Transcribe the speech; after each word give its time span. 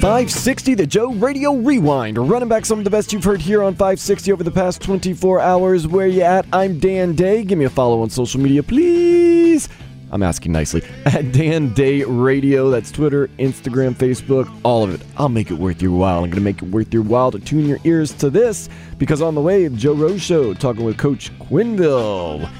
Five 0.00 0.30
sixty, 0.30 0.72
the 0.72 0.86
Joe 0.86 1.12
Radio 1.12 1.52
Rewind. 1.56 2.16
Running 2.16 2.48
back 2.48 2.64
some 2.64 2.78
of 2.78 2.84
the 2.84 2.90
best 2.90 3.12
you've 3.12 3.22
heard 3.22 3.42
here 3.42 3.62
on 3.62 3.74
560 3.74 4.32
over 4.32 4.42
the 4.42 4.50
past 4.50 4.80
24 4.80 5.40
hours. 5.40 5.86
Where 5.86 6.06
you 6.06 6.22
at? 6.22 6.46
I'm 6.54 6.78
Dan 6.78 7.14
Day. 7.14 7.44
Give 7.44 7.58
me 7.58 7.66
a 7.66 7.70
follow 7.70 8.00
on 8.00 8.08
social 8.08 8.40
media, 8.40 8.62
please. 8.62 9.68
I'm 10.10 10.22
asking 10.22 10.52
nicely. 10.52 10.82
At 11.04 11.32
Dan 11.32 11.74
Day 11.74 12.02
Radio. 12.04 12.70
That's 12.70 12.90
Twitter, 12.90 13.28
Instagram, 13.38 13.94
Facebook, 13.94 14.50
all 14.62 14.84
of 14.84 14.94
it. 14.94 15.06
I'll 15.18 15.28
make 15.28 15.50
it 15.50 15.58
worth 15.58 15.82
your 15.82 15.92
while. 15.92 16.24
I'm 16.24 16.30
going 16.30 16.36
to 16.36 16.40
make 16.40 16.62
it 16.62 16.70
worth 16.70 16.94
your 16.94 17.02
while 17.02 17.30
to 17.30 17.38
tune 17.38 17.66
your 17.66 17.78
ears 17.84 18.14
to 18.14 18.30
this 18.30 18.70
because 18.96 19.20
on 19.20 19.34
the 19.34 19.42
way, 19.42 19.68
Joe 19.68 19.92
Rose 19.92 20.22
Show 20.22 20.54
talking 20.54 20.82
with 20.82 20.96
Coach 20.96 21.30
Quenneville. 21.40 22.50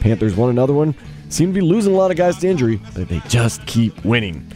Panthers 0.00 0.36
won 0.36 0.50
another 0.50 0.74
one. 0.74 0.94
Seem 1.30 1.48
to 1.48 1.54
be 1.54 1.62
losing 1.62 1.94
a 1.94 1.96
lot 1.96 2.10
of 2.10 2.18
guys 2.18 2.36
to 2.40 2.46
injury, 2.46 2.78
but 2.94 3.08
they 3.08 3.20
just 3.20 3.64
keep 3.64 4.04
winning. 4.04 4.46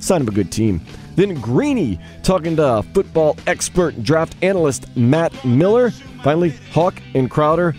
Sign 0.00 0.20
of 0.20 0.28
a 0.28 0.32
good 0.32 0.52
team. 0.52 0.82
Then 1.16 1.40
Greeny 1.40 1.98
talking 2.22 2.56
to 2.56 2.82
football 2.94 3.36
expert 3.46 4.02
draft 4.02 4.36
analyst 4.42 4.94
Matt 4.96 5.44
Miller. 5.44 5.90
Finally, 6.22 6.50
Hawk 6.72 7.00
and 7.14 7.30
Crowder 7.30 7.74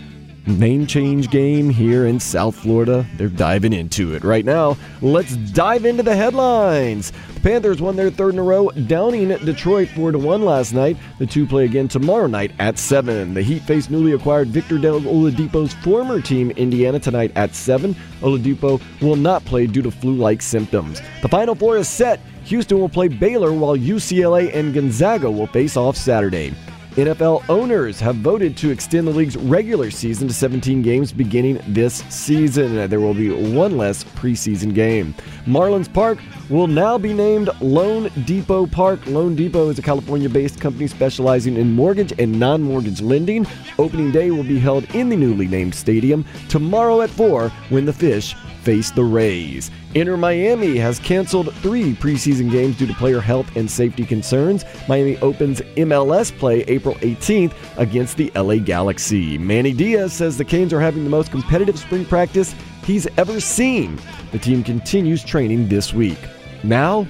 name 0.46 0.86
change 0.86 1.30
game 1.30 1.70
here 1.70 2.06
in 2.06 2.20
South 2.20 2.54
Florida. 2.54 3.06
They're 3.16 3.28
diving 3.28 3.72
into 3.72 4.14
it 4.14 4.24
right 4.24 4.44
now. 4.44 4.76
Let's 5.00 5.36
dive 5.36 5.84
into 5.84 6.02
the 6.02 6.14
headlines. 6.14 7.12
The 7.44 7.50
Panthers 7.50 7.82
won 7.82 7.94
their 7.94 8.10
third 8.10 8.32
in 8.32 8.38
a 8.38 8.42
row, 8.42 8.70
downing 8.70 9.28
Detroit 9.28 9.90
4 9.90 10.12
1 10.12 10.42
last 10.46 10.72
night. 10.72 10.96
The 11.18 11.26
two 11.26 11.46
play 11.46 11.66
again 11.66 11.88
tomorrow 11.88 12.26
night 12.26 12.52
at 12.58 12.78
7. 12.78 13.34
The 13.34 13.42
Heat 13.42 13.60
face 13.64 13.90
newly 13.90 14.12
acquired 14.12 14.48
Victor 14.48 14.78
Del 14.78 15.02
Oladipo's 15.02 15.74
former 15.74 16.22
team, 16.22 16.52
Indiana, 16.52 16.98
tonight 16.98 17.32
at 17.36 17.54
7. 17.54 17.94
Oladipo 18.22 18.80
will 19.02 19.16
not 19.16 19.44
play 19.44 19.66
due 19.66 19.82
to 19.82 19.90
flu 19.90 20.14
like 20.14 20.40
symptoms. 20.40 21.02
The 21.20 21.28
Final 21.28 21.54
Four 21.54 21.76
is 21.76 21.86
set. 21.86 22.18
Houston 22.44 22.78
will 22.78 22.88
play 22.88 23.08
Baylor 23.08 23.52
while 23.52 23.76
UCLA 23.76 24.50
and 24.54 24.72
Gonzaga 24.72 25.30
will 25.30 25.48
face 25.48 25.76
off 25.76 25.98
Saturday. 25.98 26.54
NFL 26.94 27.48
owners 27.48 27.98
have 27.98 28.14
voted 28.16 28.56
to 28.58 28.70
extend 28.70 29.08
the 29.08 29.10
league's 29.10 29.36
regular 29.36 29.90
season 29.90 30.28
to 30.28 30.34
17 30.34 30.80
games 30.80 31.12
beginning 31.12 31.60
this 31.66 32.04
season. 32.08 32.88
There 32.88 33.00
will 33.00 33.14
be 33.14 33.30
one 33.52 33.76
less 33.76 34.04
preseason 34.04 34.72
game. 34.72 35.12
Marlins 35.44 35.92
Park 35.92 36.20
will 36.48 36.68
now 36.68 36.96
be 36.96 37.12
named 37.12 37.50
Lone 37.60 38.12
Depot 38.24 38.66
Park. 38.66 39.00
loanDepot 39.00 39.72
is 39.72 39.78
a 39.80 39.82
California 39.82 40.28
based 40.28 40.60
company 40.60 40.86
specializing 40.86 41.56
in 41.56 41.72
mortgage 41.72 42.12
and 42.20 42.38
non 42.38 42.62
mortgage 42.62 43.00
lending. 43.00 43.44
Opening 43.76 44.12
day 44.12 44.30
will 44.30 44.44
be 44.44 44.60
held 44.60 44.84
in 44.94 45.08
the 45.08 45.16
newly 45.16 45.48
named 45.48 45.74
stadium 45.74 46.24
tomorrow 46.48 47.00
at 47.00 47.10
4 47.10 47.48
when 47.70 47.86
the 47.86 47.92
Fish 47.92 48.36
face 48.64 48.90
the 48.90 49.04
Rays. 49.04 49.70
Inter 49.94 50.16
Miami 50.16 50.76
has 50.78 50.98
canceled 50.98 51.54
three 51.56 51.94
preseason 51.94 52.50
games 52.50 52.78
due 52.78 52.86
to 52.86 52.94
player 52.94 53.20
health 53.20 53.54
and 53.56 53.70
safety 53.70 54.04
concerns. 54.04 54.64
Miami 54.88 55.18
opens 55.18 55.60
MLS 55.76 56.36
play 56.36 56.62
April 56.62 56.94
18th 56.96 57.52
against 57.76 58.16
the 58.16 58.32
LA 58.34 58.56
Galaxy. 58.56 59.36
Manny 59.36 59.72
Diaz 59.72 60.12
says 60.12 60.38
the 60.38 60.44
Canes 60.44 60.72
are 60.72 60.80
having 60.80 61.04
the 61.04 61.10
most 61.10 61.30
competitive 61.30 61.78
spring 61.78 62.06
practice 62.06 62.54
he's 62.84 63.06
ever 63.18 63.38
seen. 63.38 63.98
The 64.32 64.38
team 64.38 64.64
continues 64.64 65.22
training 65.22 65.68
this 65.68 65.92
week. 65.92 66.18
Now, 66.62 67.06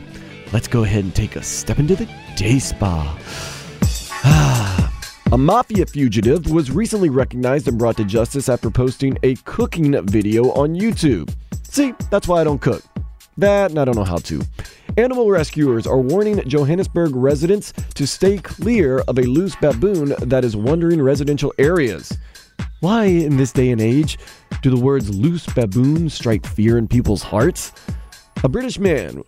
let's 0.53 0.69
go 0.69 0.82
ahead 0.82 1.04
and 1.04 1.14
take 1.14 1.37
a 1.37 1.43
step 1.43 1.78
into 1.78 1.94
the 1.94 2.09
day 2.37 2.59
spa. 2.59 3.16
A 5.34 5.37
mafia 5.37 5.84
fugitive 5.84 6.49
was 6.53 6.71
recently 6.71 7.09
recognized 7.09 7.67
and 7.67 7.77
brought 7.77 7.97
to 7.97 8.05
justice 8.05 8.49
after 8.49 8.71
posting 8.71 9.19
a 9.25 9.34
cooking 9.34 10.00
video 10.06 10.53
on 10.53 10.77
YouTube. 10.77 11.34
See, 11.65 11.93
that's 12.09 12.28
why 12.28 12.41
I 12.41 12.45
don't 12.45 12.61
cook. 12.61 12.84
That, 13.37 13.73
and 13.73 13.81
I 13.81 13.84
don't 13.84 13.97
know 13.97 14.05
how 14.05 14.19
to. 14.19 14.43
Animal 14.97 15.33
rescuers 15.33 15.89
are 15.89 15.99
warning 15.99 16.49
Johannesburg 16.49 17.17
residents 17.17 17.73
to 17.94 18.06
stay 18.06 18.39
clear 18.39 19.00
of 19.09 19.19
a 19.19 19.23
loose 19.23 19.56
baboon 19.56 20.15
that 20.21 20.44
is 20.44 20.55
wandering 20.55 21.03
residential 21.03 21.53
areas. 21.59 22.17
Why, 22.78 23.06
in 23.06 23.37
this 23.37 23.50
day 23.50 23.73
and 23.73 23.81
age, 23.81 24.21
do 24.62 24.71
the 24.71 24.81
words 24.81 25.12
loose 25.12 25.47
baboon 25.47 26.11
strike 26.11 26.47
fear 26.47 26.78
in 26.78 26.87
people's 26.87 27.25
hearts? 27.25 27.73
A 28.44 28.49
British 28.49 28.78
man 28.78 29.25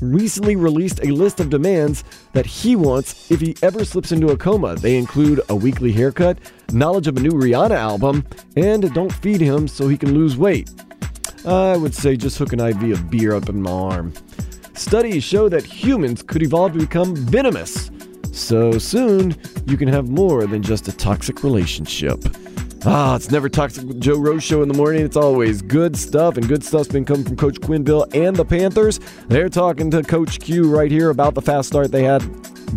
recently 0.00 0.56
released 0.56 1.00
a 1.02 1.10
list 1.10 1.40
of 1.40 1.50
demands 1.50 2.04
that 2.32 2.46
he 2.46 2.76
wants 2.76 3.30
if 3.30 3.40
he 3.40 3.56
ever 3.62 3.84
slips 3.84 4.12
into 4.12 4.28
a 4.28 4.36
coma. 4.36 4.74
They 4.76 4.96
include 4.96 5.40
a 5.48 5.56
weekly 5.56 5.92
haircut, 5.92 6.38
knowledge 6.72 7.06
of 7.06 7.16
a 7.16 7.20
new 7.20 7.30
Rihanna 7.30 7.76
album, 7.76 8.24
and 8.56 8.92
don't 8.94 9.12
feed 9.12 9.40
him 9.40 9.68
so 9.68 9.88
he 9.88 9.96
can 9.96 10.14
lose 10.14 10.36
weight. 10.36 10.70
I 11.46 11.76
would 11.76 11.94
say 11.94 12.16
just 12.16 12.38
hook 12.38 12.52
an 12.52 12.60
IV 12.60 12.82
of 12.92 13.10
beer 13.10 13.34
up 13.34 13.48
in 13.48 13.62
my 13.62 13.70
arm. 13.70 14.12
Studies 14.74 15.24
show 15.24 15.48
that 15.48 15.64
humans 15.64 16.22
could 16.22 16.42
evolve 16.42 16.72
to 16.74 16.78
become 16.78 17.16
venomous. 17.16 17.90
So 18.32 18.78
soon, 18.78 19.36
you 19.66 19.76
can 19.76 19.88
have 19.88 20.08
more 20.08 20.46
than 20.46 20.62
just 20.62 20.86
a 20.88 20.96
toxic 20.96 21.42
relationship. 21.42 22.22
Ah, 22.84 23.16
it's 23.16 23.30
never 23.30 23.48
toxic 23.48 23.88
with 23.88 24.00
Joe 24.00 24.18
Rose 24.18 24.44
show 24.44 24.62
in 24.62 24.68
the 24.68 24.74
morning. 24.74 25.04
It's 25.04 25.16
always 25.16 25.62
good 25.62 25.96
stuff, 25.96 26.36
and 26.36 26.46
good 26.46 26.62
stuff's 26.62 26.88
been 26.88 27.04
coming 27.04 27.24
from 27.24 27.36
Coach 27.36 27.56
Quenneville 27.60 28.14
and 28.14 28.36
the 28.36 28.44
Panthers. 28.44 29.00
They're 29.26 29.48
talking 29.48 29.90
to 29.90 30.02
Coach 30.04 30.38
Q 30.38 30.70
right 30.72 30.90
here 30.90 31.10
about 31.10 31.34
the 31.34 31.42
fast 31.42 31.68
start 31.68 31.90
they 31.90 32.04
had 32.04 32.22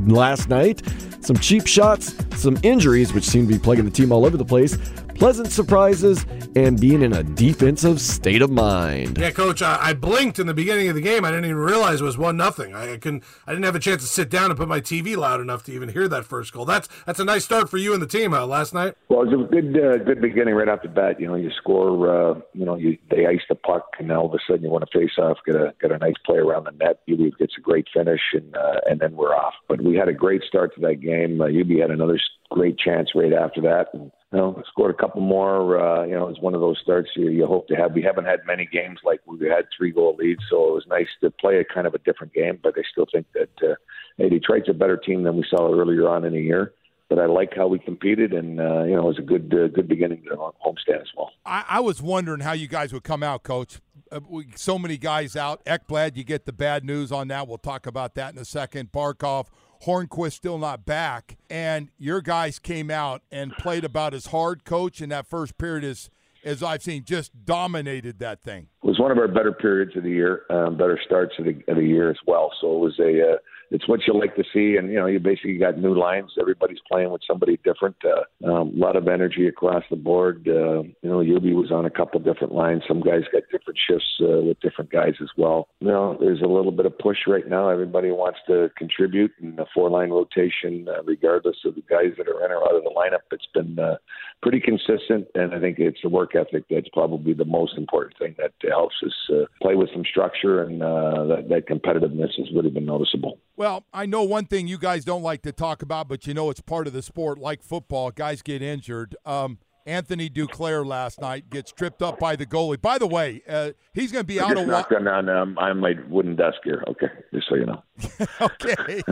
last 0.09 0.49
night. 0.49 0.81
Some 1.19 1.35
cheap 1.35 1.67
shots, 1.67 2.15
some 2.35 2.57
injuries, 2.63 3.13
which 3.13 3.25
seem 3.25 3.47
to 3.47 3.53
be 3.53 3.59
plaguing 3.59 3.85
the 3.85 3.91
team 3.91 4.11
all 4.11 4.25
over 4.25 4.37
the 4.37 4.45
place, 4.45 4.75
pleasant 5.21 5.51
surprises, 5.51 6.25
and 6.55 6.81
being 6.81 7.03
in 7.03 7.13
a 7.13 7.21
defensive 7.21 8.01
state 8.01 8.41
of 8.41 8.49
mind. 8.49 9.19
Yeah, 9.19 9.29
coach, 9.29 9.61
I, 9.61 9.77
I 9.79 9.93
blinked 9.93 10.39
in 10.39 10.47
the 10.47 10.53
beginning 10.55 10.89
of 10.89 10.95
the 10.95 11.01
game. 11.01 11.23
I 11.23 11.29
didn't 11.29 11.45
even 11.45 11.57
realize 11.57 12.01
it 12.01 12.03
was 12.03 12.17
one 12.17 12.37
nothing. 12.37 12.73
I, 12.73 12.93
I 12.93 12.97
couldn't. 12.97 13.23
I 13.45 13.51
didn't 13.51 13.65
have 13.65 13.75
a 13.75 13.79
chance 13.79 14.01
to 14.01 14.07
sit 14.07 14.31
down 14.31 14.49
and 14.49 14.57
put 14.57 14.67
my 14.67 14.81
TV 14.81 15.15
loud 15.15 15.39
enough 15.39 15.63
to 15.65 15.73
even 15.73 15.89
hear 15.89 16.07
that 16.07 16.25
first 16.25 16.51
goal. 16.53 16.65
That's 16.65 16.89
that's 17.05 17.19
a 17.19 17.23
nice 17.23 17.45
start 17.45 17.69
for 17.69 17.77
you 17.77 17.93
and 17.93 18.01
the 18.01 18.07
team 18.07 18.31
huh, 18.31 18.47
last 18.47 18.73
night. 18.73 18.95
Well, 19.09 19.21
it 19.21 19.37
was 19.37 19.47
a 19.47 19.51
good 19.51 19.77
uh, 19.77 19.97
good 20.03 20.21
beginning 20.21 20.55
right 20.55 20.67
off 20.67 20.81
the 20.81 20.89
bat. 20.89 21.21
You 21.21 21.27
know, 21.27 21.35
you 21.35 21.51
score. 21.55 22.09
Uh, 22.09 22.39
you 22.55 22.65
know, 22.65 22.75
you 22.75 22.97
they 23.11 23.27
ice 23.27 23.43
the 23.47 23.53
puck, 23.53 23.91
and 23.99 24.11
all 24.11 24.25
of 24.25 24.33
a 24.33 24.39
sudden 24.47 24.63
you 24.63 24.71
want 24.71 24.89
to 24.89 24.99
face 24.99 25.19
off, 25.19 25.37
get 25.45 25.55
a 25.55 25.71
get 25.79 25.91
a 25.91 25.99
nice 25.99 26.17
play 26.25 26.39
around 26.39 26.63
the 26.63 26.71
net. 26.71 27.01
UB 27.07 27.37
gets 27.37 27.53
a 27.59 27.61
great 27.61 27.85
finish, 27.93 28.21
and 28.33 28.57
uh, 28.57 28.79
and 28.89 28.99
then 28.99 29.15
we're 29.15 29.35
off. 29.35 29.53
But 29.69 29.81
we 29.81 29.97
had 29.97 30.07
a 30.07 30.13
great 30.13 30.41
start 30.47 30.73
to 30.73 30.81
that 30.81 30.95
game. 30.95 31.41
Uh, 31.41 31.45
UB 31.45 31.79
had 31.79 31.91
another 31.91 32.19
great 32.49 32.79
chance 32.79 33.11
right 33.13 33.33
after 33.33 33.61
that. 33.61 33.89
And, 33.93 34.11
you 34.31 34.37
know, 34.37 34.63
scored 34.69 34.91
a 34.91 34.97
couple 34.97 35.21
more. 35.21 35.79
Uh, 35.79 36.05
you 36.05 36.13
know, 36.13 36.29
it's 36.29 36.39
one 36.39 36.55
of 36.55 36.61
those 36.61 36.79
starts 36.81 37.09
you, 37.15 37.29
you 37.29 37.45
hope 37.45 37.67
to 37.67 37.75
have. 37.75 37.93
We 37.93 38.01
haven't 38.01 38.25
had 38.25 38.39
many 38.45 38.65
games 38.65 38.99
like 39.03 39.19
we 39.25 39.47
had 39.47 39.65
three 39.75 39.91
goal 39.91 40.15
leads, 40.17 40.41
so 40.49 40.69
it 40.69 40.73
was 40.73 40.85
nice 40.87 41.07
to 41.21 41.31
play 41.31 41.57
a 41.59 41.65
kind 41.65 41.85
of 41.85 41.93
a 41.93 41.99
different 41.99 42.33
game. 42.33 42.59
But 42.61 42.75
I 42.77 42.81
still 42.89 43.07
think 43.11 43.27
that 43.33 43.49
uh, 43.61 43.75
hey, 44.17 44.29
Detroit's 44.29 44.69
a 44.69 44.73
better 44.73 44.97
team 44.97 45.23
than 45.23 45.35
we 45.35 45.45
saw 45.49 45.69
earlier 45.69 46.07
on 46.07 46.23
in 46.23 46.33
the 46.33 46.41
year. 46.41 46.73
But 47.09 47.19
I 47.19 47.25
like 47.25 47.53
how 47.53 47.67
we 47.67 47.77
competed, 47.77 48.31
and 48.31 48.61
uh, 48.61 48.83
you 48.83 48.95
know, 48.95 49.01
it 49.01 49.07
was 49.07 49.19
a 49.19 49.23
good 49.23 49.53
uh, 49.53 49.67
good 49.67 49.89
beginning 49.89 50.23
to 50.29 50.37
homestand 50.37 51.01
as 51.01 51.09
well. 51.17 51.31
I, 51.45 51.65
I 51.67 51.79
was 51.81 52.01
wondering 52.01 52.39
how 52.39 52.53
you 52.53 52.69
guys 52.69 52.93
would 52.93 53.03
come 53.03 53.23
out, 53.23 53.43
Coach. 53.43 53.81
Uh, 54.09 54.21
so 54.55 54.79
many 54.79 54.97
guys 54.97 55.35
out. 55.35 55.63
Ekblad, 55.65 56.15
you 56.15 56.23
get 56.23 56.45
the 56.45 56.53
bad 56.53 56.85
news 56.85 57.11
on 57.11 57.27
that. 57.27 57.49
We'll 57.49 57.57
talk 57.57 57.85
about 57.85 58.15
that 58.15 58.33
in 58.33 58.39
a 58.39 58.45
second. 58.45 58.93
Barkov, 58.93 59.47
Hornqvist 59.85 60.33
still 60.33 60.57
not 60.57 60.85
back, 60.85 61.37
and 61.49 61.89
your 61.97 62.21
guys 62.21 62.59
came 62.59 62.91
out 62.91 63.23
and 63.31 63.51
played 63.53 63.83
about 63.83 64.13
as 64.13 64.27
hard, 64.27 64.63
coach, 64.63 65.01
in 65.01 65.09
that 65.09 65.27
first 65.27 65.57
period 65.57 65.83
as 65.83 66.09
as 66.43 66.63
I've 66.63 66.81
seen, 66.81 67.03
just 67.03 67.45
dominated 67.45 68.19
that 68.19 68.41
thing. 68.41 68.67
It 68.83 68.87
was 68.87 68.99
one 68.99 69.11
of 69.11 69.17
our 69.17 69.27
better 69.27 69.51
periods 69.51 69.95
of 69.95 70.03
the 70.03 70.09
year, 70.09 70.43
um, 70.49 70.75
better 70.75 70.99
starts 71.05 71.33
of 71.37 71.45
the, 71.45 71.61
of 71.67 71.77
the 71.77 71.85
year 71.85 72.09
as 72.09 72.17
well. 72.25 72.51
So 72.59 72.75
it 72.75 72.79
was 72.79 72.99
a, 72.99 73.33
uh, 73.33 73.35
it's 73.71 73.87
what 73.87 74.01
you 74.05 74.13
like 74.13 74.35
to 74.35 74.43
see, 74.53 74.75
and 74.77 74.89
you 74.89 74.99
know, 74.99 75.05
you 75.05 75.19
basically 75.19 75.57
got 75.57 75.77
new 75.77 75.97
lines. 75.97 76.31
Everybody's 76.39 76.81
playing 76.91 77.09
with 77.09 77.21
somebody 77.25 77.57
different. 77.63 77.95
Uh, 78.03 78.51
um, 78.51 78.73
a 78.75 78.79
lot 78.79 78.97
of 78.97 79.07
energy 79.07 79.47
across 79.47 79.83
the 79.89 79.95
board. 79.95 80.45
Uh, 80.45 80.83
you 80.83 81.09
know, 81.09 81.19
Yubi 81.19 81.55
was 81.55 81.71
on 81.71 81.85
a 81.85 81.89
couple 81.89 82.19
different 82.19 82.53
lines. 82.53 82.83
Some 82.85 82.99
guys 82.99 83.21
got 83.31 83.43
different 83.49 83.79
shifts 83.87 84.19
uh, 84.21 84.43
with 84.43 84.59
different 84.59 84.91
guys 84.91 85.13
as 85.21 85.29
well. 85.37 85.69
You 85.79 85.87
know, 85.87 86.17
there's 86.19 86.41
a 86.41 86.47
little 86.47 86.73
bit 86.73 86.85
of 86.85 86.97
push 86.99 87.19
right 87.27 87.47
now. 87.47 87.69
Everybody 87.69 88.11
wants 88.11 88.39
to 88.47 88.69
contribute 88.77 89.31
in 89.41 89.55
the 89.55 89.65
four 89.73 89.89
line 89.89 90.09
rotation, 90.09 90.87
uh, 90.89 91.01
regardless 91.03 91.57
of 91.63 91.75
the 91.75 91.83
guys 91.89 92.11
that 92.17 92.27
are 92.27 92.45
in 92.45 92.51
or 92.51 92.63
out 92.65 92.75
of 92.75 92.83
the 92.83 92.91
lineup. 92.91 93.21
It's 93.31 93.47
been 93.53 93.79
uh, 93.79 93.95
pretty 94.41 94.59
consistent, 94.59 95.27
and 95.33 95.53
I 95.53 95.59
think 95.61 95.79
it's 95.79 95.99
the 96.03 96.09
work 96.09 96.35
ethic 96.35 96.65
that's 96.69 96.89
probably 96.91 97.33
the 97.33 97.45
most 97.45 97.77
important 97.77 98.17
thing 98.17 98.35
that 98.37 98.51
helps 98.67 98.95
us 99.05 99.13
uh, 99.33 99.45
play 99.61 99.75
with 99.75 99.89
some 99.93 100.03
structure, 100.03 100.63
and 100.63 100.83
uh, 100.83 101.25
that, 101.25 101.47
that 101.49 101.67
competitiveness 101.69 102.35
has 102.37 102.47
really 102.53 102.69
been 102.69 102.85
noticeable. 102.85 103.37
Well, 103.55 103.85
I 103.93 104.05
know 104.05 104.23
one 104.23 104.45
thing 104.45 104.67
you 104.67 104.77
guys 104.77 105.05
don't 105.05 105.21
like 105.21 105.41
to 105.43 105.51
talk 105.51 105.81
about, 105.81 106.07
but 106.07 106.25
you 106.25 106.33
know 106.33 106.49
it's 106.49 106.61
part 106.61 106.87
of 106.87 106.93
the 106.93 107.01
sport, 107.01 107.37
like 107.37 107.61
football. 107.61 108.11
Guys 108.11 108.41
get 108.41 108.61
injured. 108.61 109.15
Um, 109.25 109.59
Anthony 109.91 110.29
Duclair 110.29 110.85
last 110.85 111.19
night 111.19 111.49
gets 111.49 111.71
tripped 111.71 112.01
up 112.01 112.17
by 112.17 112.37
the 112.37 112.45
goalie. 112.45 112.81
By 112.81 112.97
the 112.97 113.07
way, 113.07 113.41
uh, 113.47 113.71
he's 113.93 114.11
going 114.11 114.23
to 114.23 114.27
be 114.27 114.39
out 114.39 114.57
of. 114.57 114.65
Just 114.65 114.91
on 114.93 115.29
um, 115.29 115.57
on 115.57 115.79
my 115.79 115.95
wooden 116.07 116.37
desk 116.37 116.59
here. 116.63 116.81
Okay, 116.87 117.07
just 117.33 117.49
so 117.49 117.55
you 117.55 117.65
know. 117.65 117.83
okay. 118.41 119.01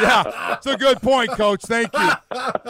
yeah, 0.00 0.54
it's 0.56 0.66
a 0.66 0.76
good 0.76 1.02
point, 1.02 1.30
Coach. 1.32 1.62
Thank 1.64 1.92
you. 1.92 2.10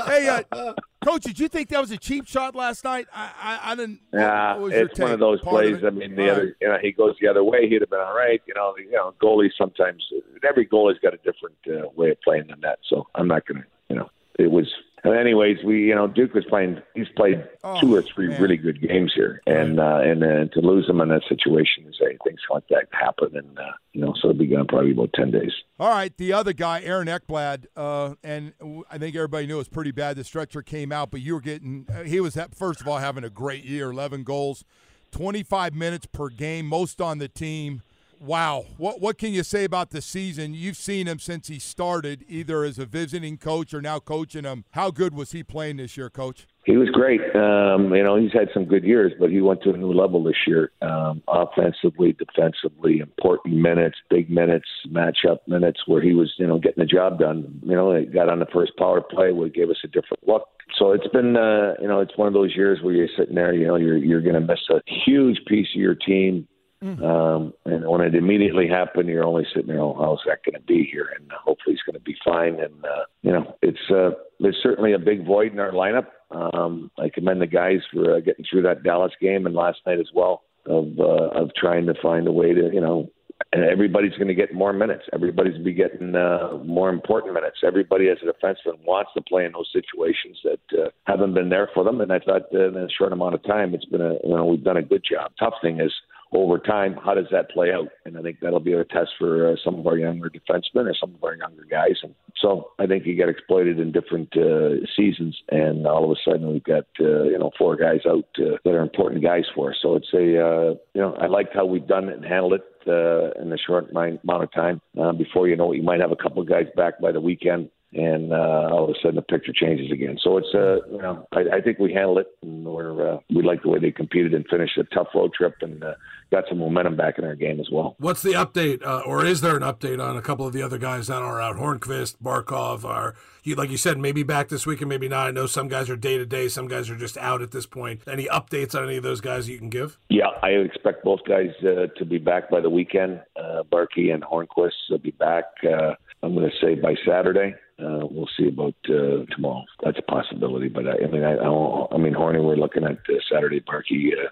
Hey, 0.07 0.43
uh, 0.51 0.75
Coach, 1.05 1.23
did 1.23 1.39
you 1.39 1.47
think 1.49 1.69
that 1.69 1.81
was 1.81 1.93
a 1.93 1.97
cheap 1.97 2.27
shot 2.27 2.57
last 2.57 2.83
night? 2.83 3.07
I, 3.15 3.31
I, 3.41 3.73
I 3.73 3.75
didn't. 3.77 4.01
Yeah, 4.13 4.67
it's 4.67 4.99
one 4.99 5.13
of 5.13 5.21
those 5.21 5.41
Part 5.41 5.55
plays. 5.55 5.77
Of 5.77 5.85
I 5.85 5.91
mean, 5.91 6.17
the 6.17 6.25
all 6.25 6.31
other, 6.31 6.45
right. 6.47 6.55
you 6.61 6.69
know, 6.69 6.79
he 6.83 6.91
goes 6.91 7.15
the 7.21 7.29
other 7.29 7.45
way, 7.45 7.69
he'd 7.69 7.81
have 7.81 7.91
been 7.91 8.01
all 8.01 8.17
right. 8.17 8.43
You 8.47 8.55
know, 8.55 8.75
you 8.77 8.91
know, 8.91 9.15
goalies 9.23 9.51
sometimes 9.57 10.05
every 10.49 10.67
goalie's 10.67 10.99
got 10.99 11.15
a 11.15 11.19
different 11.19 11.57
uh, 11.69 11.89
way 11.95 12.11
of 12.11 12.21
playing 12.23 12.49
the 12.49 12.57
net. 12.57 12.79
So 12.89 13.07
I'm 13.15 13.29
not 13.29 13.47
going 13.47 13.63
to, 13.63 13.67
you 13.89 13.97
know, 13.97 14.11
it 14.39 14.51
was 14.51 14.67
and 15.05 15.17
anyways, 15.17 15.59
we 15.65 15.87
you 15.87 15.95
know 15.95 16.07
Duke 16.07 16.35
was 16.35 16.45
playing. 16.45 16.81
He's 16.95 17.09
played 17.17 17.47
oh, 17.65 17.81
two 17.81 17.95
or 17.95 18.03
three 18.03 18.29
man. 18.29 18.41
really 18.41 18.57
good 18.57 18.81
games 18.81 19.13
here, 19.15 19.41
and 19.47 19.79
uh, 19.79 20.01
and 20.03 20.23
uh, 20.23 20.45
to 20.53 20.61
lose 20.61 20.89
him 20.89 21.01
in 21.01 21.09
that 21.09 21.23
situation 21.29 21.85
is 21.87 21.97
say 22.01 22.17
things 22.25 22.41
like 22.51 22.67
that 22.69 22.89
happen, 22.93 23.37
and 23.37 23.59
uh, 23.59 23.73
you 23.93 24.01
know 24.01 24.15
so 24.21 24.31
it'll 24.31 24.39
be 24.39 24.47
gone 24.47 24.67
probably 24.67 24.93
about 24.93 25.13
ten 25.15 25.31
days. 25.31 25.53
All 25.79 25.91
right, 25.91 26.17
the 26.17 26.33
other 26.33 26.53
guy, 26.53 26.83
Aaron 26.83 27.09
Ekblad, 27.09 27.67
uh, 27.77 28.15
and 28.23 28.53
I 28.91 28.99
think 28.99 29.15
everybody 29.15 29.47
knew 29.47 29.57
it 29.57 29.59
was 29.59 29.69
pretty 29.69 29.93
bad. 29.93 30.17
The 30.17 30.25
stretcher 30.25 30.63
came 30.63 30.93
out, 30.93 31.11
but 31.11 31.21
you 31.21 31.35
were 31.35 31.41
getting. 31.41 31.87
Uh, 31.93 32.03
he 32.03 32.21
was 32.21 32.39
first 32.55 32.81
of 32.81 32.89
all 32.89 32.99
having 32.99 33.25
a 33.25 33.31
great 33.31 33.65
year, 33.65 33.91
eleven 33.91 34.25
goals, 34.25 34.65
twenty 35.11 35.43
five 35.43 35.75
minutes 35.75 36.07
per 36.07 36.29
game, 36.29 36.67
most 36.67 37.01
on 37.01 37.19
the 37.19 37.29
team 37.29 37.83
wow. 38.21 38.67
What 38.77 39.01
what 39.01 39.19
can 39.19 39.33
you 39.33 39.43
say 39.43 39.65
about 39.65 39.91
the 39.91 40.01
season? 40.01 40.55
You've 40.55 40.77
seen 40.77 41.07
him 41.07 41.19
since 41.19 41.49
he 41.49 41.59
started, 41.59 42.25
either 42.29 42.65
as 42.65 42.79
a 42.79 42.87
visiting 42.87 43.39
coach 43.39 43.73
or 43.75 43.81
now 43.81 43.99
coaching 43.99 44.45
him. 44.45 44.65
How 44.73 44.91
good 44.91 45.15
was 45.15 45.33
he 45.33 45.43
playing 45.43 45.77
this 45.79 45.97
year, 45.97 46.11
Coach? 46.11 46.47
He 46.65 46.77
was 46.77 46.91
great. 46.91 47.21
Um, 47.35 47.95
you 47.95 48.03
know, 48.03 48.17
he's 48.17 48.33
had 48.33 48.49
some 48.53 48.67
good 48.67 48.85
years, 48.85 49.13
but 49.19 49.31
he 49.31 49.41
went 49.41 49.63
to 49.63 49.71
a 49.71 49.77
new 49.77 49.93
level 49.93 50.23
this 50.23 50.37
year. 50.47 50.71
Um, 50.83 51.23
offensively, 51.27 52.15
defensively, 52.15 52.99
important 52.99 53.57
minutes, 53.57 53.97
big 54.11 54.29
minutes, 54.29 54.69
matchup 54.87 55.39
minutes, 55.47 55.81
where 55.87 56.03
he 56.03 56.13
was, 56.13 56.31
you 56.37 56.47
know, 56.47 56.59
getting 56.59 56.85
the 56.85 56.87
job 56.87 57.19
done. 57.19 57.61
You 57.63 57.75
know, 57.75 57.97
he 57.97 58.05
got 58.05 58.29
on 58.29 58.39
the 58.39 58.47
first 58.53 58.73
power 58.77 59.01
play, 59.01 59.33
he 59.33 59.49
gave 59.49 59.71
us 59.71 59.79
a 59.83 59.89
different 59.89 60.27
look. 60.27 60.47
So 60.79 60.93
it's 60.93 61.09
been, 61.09 61.37
uh, 61.37 61.75
you 61.81 61.89
know, 61.89 62.01
it's 62.01 62.17
one 62.19 62.29
of 62.29 62.35
those 62.35 62.55
years 62.55 62.81
where 62.83 62.93
you're 62.93 63.09
sitting 63.19 63.35
there, 63.35 63.55
you 63.55 63.67
know, 63.67 63.77
you're 63.77 63.97
you're 63.97 64.21
going 64.21 64.35
to 64.35 64.41
miss 64.41 64.61
a 64.71 64.83
huge 65.07 65.39
piece 65.47 65.69
of 65.75 65.81
your 65.81 65.95
team 65.95 66.47
Mm-hmm. 66.83 67.05
Um, 67.05 67.53
and 67.65 67.89
when 67.89 68.01
it 68.01 68.15
immediately 68.15 68.69
happened, 68.69 69.09
you're 69.09 69.25
only 69.25 69.45
sitting 69.53 69.69
there, 69.69 69.81
oh, 69.81 69.97
how's 69.99 70.21
that 70.27 70.45
going 70.45 70.61
to 70.61 70.67
be 70.67 70.89
here? 70.91 71.09
And 71.17 71.31
hopefully 71.33 71.75
he's 71.75 71.83
going 71.83 71.99
to 71.99 72.05
be 72.05 72.17
fine. 72.25 72.61
And, 72.61 72.85
uh, 72.85 73.05
you 73.23 73.33
know, 73.33 73.57
it's, 73.63 73.91
uh, 73.91 74.11
there's 74.39 74.59
certainly 74.63 74.93
a 74.93 74.99
big 74.99 75.27
void 75.27 75.53
in 75.53 75.59
our 75.59 75.73
lineup. 75.73 76.07
Um, 76.31 76.91
I 76.99 77.09
commend 77.09 77.43
the 77.43 77.47
guys 77.47 77.81
for 77.93 78.17
uh, 78.17 78.21
getting 78.21 78.45
through 78.49 78.63
that 78.63 78.85
Dallas 78.85 79.13
game 79.21 79.47
and 79.47 79.55
last 79.55 79.79
night 79.87 79.99
as 79.99 80.11
well 80.15 80.43
of, 80.67 80.87
uh, 81.01 81.29
of 81.41 81.51
trying 81.57 81.87
to 81.87 81.95
find 82.01 82.29
a 82.29 82.33
way 82.33 82.55
to, 82.55 82.71
you 82.73 82.81
know, 82.81 83.11
and 83.53 83.65
everybody's 83.65 84.13
going 84.13 84.29
to 84.29 84.35
get 84.35 84.53
more 84.53 84.73
minutes. 84.73 85.05
Everybody's 85.13 85.55
going 85.55 85.65
to 85.65 85.71
be 85.71 85.73
getting 85.73 86.15
uh, 86.15 86.59
more 86.65 86.91
important 86.91 87.35
minutes. 87.35 87.59
Everybody 87.65 88.09
as 88.09 88.19
a 88.23 88.27
defenseman 88.27 88.85
wants 88.85 89.11
to 89.15 89.23
play 89.23 89.45
in 89.45 89.53
those 89.53 89.71
situations 89.73 90.39
that 90.45 90.79
uh, 90.79 90.91
haven't 91.05 91.35
been 91.35 91.49
there 91.49 91.71
for 91.73 91.85
them. 91.85 92.01
And 92.01 92.13
I 92.13 92.19
thought 92.19 92.43
uh, 92.53 92.69
in 92.69 92.77
a 92.77 92.89
short 92.91 93.13
amount 93.13 93.35
of 93.35 93.43
time, 93.45 93.75
it's 93.75 93.85
been 93.87 94.03
a 94.03 94.15
you 94.25 94.35
know 94.35 94.45
we've 94.45 94.65
done 94.65 94.77
a 94.77 94.83
good 94.83 95.05
job. 95.09 95.33
Tough 95.39 95.55
thing 95.63 95.81
is 95.81 95.93
over 96.33 96.59
time, 96.59 96.97
how 97.03 97.15
does 97.15 97.27
that 97.33 97.51
play 97.51 97.73
out? 97.73 97.89
And 98.05 98.19
I 98.19 98.23
think 98.23 98.39
that'll 98.41 98.61
be 98.61 98.73
a 98.73 98.85
test 98.85 99.11
for 99.19 99.51
uh, 99.51 99.57
some 99.65 99.77
of 99.77 99.87
our 99.87 99.97
younger 99.97 100.31
defensemen 100.31 100.91
or 100.91 100.95
some 100.95 101.15
of 101.15 101.25
our 101.25 101.35
younger 101.35 101.65
guys. 101.71 101.97
And 102.03 102.15
so 102.37 102.71
I 102.79 102.87
think 102.87 103.07
you 103.07 103.15
get 103.15 103.29
exploited 103.29 103.81
in 103.81 103.93
different 103.93 104.37
uh, 104.37 104.85
seasons, 104.97 105.37
and 105.49 105.87
all 105.87 106.05
of 106.05 106.11
a 106.11 106.31
sudden 106.31 106.53
we've 106.53 106.65
got 106.65 106.85
uh, 107.01 107.25
you 107.25 107.39
know 107.39 107.51
four 107.59 107.77
guys 107.77 108.01
out 108.07 108.27
uh, 108.39 108.57
that 108.65 108.71
are 108.71 108.83
important 108.83 109.23
guys 109.23 109.45
for 109.55 109.71
us. 109.71 109.77
So 109.83 109.97
it's 109.97 110.13
a 110.13 110.19
uh, 110.19 110.75
you 110.95 111.01
know 111.01 111.15
I 111.15 111.27
liked 111.27 111.55
how 111.55 111.65
we've 111.65 111.87
done 111.87 112.09
it 112.09 112.17
and 112.17 112.25
handled 112.25 112.55
it 112.55 112.65
uh, 112.87 113.41
in 113.41 113.53
a 113.53 113.59
short 113.59 113.91
amount 113.91 114.21
of 114.25 114.53
time. 114.53 114.81
Uh, 115.01 115.13
before 115.13 115.49
you 115.49 115.57
know 115.57 115.73
it, 115.73 115.77
you 115.77 115.83
might 115.83 116.01
have 116.01 116.13
a 116.13 116.17
couple 116.17 116.43
of 116.43 116.49
guys 116.49 116.67
back 116.77 117.01
by 117.01 117.13
the 117.13 117.21
weekend 117.21 117.71
and 117.95 118.33
uh, 118.33 118.69
all 118.71 118.85
of 118.85 118.91
a 118.91 118.95
sudden 119.03 119.17
the 119.17 119.23
picture 119.23 119.53
changes 119.53 119.91
again. 119.91 120.19
So 120.23 120.37
it's 120.37 120.55
uh, 120.55 120.87
you 120.91 121.01
know 121.01 121.27
I, 121.33 121.57
I 121.57 121.61
think 121.61 121.79
we 121.79 121.93
handle 121.93 122.19
it, 122.19 122.27
and 122.43 122.65
we're 122.65 123.15
uh, 123.15 123.19
we 123.35 123.43
like 123.43 123.63
the 123.63 123.71
way 123.71 123.79
they 123.79 123.91
competed 123.91 124.35
and 124.35 124.47
finished 124.49 124.77
a 124.77 124.85
tough 124.85 125.09
road 125.15 125.33
trip 125.33 125.55
and 125.63 125.83
uh, 125.83 125.95
got 126.31 126.45
some 126.49 126.59
momentum 126.59 126.97
back 126.97 127.19
in 127.19 127.25
our 127.25 127.35
game 127.35 127.61
as 127.61 127.69
well. 127.71 127.97
What's 127.99 128.23
the 128.23 128.33
update, 128.33 128.85
uh, 128.85 129.03
or 129.07 129.25
is 129.25 129.41
there 129.41 129.57
an 129.57 129.63
update 129.63 130.03
on 130.03 130.17
a 130.17 130.23
couple 130.23 130.47
of 130.47 130.53
the 130.53 130.63
other 130.63 130.79
guys 130.79 131.07
that 131.07 131.23
are 131.23 131.41
out? 131.41 131.57
Hornqvist, 131.57 132.17
Barkov 132.23 132.85
are 132.85 133.15
you 133.43 133.55
like 133.55 133.71
you 133.71 133.77
said 133.77 133.99
maybe 133.99 134.23
back 134.23 134.49
this 134.49 134.67
week 134.67 134.81
and 134.81 134.89
maybe 134.89 135.09
not. 135.09 135.29
I 135.29 135.31
know 135.31 135.47
some 135.47 135.69
guys 135.69 135.89
are 135.89 135.97
day 135.97 136.19
to 136.19 136.27
day, 136.27 136.49
some 136.49 136.69
guys 136.69 136.91
are 136.91 136.97
just 136.97 137.17
out 137.17 137.41
at 137.41 137.51
this 137.51 137.67
point. 137.67 138.03
Any 138.07 138.27
updates 138.27 138.75
on 138.75 138.85
any 138.85 138.97
of 138.99 139.03
those 139.03 139.21
guys 139.21 139.49
you 139.49 139.59
can 139.59 139.71
give? 139.71 139.99
Yeah, 140.11 140.29
I 140.43 140.51
expect 140.51 141.05
both 141.05 141.21
guys 141.27 141.51
uh, 141.63 141.87
to 141.97 142.05
be 142.05 142.19
back 142.19 142.51
by 142.51 142.61
the 142.61 142.71
weekend. 142.71 143.23
Uh, 143.37 143.63
Barkey 143.71 144.13
and 144.13 144.23
Hornqvist 144.23 144.73
will 144.91 144.99
be 144.99 145.13
back. 145.13 145.45
Uh, 145.65 145.95
I'm 146.23 146.35
going 146.35 146.51
to 146.51 146.67
say 146.67 146.75
by 146.75 146.95
Saturday. 147.07 147.55
Uh, 147.79 148.01
we'll 148.11 148.29
see 148.37 148.49
about 148.49 148.75
uh, 148.89 149.25
tomorrow. 149.35 149.65
That's 149.85 149.99
a 149.99 150.03
possibility, 150.03 150.69
but 150.69 150.89
I, 150.89 151.05
I 151.05 151.07
mean, 151.07 151.23
I, 151.23 151.35
I, 151.37 151.87
I 151.95 151.97
mean, 151.97 152.13
Horny, 152.13 152.41
we're 152.41 152.57
looking 152.57 152.83
at 152.83 152.99
uh, 153.09 153.15
Saturday. 153.33 153.61
Barkey 153.61 154.11
uh, 154.13 154.29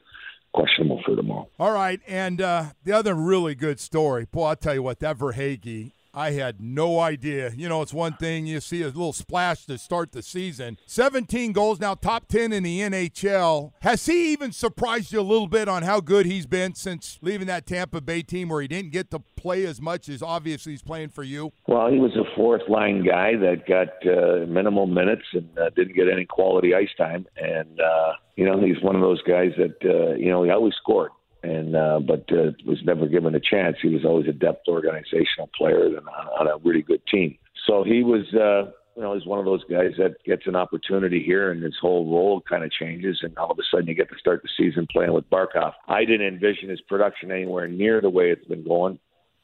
questionable 0.56 1.00
for 1.04 1.14
tomorrow. 1.14 1.48
All 1.58 1.72
right, 1.72 2.00
and 2.08 2.40
uh, 2.40 2.64
the 2.84 2.92
other 2.92 3.14
really 3.14 3.54
good 3.54 3.78
story, 3.78 4.26
boy, 4.30 4.46
I'll 4.46 4.56
tell 4.56 4.74
you 4.74 4.82
what, 4.82 4.98
that 5.00 5.18
Verhaeghe 5.18 5.92
I 6.16 6.30
had 6.30 6.62
no 6.62 6.98
idea. 6.98 7.52
You 7.54 7.68
know, 7.68 7.82
it's 7.82 7.92
one 7.92 8.14
thing 8.14 8.46
you 8.46 8.60
see 8.60 8.80
a 8.80 8.86
little 8.86 9.12
splash 9.12 9.66
to 9.66 9.76
start 9.76 10.12
the 10.12 10.22
season. 10.22 10.78
17 10.86 11.52
goals 11.52 11.78
now, 11.78 11.94
top 11.94 12.26
10 12.28 12.54
in 12.54 12.62
the 12.62 12.80
NHL. 12.80 13.72
Has 13.82 14.06
he 14.06 14.32
even 14.32 14.50
surprised 14.50 15.12
you 15.12 15.20
a 15.20 15.22
little 15.22 15.46
bit 15.46 15.68
on 15.68 15.82
how 15.82 16.00
good 16.00 16.24
he's 16.24 16.46
been 16.46 16.74
since 16.74 17.18
leaving 17.20 17.46
that 17.48 17.66
Tampa 17.66 18.00
Bay 18.00 18.22
team 18.22 18.48
where 18.48 18.62
he 18.62 18.68
didn't 18.68 18.92
get 18.92 19.10
to 19.10 19.18
play 19.36 19.66
as 19.66 19.78
much 19.82 20.08
as 20.08 20.22
obviously 20.22 20.72
he's 20.72 20.82
playing 20.82 21.10
for 21.10 21.22
you? 21.22 21.52
Well, 21.68 21.90
he 21.90 21.98
was 21.98 22.16
a 22.16 22.24
fourth 22.34 22.66
line 22.66 23.04
guy 23.04 23.32
that 23.36 23.66
got 23.68 23.88
uh, 24.10 24.46
minimal 24.46 24.86
minutes 24.86 25.26
and 25.34 25.50
uh, 25.58 25.68
didn't 25.76 25.94
get 25.94 26.08
any 26.10 26.24
quality 26.24 26.74
ice 26.74 26.88
time. 26.96 27.26
And, 27.36 27.78
uh, 27.78 28.12
you 28.36 28.46
know, 28.46 28.58
he's 28.58 28.82
one 28.82 28.96
of 28.96 29.02
those 29.02 29.20
guys 29.22 29.50
that, 29.58 29.76
uh, 29.84 30.14
you 30.14 30.30
know, 30.30 30.44
he 30.44 30.50
always 30.50 30.74
scored 30.80 31.10
and 31.46 31.76
uh, 31.76 32.00
but 32.00 32.24
uh, 32.32 32.50
was 32.66 32.78
never 32.84 33.06
given 33.06 33.34
a 33.34 33.40
chance. 33.40 33.76
He 33.80 33.88
was 33.88 34.04
always 34.04 34.28
a 34.28 34.32
depth 34.32 34.66
organizational 34.68 35.48
player 35.56 35.86
and 35.86 35.98
on, 35.98 36.26
on 36.40 36.46
a 36.48 36.56
really 36.64 36.82
good 36.82 37.02
team. 37.06 37.38
So 37.66 37.84
he 37.84 38.02
was, 38.02 38.26
uh, 38.34 38.70
you 38.96 39.02
know, 39.02 39.14
he's 39.14 39.26
one 39.26 39.38
of 39.38 39.44
those 39.44 39.64
guys 39.64 39.92
that 39.98 40.16
gets 40.24 40.46
an 40.46 40.56
opportunity 40.56 41.22
here, 41.22 41.50
and 41.50 41.62
his 41.62 41.76
whole 41.80 42.04
role 42.10 42.40
kind 42.40 42.64
of 42.64 42.70
changes, 42.72 43.18
and 43.22 43.36
all 43.38 43.50
of 43.50 43.58
a 43.58 43.62
sudden 43.70 43.86
you 43.86 43.94
get 43.94 44.08
to 44.10 44.18
start 44.18 44.42
the 44.42 44.48
season 44.56 44.86
playing 44.90 45.12
with 45.12 45.28
Barkov. 45.30 45.72
I 45.88 46.04
didn't 46.04 46.26
envision 46.26 46.68
his 46.68 46.80
production 46.80 47.30
anywhere 47.30 47.68
near 47.68 48.00
the 48.00 48.10
way 48.10 48.30
it's 48.30 48.46
been 48.46 48.64
going. 48.64 48.98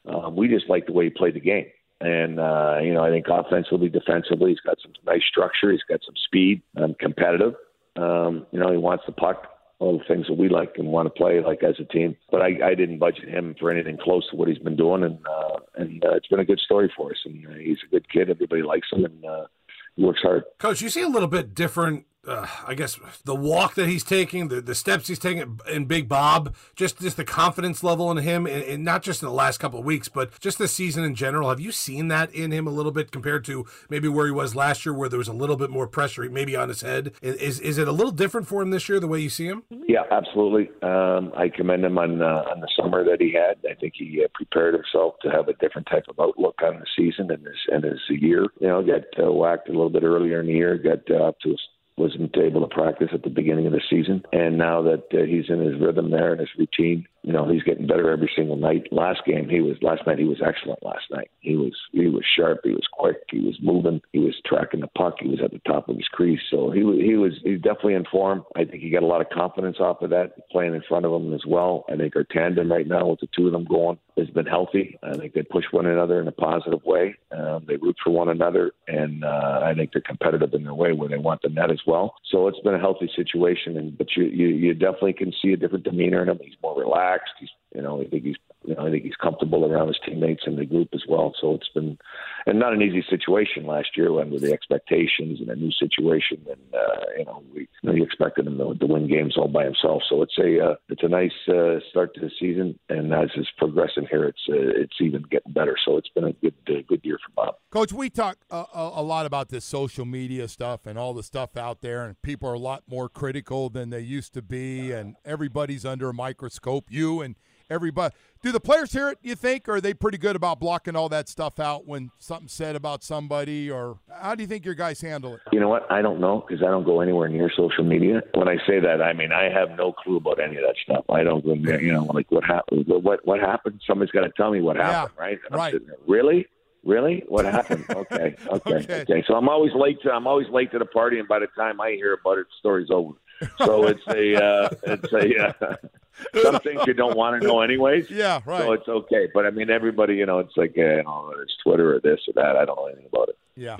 Um, 0.05 0.35
we 0.35 0.47
just 0.47 0.69
like 0.69 0.85
the 0.85 0.93
way 0.93 1.05
he 1.05 1.09
played 1.09 1.35
the 1.35 1.39
game. 1.39 1.67
And, 2.01 2.37
uh, 2.37 2.79
you 2.81 2.93
know, 2.93 3.03
I 3.03 3.09
think 3.11 3.27
offensively, 3.29 3.87
defensively, 3.87 4.51
he's 4.51 4.59
got 4.59 4.77
some 4.83 4.91
nice 5.05 5.21
structure. 5.29 5.71
He's 5.71 5.87
got 5.87 6.01
some 6.05 6.15
speed, 6.25 6.61
um, 6.75 6.95
competitive. 6.99 7.53
Um, 7.95 8.45
you 8.51 8.59
know, 8.59 8.71
he 8.71 8.77
wants 8.77 9.05
the 9.05 9.13
puck 9.13 9.52
all 9.79 9.97
the 9.97 10.03
things 10.05 10.27
that 10.27 10.37
we 10.37 10.49
like 10.49 10.73
and 10.77 10.87
want 10.87 11.07
to 11.07 11.09
play 11.09 11.41
like 11.41 11.63
as 11.63 11.75
a 11.79 11.85
team. 11.85 12.15
But 12.31 12.41
I, 12.41 12.69
I 12.69 12.75
didn't 12.75 12.99
budget 12.99 13.27
him 13.27 13.55
for 13.59 13.71
anything 13.71 13.97
close 13.97 14.29
to 14.29 14.35
what 14.35 14.47
he's 14.47 14.59
been 14.59 14.77
doing, 14.77 15.03
and 15.03 15.19
uh, 15.27 15.59
and 15.75 16.03
uh, 16.05 16.15
it's 16.15 16.27
been 16.27 16.39
a 16.39 16.45
good 16.45 16.59
story 16.59 16.91
for 16.95 17.11
us. 17.11 17.17
And 17.25 17.45
uh, 17.45 17.53
he's 17.53 17.79
a 17.85 17.89
good 17.89 18.09
kid. 18.09 18.29
Everybody 18.29 18.61
likes 18.61 18.87
him, 18.91 19.05
and 19.05 19.25
uh, 19.25 19.47
he 19.95 20.03
works 20.03 20.21
hard. 20.21 20.43
Coach, 20.59 20.81
you 20.81 20.89
see 20.89 21.01
a 21.01 21.09
little 21.09 21.27
bit 21.27 21.53
different 21.53 22.05
uh, 22.27 22.47
I 22.65 22.73
guess 22.73 22.99
the 23.25 23.35
walk 23.35 23.75
that 23.75 23.87
he's 23.87 24.03
taking, 24.03 24.47
the, 24.47 24.61
the 24.61 24.75
steps 24.75 25.07
he's 25.07 25.19
taking 25.19 25.59
in 25.69 25.85
Big 25.85 26.07
Bob, 26.07 26.55
just 26.75 26.99
just 26.99 27.17
the 27.17 27.25
confidence 27.25 27.83
level 27.83 28.09
in 28.11 28.17
him, 28.17 28.45
and, 28.45 28.63
and 28.63 28.83
not 28.83 29.03
just 29.03 29.21
in 29.21 29.27
the 29.27 29.33
last 29.33 29.59
couple 29.59 29.79
of 29.79 29.85
weeks, 29.85 30.07
but 30.07 30.39
just 30.39 30.57
this 30.57 30.73
season 30.73 31.03
in 31.03 31.15
general. 31.15 31.49
Have 31.49 31.59
you 31.59 31.71
seen 31.71 32.07
that 32.07 32.33
in 32.33 32.51
him 32.51 32.65
a 32.65 32.69
little 32.69 32.91
bit 32.91 33.11
compared 33.11 33.43
to 33.45 33.65
maybe 33.89 34.07
where 34.07 34.25
he 34.25 34.31
was 34.31 34.55
last 34.55 34.85
year, 34.85 34.93
where 34.93 35.09
there 35.09 35.17
was 35.17 35.27
a 35.27 35.33
little 35.33 35.57
bit 35.57 35.69
more 35.69 35.87
pressure, 35.87 36.27
maybe 36.29 36.55
on 36.55 36.69
his 36.69 36.81
head? 36.81 37.11
Is 37.21 37.59
is 37.59 37.77
it 37.77 37.87
a 37.87 37.91
little 37.91 38.11
different 38.11 38.47
for 38.47 38.61
him 38.61 38.69
this 38.69 38.87
year, 38.87 38.99
the 38.99 39.07
way 39.07 39.19
you 39.19 39.29
see 39.29 39.45
him? 39.45 39.63
Yeah, 39.69 40.03
absolutely. 40.09 40.69
Um, 40.81 41.33
I 41.35 41.49
commend 41.53 41.83
him 41.83 41.97
on 41.97 42.21
uh, 42.21 42.43
on 42.51 42.61
the 42.61 42.69
summer 42.79 43.03
that 43.03 43.17
he 43.19 43.33
had. 43.33 43.57
I 43.69 43.75
think 43.75 43.93
he 43.97 44.21
uh, 44.23 44.27
prepared 44.33 44.75
himself 44.75 45.15
to 45.23 45.29
have 45.29 45.49
a 45.49 45.53
different 45.53 45.87
type 45.87 46.05
of 46.07 46.19
outlook 46.19 46.55
on 46.63 46.79
the 46.79 46.85
season 46.95 47.31
and 47.31 47.45
his 47.45 47.57
and 47.67 47.83
his 47.83 47.99
year. 48.09 48.47
You 48.61 48.67
know, 48.67 48.81
got 48.81 49.03
uh, 49.21 49.31
whacked 49.31 49.67
a 49.67 49.71
little 49.71 49.89
bit 49.89 50.03
earlier 50.03 50.39
in 50.39 50.47
the 50.47 50.53
year, 50.53 50.77
got 50.77 50.99
uh, 51.09 51.25
up 51.27 51.39
to 51.41 51.49
a 51.49 51.57
wasn't 51.97 52.35
able 52.37 52.61
to 52.61 52.73
practice 52.73 53.09
at 53.13 53.23
the 53.23 53.29
beginning 53.29 53.67
of 53.67 53.73
the 53.73 53.81
season. 53.89 54.23
And 54.31 54.57
now 54.57 54.81
that 54.83 55.03
uh, 55.13 55.25
he's 55.25 55.49
in 55.49 55.59
his 55.59 55.79
rhythm 55.79 56.11
there 56.11 56.31
and 56.31 56.39
his 56.39 56.49
routine, 56.57 57.07
you 57.23 57.31
know, 57.31 57.49
he's 57.49 57.63
getting 57.63 57.87
better 57.87 58.11
every 58.11 58.29
single 58.35 58.57
night. 58.57 58.91
Last 58.91 59.21
game, 59.25 59.47
he 59.47 59.61
was 59.61 59.77
last 59.81 60.05
night. 60.05 60.19
He 60.19 60.25
was 60.25 60.41
excellent. 60.45 60.83
Last 60.83 61.05
night, 61.09 61.31
he 61.39 61.55
was 61.55 61.73
he 61.93 62.07
was 62.07 62.25
sharp. 62.37 62.59
He 62.63 62.71
was 62.71 62.87
quick. 62.91 63.23
He 63.31 63.39
was 63.39 63.57
moving. 63.61 64.01
He 64.11 64.19
was 64.19 64.35
tracking 64.45 64.81
the 64.81 64.87
puck. 64.87 65.15
He 65.21 65.29
was 65.29 65.39
at 65.41 65.51
the 65.51 65.61
top 65.65 65.87
of 65.87 65.95
his 65.95 66.07
crease. 66.09 66.41
So 66.51 66.69
he 66.69 66.81
he 67.01 67.15
was 67.15 67.39
he's 67.41 67.61
definitely 67.61 67.93
in 67.93 68.03
form. 68.11 68.43
I 68.57 68.65
think 68.65 68.83
he 68.83 68.89
got 68.89 69.03
a 69.03 69.07
lot 69.07 69.21
of 69.21 69.29
confidence 69.29 69.77
off 69.79 70.01
of 70.01 70.09
that 70.09 70.49
playing 70.49 70.75
in 70.75 70.83
front 70.87 71.05
of 71.05 71.13
him 71.13 71.33
as 71.33 71.45
well. 71.47 71.85
I 71.89 71.95
think 71.95 72.13
our 72.17 72.25
tandem 72.25 72.69
right 72.69 72.87
now 72.87 73.07
with 73.07 73.21
the 73.21 73.29
two 73.33 73.47
of 73.47 73.53
them 73.53 73.63
going 73.63 73.99
has 74.17 74.29
been 74.29 74.45
healthy. 74.45 74.99
I 75.01 75.15
think 75.15 75.33
they 75.33 75.43
push 75.43 75.65
one 75.71 75.85
another 75.85 76.19
in 76.19 76.27
a 76.27 76.31
positive 76.33 76.83
way. 76.83 77.15
Um, 77.31 77.65
they 77.67 77.77
root 77.77 77.95
for 78.03 78.11
one 78.11 78.29
another, 78.29 78.73
and 78.87 79.23
uh, 79.23 79.61
I 79.63 79.73
think 79.75 79.93
they're 79.93 80.01
competitive 80.01 80.53
in 80.53 80.63
their 80.63 80.73
way 80.73 80.91
where 80.91 81.09
they 81.09 81.17
want 81.17 81.41
the 81.41 81.49
net 81.49 81.71
as 81.71 81.79
well. 81.87 82.15
So 82.29 82.47
it's 82.47 82.59
been 82.59 82.75
a 82.75 82.79
healthy 82.79 83.09
situation. 83.15 83.77
And 83.77 83.97
but 83.97 84.07
you 84.17 84.25
you, 84.25 84.47
you 84.47 84.73
definitely 84.73 85.13
can 85.13 85.31
see 85.41 85.53
a 85.53 85.57
different 85.57 85.85
demeanor 85.85 86.21
in 86.21 86.27
him. 86.27 86.39
He's 86.43 86.55
more 86.61 86.77
relaxed 86.77 87.12
relaxed. 87.13 87.33
He's, 87.39 87.49
you 87.75 87.81
know, 87.81 88.01
I 88.01 88.05
think 88.07 88.23
he's, 88.23 88.35
you 88.63 88.75
know, 88.75 88.87
I 88.87 88.91
think 88.91 89.03
he's 89.03 89.15
comfortable 89.15 89.65
around 89.65 89.87
his 89.87 89.99
teammates 90.05 90.43
and 90.45 90.57
the 90.57 90.65
group 90.65 90.89
as 90.93 91.03
well. 91.07 91.33
So 91.39 91.55
it's 91.55 91.69
been, 91.69 91.97
and 92.45 92.59
not 92.59 92.73
an 92.73 92.81
easy 92.81 93.03
situation 93.09 93.65
last 93.65 93.95
year 93.95 94.19
under 94.19 94.39
the 94.39 94.53
expectations 94.53 95.39
and 95.39 95.49
a 95.49 95.55
new 95.55 95.71
situation. 95.71 96.45
And 96.49 96.73
uh, 96.73 97.05
you 97.17 97.25
know, 97.25 97.43
we, 97.53 97.61
you 97.61 97.67
know, 97.83 97.93
you 97.93 98.03
expected 98.03 98.47
him 98.47 98.57
to, 98.57 98.75
to 98.75 98.85
win 98.85 99.07
games 99.07 99.37
all 99.37 99.47
by 99.47 99.63
himself. 99.63 100.01
So 100.09 100.21
it's 100.21 100.37
a, 100.37 100.71
uh, 100.71 100.75
it's 100.89 101.03
a 101.03 101.07
nice 101.07 101.31
uh, 101.47 101.79
start 101.89 102.13
to 102.15 102.21
the 102.21 102.31
season. 102.39 102.77
And 102.89 103.13
as 103.13 103.29
it's 103.35 103.49
progressing 103.57 104.07
here, 104.09 104.25
it's, 104.25 104.41
uh, 104.49 104.81
it's 104.81 104.95
even 105.01 105.23
getting 105.29 105.53
better. 105.53 105.75
So 105.85 105.97
it's 105.97 106.09
been 106.09 106.25
a 106.25 106.33
good, 106.33 106.55
uh, 106.69 106.81
good 106.87 107.01
year 107.03 107.17
for 107.25 107.31
Bob. 107.35 107.55
Coach, 107.71 107.91
we 107.91 108.09
talk 108.09 108.37
a, 108.49 108.65
a 108.73 109.03
lot 109.03 109.25
about 109.25 109.49
this 109.49 109.65
social 109.65 110.05
media 110.05 110.47
stuff 110.47 110.85
and 110.85 110.97
all 110.97 111.13
the 111.13 111.23
stuff 111.23 111.57
out 111.57 111.81
there, 111.81 112.05
and 112.05 112.21
people 112.21 112.49
are 112.49 112.53
a 112.53 112.59
lot 112.59 112.83
more 112.87 113.09
critical 113.09 113.69
than 113.69 113.89
they 113.89 113.99
used 113.99 114.33
to 114.33 114.41
be, 114.41 114.91
and 114.91 115.15
everybody's 115.25 115.85
under 115.85 116.09
a 116.09 116.13
microscope. 116.13 116.85
You 116.89 117.21
and 117.21 117.35
everybody. 117.69 118.13
Do 118.41 118.51
the 118.51 118.59
players 118.59 118.91
hear 118.91 119.09
it, 119.09 119.19
you 119.21 119.35
think, 119.35 119.69
or 119.69 119.75
are 119.75 119.81
they 119.81 119.93
pretty 119.93 120.17
good 120.17 120.35
about 120.35 120.59
blocking 120.59 120.95
all 120.95 121.09
that 121.09 121.29
stuff 121.29 121.59
out 121.59 121.87
when 121.87 122.11
something's 122.19 122.51
said 122.51 122.75
about 122.75 123.03
somebody? 123.03 123.71
Or 123.71 123.99
how 124.11 124.35
do 124.35 124.43
you 124.43 124.47
think 124.47 124.65
your 124.65 124.75
guys 124.75 124.99
handle 125.01 125.35
it? 125.35 125.41
You 125.51 125.59
know 125.59 125.69
what? 125.69 125.89
I 125.91 126.01
don't 126.01 126.19
know 126.19 126.43
because 126.45 126.63
I 126.63 126.69
don't 126.69 126.83
go 126.83 126.99
anywhere 127.01 127.29
near 127.29 127.49
social 127.55 127.83
media. 127.83 128.21
When 128.33 128.47
I 128.47 128.57
say 128.67 128.79
that, 128.79 129.01
I 129.01 129.13
mean 129.13 129.31
I 129.31 129.49
have 129.49 129.71
no 129.77 129.93
clue 129.93 130.17
about 130.17 130.41
any 130.41 130.57
of 130.57 130.63
that 130.63 130.75
stuff. 130.83 131.05
I 131.09 131.23
don't 131.23 131.45
go, 131.45 131.53
near. 131.53 131.81
you 131.81 131.93
know, 131.93 132.03
like 132.03 132.29
what 132.31 132.43
happened? 132.43 132.85
What 132.87 133.25
what 133.25 133.39
happened? 133.39 133.81
Somebody's 133.87 134.11
got 134.11 134.21
to 134.21 134.31
tell 134.35 134.51
me 134.51 134.61
what 134.61 134.75
happened, 134.75 135.13
yeah, 135.17 135.23
right? 135.23 135.39
And 135.49 135.55
right. 135.55 135.71
There, 135.71 135.95
really? 136.07 136.47
Really? 136.83 137.23
What 137.29 137.45
happened? 137.45 137.85
Okay, 137.89 138.35
okay, 138.47 138.73
okay, 138.73 139.01
okay. 139.01 139.23
So 139.25 139.35
I'm 139.35 139.47
always 139.47 139.71
late. 139.73 140.01
To, 140.03 140.11
I'm 140.11 140.27
always 140.27 140.49
late 140.49 140.71
to 140.71 140.79
the 140.79 140.85
party, 140.85 141.17
and 141.19 141.27
by 141.27 141.39
the 141.39 141.47
time 141.57 141.79
I 141.79 141.91
hear 141.91 142.13
about 142.13 142.39
it, 142.39 142.47
the 142.47 142.55
story's 142.59 142.89
over. 142.91 143.13
So 143.57 143.87
it's 143.87 144.05
a, 144.07 144.43
uh, 144.43 144.69
it's 144.83 145.13
a. 145.13 145.47
Uh, 145.47 145.75
some 146.41 146.59
things 146.59 146.81
you 146.85 146.93
don't 146.93 147.17
want 147.17 147.41
to 147.41 147.47
know 147.47 147.61
anyways. 147.61 148.09
Yeah, 148.13 148.41
right. 148.45 148.61
So 148.61 148.71
it's 148.73 148.87
okay. 148.87 149.27
But 149.33 149.45
I 149.45 149.49
mean, 149.49 149.71
everybody, 149.71 150.15
you 150.15 150.25
know, 150.25 150.39
it's 150.39 150.55
like, 150.55 150.75
uh, 150.77 150.81
you 150.81 151.03
know, 151.03 151.33
it's 151.41 151.55
Twitter 151.63 151.95
or 151.95 151.99
this 151.99 152.19
or 152.27 152.33
that. 152.35 152.55
I 152.55 152.63
don't 152.63 152.75
know 152.75 152.85
anything 152.85 153.07
about 153.11 153.29
it. 153.29 153.37
Yeah. 153.55 153.77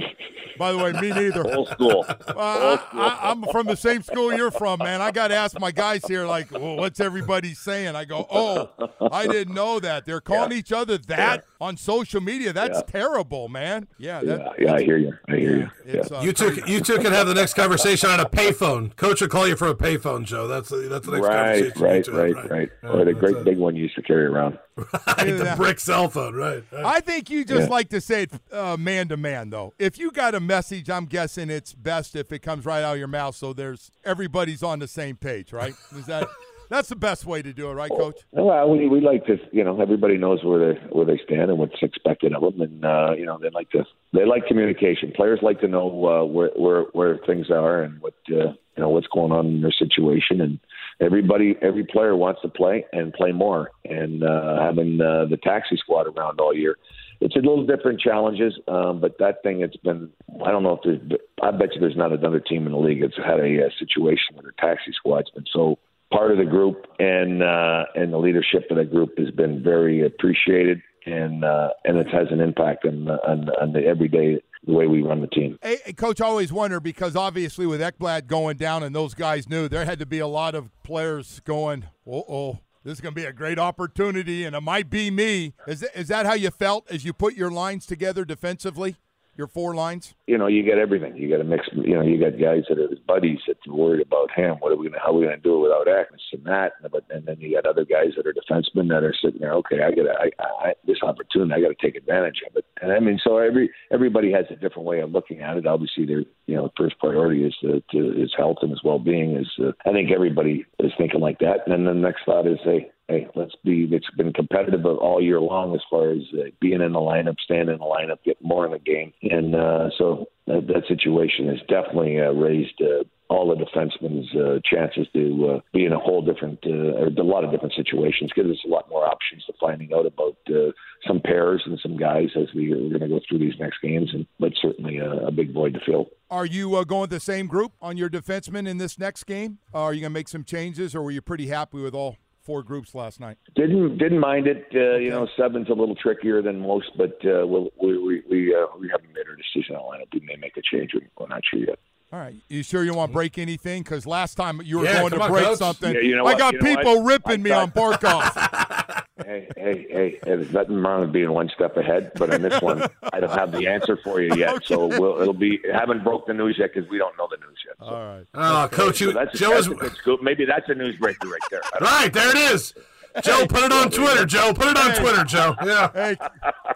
By 0.57 0.71
the 0.71 0.77
way, 0.77 0.91
me 0.93 1.09
neither. 1.09 1.51
Old 1.55 1.69
school. 1.69 2.05
Uh, 2.25 2.69
Old 2.71 2.79
school. 2.79 3.01
I, 3.01 3.31
am 3.31 3.43
from 3.51 3.67
the 3.67 3.75
same 3.75 4.01
school 4.01 4.33
you're 4.33 4.51
from, 4.51 4.79
man. 4.79 5.01
I 5.01 5.11
got 5.11 5.27
to 5.27 5.35
ask 5.35 5.59
my 5.59 5.71
guys 5.71 6.05
here, 6.07 6.25
like, 6.25 6.51
well, 6.51 6.77
what's 6.77 6.99
everybody 6.99 7.53
saying? 7.53 7.95
I 7.95 8.05
go, 8.05 8.25
oh, 8.31 8.69
I 9.11 9.27
didn't 9.27 9.53
know 9.53 9.79
that. 9.79 10.05
They're 10.05 10.21
calling 10.21 10.51
yeah. 10.51 10.57
each 10.57 10.71
other 10.71 10.97
that 10.97 11.45
yeah. 11.45 11.65
on 11.65 11.77
social 11.77 12.21
media. 12.21 12.53
That's 12.53 12.79
yeah. 12.79 12.91
terrible, 12.91 13.49
man. 13.49 13.87
Yeah. 13.97 14.21
That, 14.21 14.39
yeah, 14.39 14.65
yeah, 14.65 14.73
I 14.73 14.83
hear 14.83 14.97
you. 14.97 15.13
I 15.27 15.35
hear 15.35 15.71
you. 15.85 16.01
Uh, 16.01 16.21
you 16.21 16.33
took 16.33 16.67
you 16.67 16.81
two 16.81 16.97
can 16.99 17.11
have 17.11 17.27
the 17.27 17.33
next 17.33 17.53
conversation 17.53 18.09
on 18.09 18.19
a 18.19 18.25
payphone. 18.25 18.95
Coach 18.95 19.21
will 19.21 19.27
call 19.27 19.47
you 19.47 19.55
for 19.55 19.67
a 19.67 19.75
payphone, 19.75 20.25
Joe. 20.25 20.47
That's 20.47 20.69
that's 20.69 21.05
the 21.05 21.11
next 21.11 21.27
right, 21.27 21.53
conversation. 21.73 21.81
Right, 21.81 22.07
right, 22.07 22.22
right, 22.31 22.49
right. 22.49 22.69
Or 22.83 23.05
the 23.05 23.13
great 23.13 23.43
big 23.43 23.57
one 23.57 23.75
you 23.75 23.83
used 23.83 23.95
to 23.95 24.01
carry 24.01 24.25
around. 24.25 24.59
Right, 25.05 25.37
the 25.37 25.53
brick 25.55 25.79
cell 25.79 26.09
phone, 26.09 26.33
right. 26.33 26.63
right. 26.71 26.85
I 26.85 26.99
think 26.99 27.29
you 27.29 27.45
just 27.45 27.69
like 27.69 27.89
to 27.89 28.01
say 28.01 28.23
it 28.23 28.79
man 28.79 29.07
to 29.09 29.17
man, 29.17 29.51
though. 29.51 29.73
If 29.77 29.99
you 29.99 30.11
got 30.11 30.33
a 30.33 30.39
message, 30.39 30.89
I'm 30.89 31.05
guessing 31.05 31.51
it's 31.51 31.73
best 31.73 32.15
if 32.15 32.31
it 32.31 32.39
comes 32.39 32.65
right 32.65 32.81
out 32.81 32.93
of 32.93 32.99
your 32.99 33.07
mouth, 33.07 33.35
so 33.35 33.53
there's 33.53 33.91
everybody's 34.03 34.63
on 34.63 34.79
the 34.79 34.87
same 34.87 35.15
page, 35.15 35.53
right? 35.53 35.75
Is 35.95 36.07
that 36.07 36.27
that's 36.69 36.89
the 36.89 36.95
best 36.95 37.25
way 37.25 37.41
to 37.41 37.53
do 37.53 37.69
it, 37.69 37.73
right, 37.73 37.91
Coach? 37.91 38.21
Well, 38.31 38.69
we 38.69 38.87
we 38.87 38.99
like 38.99 39.25
to, 39.27 39.37
you 39.51 39.63
know, 39.63 39.79
everybody 39.79 40.17
knows 40.17 40.43
where 40.43 40.73
they 40.73 40.79
where 40.89 41.05
they 41.05 41.19
stand 41.23 41.49
and 41.51 41.59
what's 41.59 41.81
expected 41.81 42.33
of 42.33 42.41
them, 42.41 42.61
and 42.61 42.83
uh, 42.83 43.13
you 43.17 43.25
know, 43.25 43.37
they 43.37 43.49
like 43.51 43.69
to 43.71 43.85
they 44.11 44.25
like 44.25 44.47
communication. 44.47 45.11
Players 45.15 45.39
like 45.41 45.59
to 45.61 45.67
know 45.67 45.87
uh, 45.87 46.25
where 46.25 46.49
where 46.55 46.81
where 46.93 47.19
things 47.27 47.51
are 47.51 47.83
and 47.83 48.01
what 48.01 48.15
uh, 48.29 48.53
you 48.53 48.79
know 48.79 48.89
what's 48.89 49.07
going 49.07 49.31
on 49.31 49.47
in 49.47 49.61
their 49.61 49.71
situation, 49.71 50.41
and 50.41 50.59
everybody 50.99 51.55
every 51.61 51.83
player 51.83 52.15
wants 52.15 52.41
to 52.41 52.49
play 52.49 52.85
and 52.91 53.13
play 53.13 53.31
more, 53.31 53.71
and 53.85 54.23
uh, 54.23 54.61
having 54.61 54.99
uh, 55.01 55.25
the 55.29 55.37
taxi 55.37 55.77
squad 55.77 56.07
around 56.07 56.39
all 56.39 56.55
year 56.55 56.77
it's 57.23 57.35
a 57.35 57.39
little 57.39 57.65
different 57.65 58.01
challenges, 58.01 58.53
um, 58.67 58.99
but 58.99 59.17
that 59.19 59.41
thing 59.43 59.61
it's 59.61 59.77
been. 59.77 60.09
I 60.45 60.51
don't 60.51 60.63
know 60.63 60.73
if 60.73 60.79
there's. 60.83 60.99
I 61.41 61.51
bet 61.51 61.73
you 61.73 61.79
there's 61.79 61.95
not 61.95 62.11
another 62.11 62.41
team 62.41 62.65
in 62.65 62.73
the 62.73 62.77
league 62.77 63.01
that's 63.01 63.15
had 63.15 63.39
a, 63.39 63.65
a 63.65 63.71
situation 63.79 64.35
where 64.35 64.43
their 64.43 64.53
taxi 64.59 64.91
squad's 64.93 65.29
been 65.31 65.45
so 65.51 65.79
part 66.11 66.31
of 66.31 66.37
the 66.37 66.45
group, 66.45 66.85
and 66.99 67.41
uh, 67.41 67.85
and 67.95 68.11
the 68.11 68.17
leadership 68.17 68.69
of 68.69 68.77
the 68.77 68.83
group 68.83 69.17
has 69.17 69.31
been 69.31 69.63
very 69.63 70.05
appreciated, 70.05 70.81
and 71.05 71.45
uh, 71.45 71.69
and 71.85 71.97
it 71.97 72.07
has 72.07 72.27
an 72.29 72.41
impact 72.41 72.85
on 72.85 73.09
on, 73.09 73.49
on 73.61 73.71
the 73.71 73.85
everyday 73.85 74.41
the 74.65 74.73
way 74.73 74.87
we 74.87 75.01
run 75.01 75.21
the 75.21 75.27
team. 75.27 75.57
Hey, 75.61 75.93
Coach, 75.93 76.21
I 76.21 76.25
always 76.25 76.53
wonder 76.53 76.79
because 76.79 77.15
obviously 77.15 77.65
with 77.65 77.81
Ekblad 77.81 78.27
going 78.27 78.57
down 78.57 78.83
and 78.83 78.95
those 78.95 79.13
guys 79.13 79.49
knew 79.49 79.67
there 79.67 79.85
had 79.85 79.99
to 79.99 80.05
be 80.05 80.19
a 80.19 80.27
lot 80.27 80.55
of 80.55 80.69
players 80.83 81.41
going, 81.41 81.85
oh, 82.07 82.23
oh, 82.29 82.59
this 82.83 82.93
is 82.93 83.01
going 83.01 83.15
to 83.15 83.21
be 83.21 83.25
a 83.25 83.33
great 83.33 83.59
opportunity, 83.59 84.43
and 84.43 84.55
it 84.55 84.61
might 84.61 84.89
be 84.89 85.09
me. 85.09 85.53
Is 85.67 85.83
is 85.95 86.09
that 86.09 86.25
how 86.25 86.33
you 86.33 86.49
felt 86.49 86.89
as 86.91 87.05
you 87.05 87.13
put 87.13 87.33
your 87.33 87.49
lines 87.49 87.85
together 87.85 88.25
defensively? 88.25 88.97
Your 89.37 89.47
four 89.47 89.73
lines? 89.73 90.15
You 90.25 90.37
know, 90.37 90.47
you 90.47 90.63
get 90.63 90.77
everything. 90.77 91.17
You 91.17 91.29
got 91.29 91.41
a 91.41 91.43
mix. 91.43 91.67
You 91.73 91.95
know, 91.95 92.01
you 92.01 92.17
got 92.17 92.39
guys 92.39 92.63
that 92.69 92.79
are 92.79 92.87
his 92.87 92.99
buddies 92.99 93.39
that 93.47 93.57
are 93.67 93.75
worried 93.75 94.05
about 94.05 94.31
him. 94.31 94.55
What 94.59 94.71
are 94.71 94.77
we? 94.77 94.87
Gonna, 94.87 95.01
how 95.03 95.09
are 95.09 95.13
we 95.13 95.25
going 95.25 95.35
to 95.35 95.41
do 95.41 95.57
it 95.57 95.63
without 95.63 95.87
Agnes 95.89 96.21
and 96.31 96.45
that? 96.45 96.73
But 96.89 97.03
and 97.09 97.25
then 97.25 97.37
you 97.39 97.55
got 97.55 97.65
other 97.65 97.83
guys 97.83 98.13
that 98.15 98.25
are 98.25 98.33
defensemen 98.33 98.87
that 98.87 99.03
are 99.03 99.13
sitting 99.21 99.41
there. 99.41 99.53
Okay, 99.55 99.83
I 99.83 99.91
got 99.91 100.07
I, 100.07 100.31
I, 100.39 100.73
this 100.87 101.03
opportunity. 101.03 101.53
I 101.53 101.61
got 101.61 101.77
to 101.77 101.85
take 101.85 101.97
advantage 101.97 102.41
of 102.49 102.55
it. 102.55 102.65
And 102.81 102.93
I 102.93 102.99
mean, 102.99 103.19
so 103.21 103.37
every 103.37 103.69
everybody 103.91 104.31
has 104.31 104.45
a 104.49 104.55
different 104.55 104.87
way 104.87 105.01
of 105.01 105.11
looking 105.11 105.41
at 105.41 105.57
it. 105.57 105.67
Obviously, 105.67 106.05
their 106.05 106.23
you 106.45 106.55
know 106.55 106.71
first 106.77 106.97
priority 106.99 107.43
is 107.43 107.55
to, 107.61 107.83
to 107.91 108.11
his 108.19 108.31
health 108.37 108.57
and 108.61 108.71
his 108.71 108.83
well 108.83 108.99
being. 108.99 109.35
Is 109.35 109.51
uh, 109.59 109.71
I 109.85 109.91
think 109.91 110.11
everybody 110.11 110.65
is 110.79 110.91
thinking 110.97 111.19
like 111.19 111.39
that. 111.39 111.65
And 111.65 111.73
then 111.73 111.83
the 111.83 111.93
next 111.93 112.23
thought 112.25 112.47
is, 112.47 112.59
hey, 112.63 112.91
hey, 113.07 113.27
let's 113.35 113.55
be. 113.63 113.87
It's 113.91 114.09
been 114.17 114.33
competitive 114.33 114.85
all 114.85 115.21
year 115.21 115.39
long 115.39 115.75
as 115.75 115.81
far 115.89 116.11
as 116.11 116.23
uh, 116.33 116.49
being 116.59 116.81
in 116.81 116.93
the 116.93 116.99
lineup, 116.99 117.35
staying 117.43 117.69
in 117.69 117.77
the 117.77 117.85
lineup, 117.85 118.23
getting 118.23 118.47
more 118.47 118.65
in 118.65 118.71
the 118.71 118.79
game, 118.79 119.13
and 119.23 119.55
uh, 119.55 119.89
so 119.97 120.12
that, 120.47 120.67
that 120.67 120.83
situation 120.87 121.47
has 121.47 121.59
definitely 121.67 122.19
uh, 122.19 122.31
raised. 122.31 122.81
Uh, 122.81 123.03
all 123.29 123.49
the 123.49 123.55
defensemen's 123.55 124.29
uh, 124.35 124.59
chances 124.63 125.07
to 125.13 125.55
uh, 125.55 125.59
be 125.73 125.85
in 125.85 125.91
a 125.91 125.97
whole 125.97 126.21
different, 126.21 126.59
uh, 126.67 127.07
a 127.09 127.23
lot 127.23 127.43
of 127.43 127.51
different 127.51 127.73
situations. 127.73 128.31
Gives 128.35 128.51
us 128.51 128.59
a 128.65 128.69
lot 128.69 128.87
more 128.89 129.05
options 129.05 129.43
to 129.45 129.53
finding 129.59 129.91
out 129.93 130.05
about 130.05 130.37
uh, 130.49 130.71
some 131.07 131.19
pairs 131.19 131.63
and 131.65 131.79
some 131.81 131.97
guys 131.97 132.29
as 132.35 132.47
we, 132.53 132.71
are 132.71 132.77
going 132.77 132.99
to 132.99 133.07
go 133.07 133.19
through 133.27 133.39
these 133.39 133.55
next 133.59 133.77
games. 133.81 134.09
And 134.13 134.27
but 134.39 134.51
certainly 134.61 134.97
a, 134.97 135.27
a 135.27 135.31
big 135.31 135.51
void 135.51 135.73
to 135.73 135.79
fill. 135.85 136.09
Are 136.29 136.45
you 136.45 136.75
uh, 136.75 136.83
going 136.83 137.09
the 137.09 137.19
same 137.19 137.47
group 137.47 137.71
on 137.81 137.97
your 137.97 138.09
defensemen 138.09 138.67
in 138.67 138.77
this 138.77 138.99
next 138.99 139.23
game? 139.23 139.59
are 139.73 139.93
you 139.93 140.01
going 140.01 140.11
to 140.11 140.13
make 140.13 140.27
some 140.27 140.43
changes, 140.43 140.93
or 140.93 141.01
were 141.01 141.11
you 141.11 141.21
pretty 141.21 141.47
happy 141.47 141.81
with 141.81 141.95
all 141.95 142.17
four 142.43 142.63
groups 142.63 142.93
last 142.93 143.19
night? 143.19 143.37
Didn't 143.55 143.97
didn't 143.97 144.19
mind 144.19 144.47
it. 144.47 144.67
Uh, 144.73 144.97
you 144.97 145.09
know, 145.09 145.27
seven's 145.37 145.69
a 145.69 145.73
little 145.73 145.95
trickier 145.95 146.41
than 146.41 146.59
most, 146.59 146.91
but 146.97 147.19
uh, 147.25 147.47
we'll, 147.47 147.69
we 147.81 147.97
we 147.97 148.23
we, 148.29 148.55
uh, 148.55 148.67
we 148.79 148.89
haven't 148.89 149.13
made 149.13 149.25
our 149.27 149.35
decision 149.35 149.75
on 149.75 149.83
lineup. 149.83 150.13
We 150.13 150.21
may 150.21 150.35
make 150.35 150.57
a 150.57 150.61
change. 150.61 150.91
We're 151.17 151.27
not 151.27 151.41
sure 151.49 151.59
yet. 151.59 151.79
All 152.13 152.19
right. 152.19 152.35
You 152.47 152.61
sure 152.61 152.83
you 152.83 152.93
want 152.93 153.07
to 153.07 153.09
mm-hmm. 153.09 153.17
break 153.17 153.37
anything? 153.39 153.81
Because 153.81 154.05
last 154.05 154.35
time 154.35 154.61
you 154.63 154.77
were 154.77 154.85
Yeah, 154.85 154.99
going 154.99 155.13
to 155.13 155.19
on, 155.19 155.31
break 155.31 155.45
Coach. 155.45 155.57
something. 155.57 155.95
Yeah, 155.95 156.01
you 156.01 156.15
know 156.15 156.27
I 156.27 156.37
got 156.37 156.53
You 156.53 156.59
know 156.59 156.75
people 156.75 157.01
what? 157.01 157.11
ripping 157.11 157.33
I 157.33 157.37
me 157.37 157.49
on 157.49 157.71
thought- 157.71 158.01
Barkov. 158.01 159.03
hey, 159.25 159.47
hey, 159.57 159.87
hey, 159.89 160.19
there's 160.21 160.51
nothing 160.51 160.75
wrong 160.79 161.01
with 161.01 161.11
being 161.11 161.31
one 161.31 161.49
step 161.55 161.75
ahead, 161.75 162.11
but 162.15 162.31
on 162.31 162.43
this 162.43 162.61
one, 162.61 162.85
I 163.11 163.19
don't 163.19 163.31
have 163.31 163.51
the 163.51 163.67
answer 163.75 163.97
for 163.97 164.21
you 164.21 164.35
yet. 164.35 164.53
Okay. 164.53 164.65
So 164.67 164.85
we'll, 164.85 165.21
it'll 165.21 165.33
be 165.33 165.59
haven't 165.73 166.03
broke 166.03 166.27
the 166.27 166.35
news 166.35 166.55
yet 166.59 166.71
because 166.71 166.87
we 166.87 166.99
don't 166.99 167.17
know 167.17 167.27
the 167.31 167.37
news 167.37 167.57
yet. 167.65 167.75
So. 167.79 167.85
All 167.85 168.15
right. 168.17 168.27
Oh, 168.35 168.65
okay. 168.65 168.75
coach, 168.75 169.01
you, 169.01 169.07
so 169.07 169.13
that's, 169.13 169.39
Joe 169.39 169.49
that's 169.49 169.65
is 169.65 169.71
a 169.71 169.75
good 169.75 169.95
scoop. 169.95 170.21
Maybe 170.21 170.45
that's 170.45 170.69
a 170.69 170.73
newsbreaker 170.75 171.25
right 171.25 171.41
there. 171.49 171.61
Right 171.81 172.13
there, 172.13 172.29
it 172.29 172.53
is. 172.53 172.75
Joe, 173.21 173.45
put 173.47 173.63
it 173.63 173.71
on 173.71 173.91
Twitter, 173.91 174.25
Joe. 174.25 174.53
Put 174.53 174.67
it 174.67 174.77
on 174.77 174.95
Twitter, 174.95 175.23
Joe. 175.23 175.55
Yeah. 175.63 175.89
Hey, 175.93 176.17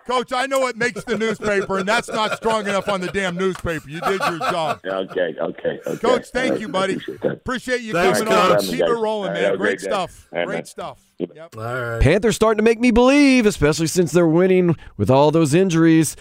Coach, 0.06 0.32
I 0.32 0.46
know 0.46 0.68
it 0.68 0.78
makes 0.78 1.04
the 1.04 1.18
newspaper, 1.18 1.80
and 1.80 1.88
that's 1.88 2.08
not 2.10 2.38
strong 2.38 2.68
enough 2.68 2.88
on 2.88 3.02
the 3.02 3.08
damn 3.08 3.36
newspaper. 3.36 3.90
You 3.90 4.02
did 4.02 4.22
your 4.22 4.40
job. 4.40 4.80
Okay, 4.86 5.36
okay, 5.40 5.80
okay. 5.86 5.98
Coach, 5.98 6.28
thank 6.28 6.52
right, 6.52 6.62
you, 6.62 6.68
buddy. 6.70 6.94
Appreciate, 6.94 7.24
appreciate 7.24 7.82
you 7.82 7.94
Thanks, 7.94 8.20
coming 8.20 8.34
Coach. 8.34 8.60
on. 8.60 8.62
Keep 8.62 8.82
it 8.82 8.92
rolling, 8.92 9.32
right, 9.32 9.42
man. 9.42 9.58
Great, 9.58 9.60
great 9.60 9.82
stuff. 9.82 10.28
Right, 10.32 10.46
great 10.46 10.56
man. 10.56 10.66
stuff. 10.66 11.02
Yep. 11.18 11.58
All 11.58 11.64
right. 11.64 12.02
Panthers 12.02 12.36
starting 12.36 12.58
to 12.58 12.64
make 12.64 12.80
me 12.80 12.92
believe, 12.92 13.46
especially 13.46 13.88
since 13.88 14.12
they're 14.12 14.28
winning 14.28 14.76
with 14.98 15.10
all 15.10 15.32
those 15.32 15.54
injuries. 15.54 16.16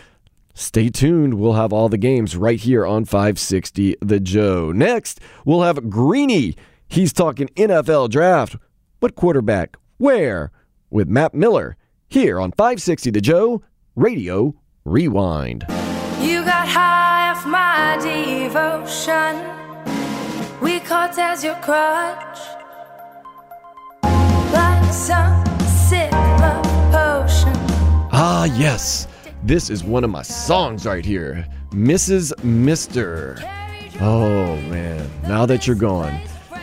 Stay 0.55 0.89
tuned. 0.89 1.35
We'll 1.35 1.53
have 1.53 1.73
all 1.73 1.91
the 1.91 1.99
games 1.99 2.35
right 2.35 2.59
here 2.59 2.87
on 2.87 3.05
560 3.05 3.97
The 4.01 4.19
Joe. 4.21 4.73
Next, 4.73 5.21
we'll 5.45 5.63
have 5.63 5.91
Greeny. 5.91 6.57
He's 6.89 7.13
talking 7.13 7.49
NFL 7.49 8.09
draft. 8.09 8.57
What 9.01 9.15
quarterback? 9.15 9.77
Where? 9.99 10.51
With 10.91 11.09
Matt 11.09 11.33
Miller 11.35 11.77
here 12.09 12.39
on 12.39 12.53
560 12.53 13.11
The 13.11 13.21
Joe 13.23 13.63
Radio 13.95 14.55
Rewind. 14.85 15.65
You 16.21 16.45
got 16.45 16.69
high 16.69 17.31
off 17.31 17.47
my 17.47 17.97
devotion. 18.03 19.43
We 20.61 20.81
caught 20.81 21.19
as 21.19 21.43
your 21.43 21.55
crutch. 21.57 22.39
Like 24.53 24.93
some 24.93 25.43
sick 25.67 26.13
love 26.13 26.65
potion. 26.93 27.55
Ah, 28.13 28.45
yes. 28.57 29.09
This 29.43 29.71
is 29.71 29.83
one 29.83 30.05
of 30.05 30.11
my 30.11 30.23
songs 30.23 30.85
right 30.85 31.05
here 31.05 31.47
Mrs. 31.71 32.33
Mister. 32.45 33.37
Oh, 33.99 34.57
man. 34.69 35.09
Now 35.23 35.47
that 35.47 35.67
you're 35.67 35.75
gone. 35.75 36.21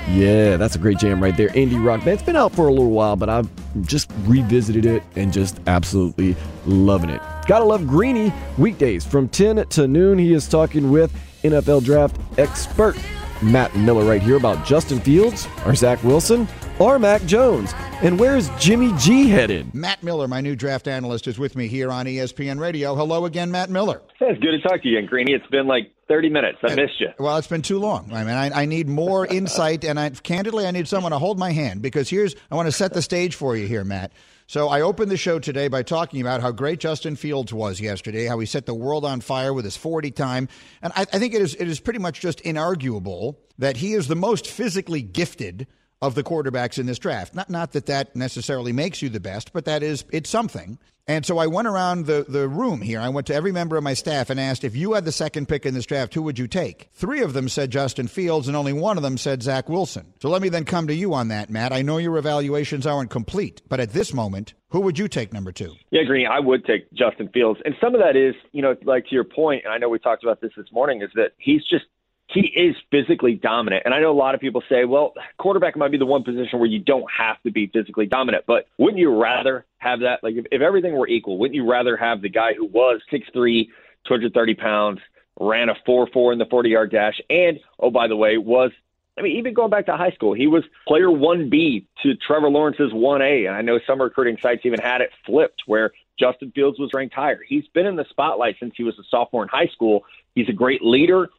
Yeah, 0.10 0.58
that's 0.58 0.76
a 0.76 0.80
great 0.80 0.98
jam 0.98 1.22
right 1.24 1.36
there. 1.36 1.50
Indie 1.50 1.84
rock 1.84 2.00
band. 2.00 2.16
It's 2.16 2.24
been 2.24 2.36
out 2.36 2.52
for 2.54 2.68
a 2.68 2.72
little 2.72 2.92
while, 2.92 3.16
but 3.16 3.30
I've 3.30 3.50
just 3.86 4.12
revisited 4.26 4.86
it 4.86 5.02
and 5.16 5.32
just 5.32 5.60
absolutely 5.68 6.36
loving 6.66 7.10
it. 7.10 7.22
Gotta 7.48 7.66
love 7.66 7.88
Greeny. 7.88 8.34
Weekdays 8.58 9.06
from 9.06 9.30
10 9.30 9.68
to 9.68 9.88
noon, 9.88 10.18
he 10.18 10.34
is 10.34 10.48
talking 10.48 10.92
with 10.92 11.14
NFL 11.44 11.84
draft 11.84 12.20
expert 12.38 12.96
Matt 13.42 13.76
Miller 13.76 14.06
right 14.06 14.22
here 14.22 14.38
about 14.38 14.66
Justin 14.66 15.00
Fields 15.00 15.48
or 15.66 15.76
Zach 15.76 16.04
Wilson 16.04 16.48
or 16.80 16.98
Mac 17.00 17.24
Jones. 17.26 17.74
And 18.02 18.20
where's 18.20 18.50
Jimmy 18.60 18.94
G 18.98 19.30
headed? 19.30 19.74
Matt 19.74 20.04
Miller, 20.04 20.28
my 20.28 20.42
new 20.42 20.56
draft 20.56 20.88
analyst, 20.88 21.28
is 21.28 21.40
with 21.40 21.56
me 21.56 21.68
here 21.68 21.92
on 21.92 22.06
ESPN 22.06 22.60
Radio. 22.60 22.96
Hello 22.96 23.26
again, 23.26 23.52
Matt 23.52 23.70
Miller. 23.70 24.02
Hey, 24.20 24.28
it's 24.32 24.42
good 24.42 24.52
to 24.52 24.62
talk 24.62 24.82
to 24.82 24.88
you 24.90 24.98
again, 24.98 25.10
Greeny. 25.10 25.34
It's 25.34 25.48
been 25.48 25.68
like 25.68 25.92
30 26.14 26.30
minutes. 26.30 26.60
I 26.62 26.76
missed 26.76 27.00
you. 27.00 27.08
Well, 27.18 27.38
it's 27.38 27.48
been 27.48 27.64
too 27.64 27.80
long. 27.80 28.14
I 28.14 28.24
mean, 28.24 28.36
I, 28.36 28.62
I 28.62 28.66
need 28.66 28.88
more 28.88 29.26
insight, 29.40 29.84
and 29.84 30.00
I, 30.00 30.12
candidly, 30.12 30.68
I 30.68 30.72
need 30.72 30.88
someone 30.88 31.12
to 31.12 31.18
hold 31.18 31.40
my 31.40 31.52
hand 31.52 31.82
because 31.82 32.08
here's 32.08 32.36
I 32.52 32.56
want 32.56 32.68
to 32.68 32.72
set 32.72 32.94
the 32.94 33.02
stage 33.02 33.34
for 33.34 33.58
you 33.58 33.66
here, 33.66 33.84
Matt. 33.84 34.12
So 34.46 34.70
I 34.70 34.82
opened 34.82 35.10
the 35.10 35.18
show 35.18 35.40
today 35.40 35.70
by 35.70 35.82
talking 35.82 36.22
about 36.22 36.42
how 36.42 36.52
great 36.52 36.80
Justin 36.80 37.16
Fields 37.16 37.52
was 37.52 37.82
yesterday, 37.82 38.28
how 38.28 38.38
he 38.38 38.46
set 38.46 38.68
the 38.68 38.76
world 38.76 39.06
on 39.06 39.22
fire 39.22 39.54
with 39.56 39.66
his 39.66 39.76
40 39.76 40.12
time, 40.12 40.50
and 40.84 40.94
I, 40.96 41.02
I 41.02 41.18
think 41.18 41.34
it 41.34 41.42
is 41.42 41.56
it 41.56 41.68
is 41.68 41.80
pretty 41.80 42.00
much 42.00 42.22
just 42.22 42.44
inarguable 42.44 43.38
that 43.58 43.78
he 43.78 43.94
is 43.94 44.08
the 44.08 44.16
most 44.16 44.46
physically 44.46 45.02
gifted 45.02 45.66
of 46.04 46.16
the 46.16 46.24
quarterbacks 46.24 46.78
in 46.78 46.86
this 46.86 47.00
draft. 47.00 47.34
Not 47.34 47.50
not 47.50 47.72
that 47.72 47.86
that 47.86 48.14
necessarily 48.14 48.74
makes 48.74 49.02
you 49.02 49.08
the 49.08 49.22
best, 49.22 49.54
but 49.54 49.66
that 49.66 49.82
is 49.82 50.04
it's 50.12 50.30
something. 50.30 50.78
And 51.06 51.26
so 51.26 51.38
I 51.38 51.48
went 51.48 51.68
around 51.68 52.06
the, 52.06 52.26
the 52.28 52.48
room 52.48 52.80
here. 52.80 53.00
I 53.00 53.10
went 53.10 53.28
to 53.28 53.34
every 53.34 53.52
member 53.52 53.76
of 53.76 53.84
my 53.84 53.94
staff 53.94 54.30
and 54.30 54.40
asked 54.40 54.64
if 54.64 54.74
you 54.74 54.94
had 54.94 55.04
the 55.04 55.12
second 55.12 55.50
pick 55.50 55.66
in 55.66 55.74
this 55.74 55.86
draft, 55.86 56.14
who 56.14 56.22
would 56.22 56.40
you 56.40 56.48
take? 56.48 56.90
Three 56.94 57.22
of 57.22 57.34
them 57.34 57.50
said 57.50 57.72
Justin 57.72 58.08
Fields, 58.08 58.48
and 58.48 58.56
only 58.56 58.72
one 58.72 58.96
of 58.96 59.04
them 59.04 59.18
said 59.18 59.44
Zach 59.44 59.68
Wilson. 59.68 60.14
So 60.22 60.30
let 60.30 60.42
me 60.42 60.48
then 60.48 60.64
come 60.64 60.88
to 60.88 60.94
you 60.94 61.14
on 61.14 61.28
that, 61.28 61.50
Matt. 61.50 61.74
I 61.74 61.82
know 61.82 61.98
your 61.98 62.18
evaluations 62.18 62.88
aren't 62.88 63.10
complete, 63.10 63.62
but 63.68 63.82
at 63.82 63.92
this 63.92 64.14
moment, 64.14 64.54
who 64.70 64.80
would 64.80 64.98
you 64.98 65.10
take 65.10 65.34
number 65.34 65.52
two? 65.52 65.76
Yeah, 65.92 66.04
Greeny, 66.04 66.26
I 66.26 66.40
would 66.40 66.64
take 66.64 66.90
Justin 66.94 67.28
Fields. 67.34 67.60
And 67.66 67.76
some 67.82 67.96
of 67.96 68.02
that 68.02 68.16
is, 68.16 68.36
you 68.54 68.62
know, 68.62 68.76
like 68.86 69.06
to 69.08 69.16
your 69.16 69.26
point, 69.26 69.66
and 69.66 69.74
I 69.74 69.80
know 69.80 69.90
we 69.90 70.00
talked 70.00 70.24
about 70.24 70.40
this 70.40 70.52
this 70.56 70.72
morning, 70.72 71.02
is 71.02 71.10
that 71.16 71.32
he's 71.38 71.64
just 71.70 71.86
he 72.28 72.42
is 72.42 72.76
physically 72.90 73.36
dominant. 73.36 73.84
And 73.86 73.94
I 73.94 74.00
know 74.00 74.12
a 74.12 74.18
lot 74.18 74.34
of 74.34 74.42
people 74.42 74.64
say, 74.70 74.86
well, 74.86 75.14
quarterback 75.38 75.76
might 75.76 75.92
be 75.92 75.98
the 75.98 76.06
one 76.06 76.24
position 76.24 76.60
where 76.60 76.70
you 76.70 76.80
don't 76.80 77.06
have 77.16 77.42
to 77.44 77.52
be 77.52 77.68
physically 77.68 78.06
dominant. 78.06 78.46
But 78.48 78.68
wouldn't 78.78 79.00
you 79.00 79.22
rather 79.22 79.66
have 79.78 80.00
that? 80.00 80.24
Like, 80.24 80.36
if, 80.36 80.46
if 80.52 80.62
everything 80.62 80.98
were 80.98 81.08
equal, 81.08 81.38
wouldn't 81.38 81.56
you 81.56 81.70
rather 81.70 81.98
have 81.98 82.22
the 82.22 82.30
guy 82.30 82.54
who 82.54 82.66
was 82.66 83.02
6'3, 83.12 83.68
230 84.06 84.54
pounds, 84.56 85.00
ran 85.40 85.70
a 85.70 85.76
4 85.86 86.08
4 86.12 86.34
in 86.34 86.40
the 86.40 86.46
40 86.46 86.70
yard 86.70 86.92
dash, 86.92 87.20
and, 87.30 87.60
oh, 87.80 87.92
by 87.92 88.08
the 88.08 88.16
way, 88.16 88.38
was 88.38 88.72
I 89.18 89.22
mean, 89.22 89.38
even 89.38 89.54
going 89.54 89.70
back 89.70 89.86
to 89.86 89.98
high 89.98 90.12
school, 90.12 90.34
he 90.34 90.48
was 90.48 90.64
player 90.88 91.08
1B 91.08 91.86
to 92.02 92.16
Trevor 92.16 92.50
Lawrence's 92.50 92.92
1A. 92.92 93.48
And 93.48 93.56
I 93.56 93.62
know 93.62 93.80
some 93.86 94.02
recruiting 94.02 94.38
sites 94.42 94.66
even 94.66 94.80
had 94.80 95.02
it 95.02 95.12
flipped 95.26 95.64
where 95.68 95.92
Justin 96.20 96.52
Fields 96.52 96.80
was 96.80 96.90
ranked 96.94 97.14
higher. 97.14 97.40
He's 97.48 97.68
been 97.74 97.86
in 97.86 97.96
the 97.96 98.06
spotlight 98.10 98.56
since 98.60 98.74
he 98.76 98.84
was 98.84 98.98
a 98.98 99.04
sophomore 99.10 99.44
in 99.44 99.50
high 99.50 99.68
school. 99.68 100.06
He's 100.34 100.50
a 100.50 100.54
great 100.54 100.84
leader. 100.84 101.30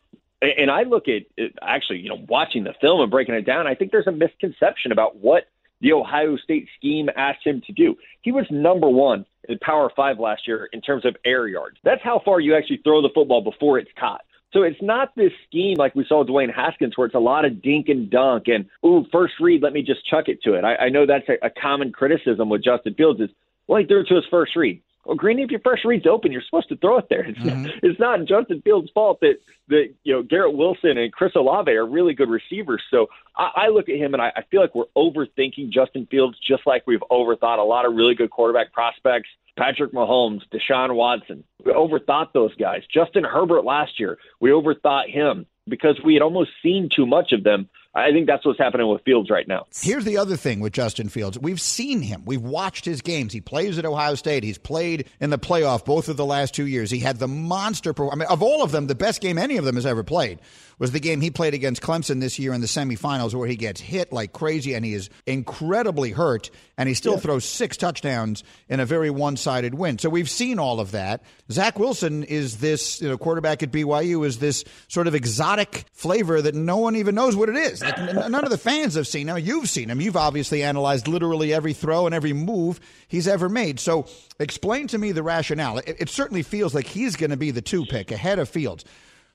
And 0.58 0.70
I 0.70 0.82
look 0.82 1.04
at 1.08 1.22
uh, 1.42 1.48
actually, 1.62 2.00
you 2.00 2.08
know, 2.08 2.24
watching 2.28 2.64
the 2.64 2.74
film 2.80 3.00
and 3.00 3.10
breaking 3.10 3.34
it 3.34 3.46
down, 3.46 3.66
I 3.66 3.74
think 3.74 3.90
there's 3.90 4.06
a 4.06 4.12
misconception 4.12 4.92
about 4.92 5.16
what 5.16 5.44
the 5.80 5.92
Ohio 5.92 6.36
State 6.36 6.68
scheme 6.78 7.08
asked 7.16 7.46
him 7.46 7.62
to 7.66 7.72
do. 7.72 7.96
He 8.22 8.32
was 8.32 8.46
number 8.50 8.88
one 8.88 9.26
in 9.48 9.58
Power 9.58 9.90
Five 9.94 10.18
last 10.18 10.46
year 10.46 10.68
in 10.72 10.80
terms 10.80 11.04
of 11.04 11.16
air 11.24 11.46
yards. 11.48 11.76
That's 11.84 12.02
how 12.02 12.20
far 12.24 12.40
you 12.40 12.56
actually 12.56 12.80
throw 12.84 13.02
the 13.02 13.10
football 13.14 13.42
before 13.42 13.78
it's 13.78 13.90
caught. 13.98 14.22
So 14.52 14.62
it's 14.62 14.80
not 14.80 15.14
this 15.16 15.32
scheme 15.48 15.76
like 15.76 15.96
we 15.96 16.06
saw 16.08 16.24
Dwayne 16.24 16.54
Haskins, 16.54 16.96
where 16.96 17.06
it's 17.06 17.16
a 17.16 17.18
lot 17.20 17.44
of 17.44 17.60
dink 17.60 17.88
and 17.88 18.08
dunk 18.08 18.44
and 18.46 18.66
ooh, 18.86 19.04
first 19.10 19.34
read, 19.40 19.62
let 19.62 19.72
me 19.72 19.82
just 19.82 20.06
chuck 20.08 20.28
it 20.28 20.42
to 20.44 20.54
it. 20.54 20.64
I, 20.64 20.76
I 20.76 20.88
know 20.90 21.06
that's 21.06 21.28
a, 21.28 21.46
a 21.46 21.50
common 21.50 21.90
criticism 21.90 22.48
with 22.48 22.62
Justin 22.62 22.94
Fields 22.94 23.20
is 23.20 23.30
well, 23.66 23.80
he 23.80 23.86
threw 23.86 24.00
it 24.00 24.08
to 24.08 24.14
his 24.14 24.24
first 24.30 24.54
read. 24.56 24.80
Well, 25.04 25.16
Greeny, 25.16 25.42
if 25.42 25.50
your 25.50 25.60
first 25.60 25.84
read's 25.84 26.06
open, 26.06 26.32
you're 26.32 26.42
supposed 26.42 26.68
to 26.70 26.76
throw 26.76 26.98
it 26.98 27.08
there. 27.08 27.24
It's, 27.24 27.38
mm-hmm. 27.38 27.64
not, 27.64 27.74
it's 27.82 28.00
not 28.00 28.24
Justin 28.24 28.62
Fields' 28.62 28.90
fault 28.94 29.20
that 29.20 29.34
that 29.68 29.94
you 30.02 30.12
know 30.12 30.22
Garrett 30.22 30.54
Wilson 30.56 30.98
and 30.98 31.12
Chris 31.12 31.32
Olave 31.34 31.70
are 31.70 31.86
really 31.86 32.14
good 32.14 32.28
receivers. 32.28 32.82
So 32.90 33.08
I, 33.36 33.50
I 33.56 33.68
look 33.68 33.88
at 33.88 33.96
him 33.96 34.14
and 34.14 34.22
I, 34.22 34.32
I 34.36 34.42
feel 34.50 34.60
like 34.60 34.74
we're 34.74 34.84
overthinking 34.96 35.70
Justin 35.70 36.06
Fields, 36.10 36.38
just 36.38 36.66
like 36.66 36.86
we've 36.86 37.02
overthought 37.10 37.58
a 37.58 37.62
lot 37.62 37.86
of 37.86 37.94
really 37.94 38.14
good 38.14 38.30
quarterback 38.30 38.72
prospects. 38.72 39.28
Patrick 39.56 39.92
Mahomes, 39.92 40.42
Deshaun 40.52 40.94
Watson, 40.96 41.44
we 41.64 41.72
overthought 41.72 42.32
those 42.32 42.52
guys. 42.56 42.82
Justin 42.92 43.22
Herbert 43.22 43.64
last 43.64 44.00
year, 44.00 44.18
we 44.40 44.50
overthought 44.50 45.08
him 45.08 45.46
because 45.68 46.00
we 46.04 46.14
had 46.14 46.22
almost 46.22 46.50
seen 46.62 46.88
too 46.88 47.06
much 47.06 47.32
of 47.32 47.44
them. 47.44 47.68
I 47.96 48.10
think 48.10 48.26
that's 48.26 48.44
what's 48.44 48.58
happening 48.58 48.88
with 48.88 49.02
Fields 49.02 49.30
right 49.30 49.46
now. 49.46 49.66
Here's 49.72 50.04
the 50.04 50.18
other 50.18 50.36
thing 50.36 50.58
with 50.58 50.72
Justin 50.72 51.08
Fields. 51.08 51.38
We've 51.38 51.60
seen 51.60 52.02
him. 52.02 52.24
We've 52.24 52.42
watched 52.42 52.84
his 52.84 53.00
games. 53.02 53.32
He 53.32 53.40
plays 53.40 53.78
at 53.78 53.84
Ohio 53.84 54.16
State. 54.16 54.42
He's 54.42 54.58
played 54.58 55.08
in 55.20 55.30
the 55.30 55.38
playoff 55.38 55.84
both 55.84 56.08
of 56.08 56.16
the 56.16 56.24
last 56.24 56.54
two 56.54 56.66
years. 56.66 56.90
He 56.90 56.98
had 56.98 57.18
the 57.18 57.28
monster. 57.28 57.94
I 58.10 58.16
mean, 58.16 58.28
of 58.28 58.42
all 58.42 58.64
of 58.64 58.72
them, 58.72 58.88
the 58.88 58.96
best 58.96 59.20
game 59.20 59.38
any 59.38 59.56
of 59.58 59.64
them 59.64 59.76
has 59.76 59.86
ever 59.86 60.02
played 60.02 60.40
was 60.78 60.90
the 60.90 61.00
game 61.00 61.20
he 61.20 61.30
played 61.30 61.54
against 61.54 61.82
Clemson 61.82 62.20
this 62.20 62.38
year 62.38 62.52
in 62.52 62.60
the 62.60 62.66
semifinals, 62.66 63.32
where 63.32 63.46
he 63.46 63.56
gets 63.56 63.80
hit 63.80 64.12
like 64.12 64.32
crazy 64.32 64.74
and 64.74 64.84
he 64.84 64.94
is 64.94 65.08
incredibly 65.26 66.10
hurt, 66.10 66.50
and 66.76 66.88
he 66.88 66.94
still 66.94 67.14
yeah. 67.14 67.20
throws 67.20 67.44
six 67.44 67.76
touchdowns 67.76 68.42
in 68.68 68.80
a 68.80 68.86
very 68.86 69.10
one-sided 69.10 69.74
win. 69.74 69.98
So 69.98 70.08
we've 70.08 70.30
seen 70.30 70.58
all 70.58 70.80
of 70.80 70.90
that. 70.92 71.22
Zach 71.50 71.78
Wilson 71.78 72.24
is 72.24 72.58
this 72.58 73.00
you 73.00 73.08
know, 73.08 73.18
quarterback 73.18 73.62
at 73.62 73.70
BYU 73.70 74.26
is 74.26 74.38
this 74.38 74.64
sort 74.88 75.06
of 75.06 75.14
exotic 75.14 75.84
flavor 75.92 76.42
that 76.42 76.54
no 76.54 76.78
one 76.78 76.96
even 76.96 77.14
knows 77.14 77.36
what 77.36 77.48
it 77.48 77.56
is. 77.56 77.82
Like, 77.82 77.96
none 78.14 78.44
of 78.44 78.50
the 78.50 78.58
fans 78.58 78.94
have 78.94 79.06
seen 79.06 79.28
him. 79.28 79.38
You've 79.38 79.68
seen 79.68 79.90
him. 79.90 80.00
You've 80.00 80.16
obviously 80.16 80.62
analyzed 80.62 81.06
literally 81.06 81.52
every 81.52 81.72
throw 81.72 82.06
and 82.06 82.14
every 82.14 82.32
move 82.32 82.80
he's 83.08 83.28
ever 83.28 83.48
made. 83.48 83.78
So 83.78 84.06
explain 84.38 84.88
to 84.88 84.98
me 84.98 85.12
the 85.12 85.22
rationale. 85.22 85.78
It, 85.78 85.96
it 86.00 86.08
certainly 86.08 86.42
feels 86.42 86.74
like 86.74 86.86
he's 86.86 87.16
going 87.16 87.30
to 87.30 87.36
be 87.36 87.50
the 87.50 87.62
two 87.62 87.84
pick 87.86 88.10
ahead 88.10 88.38
of 88.38 88.48
Fields. 88.48 88.84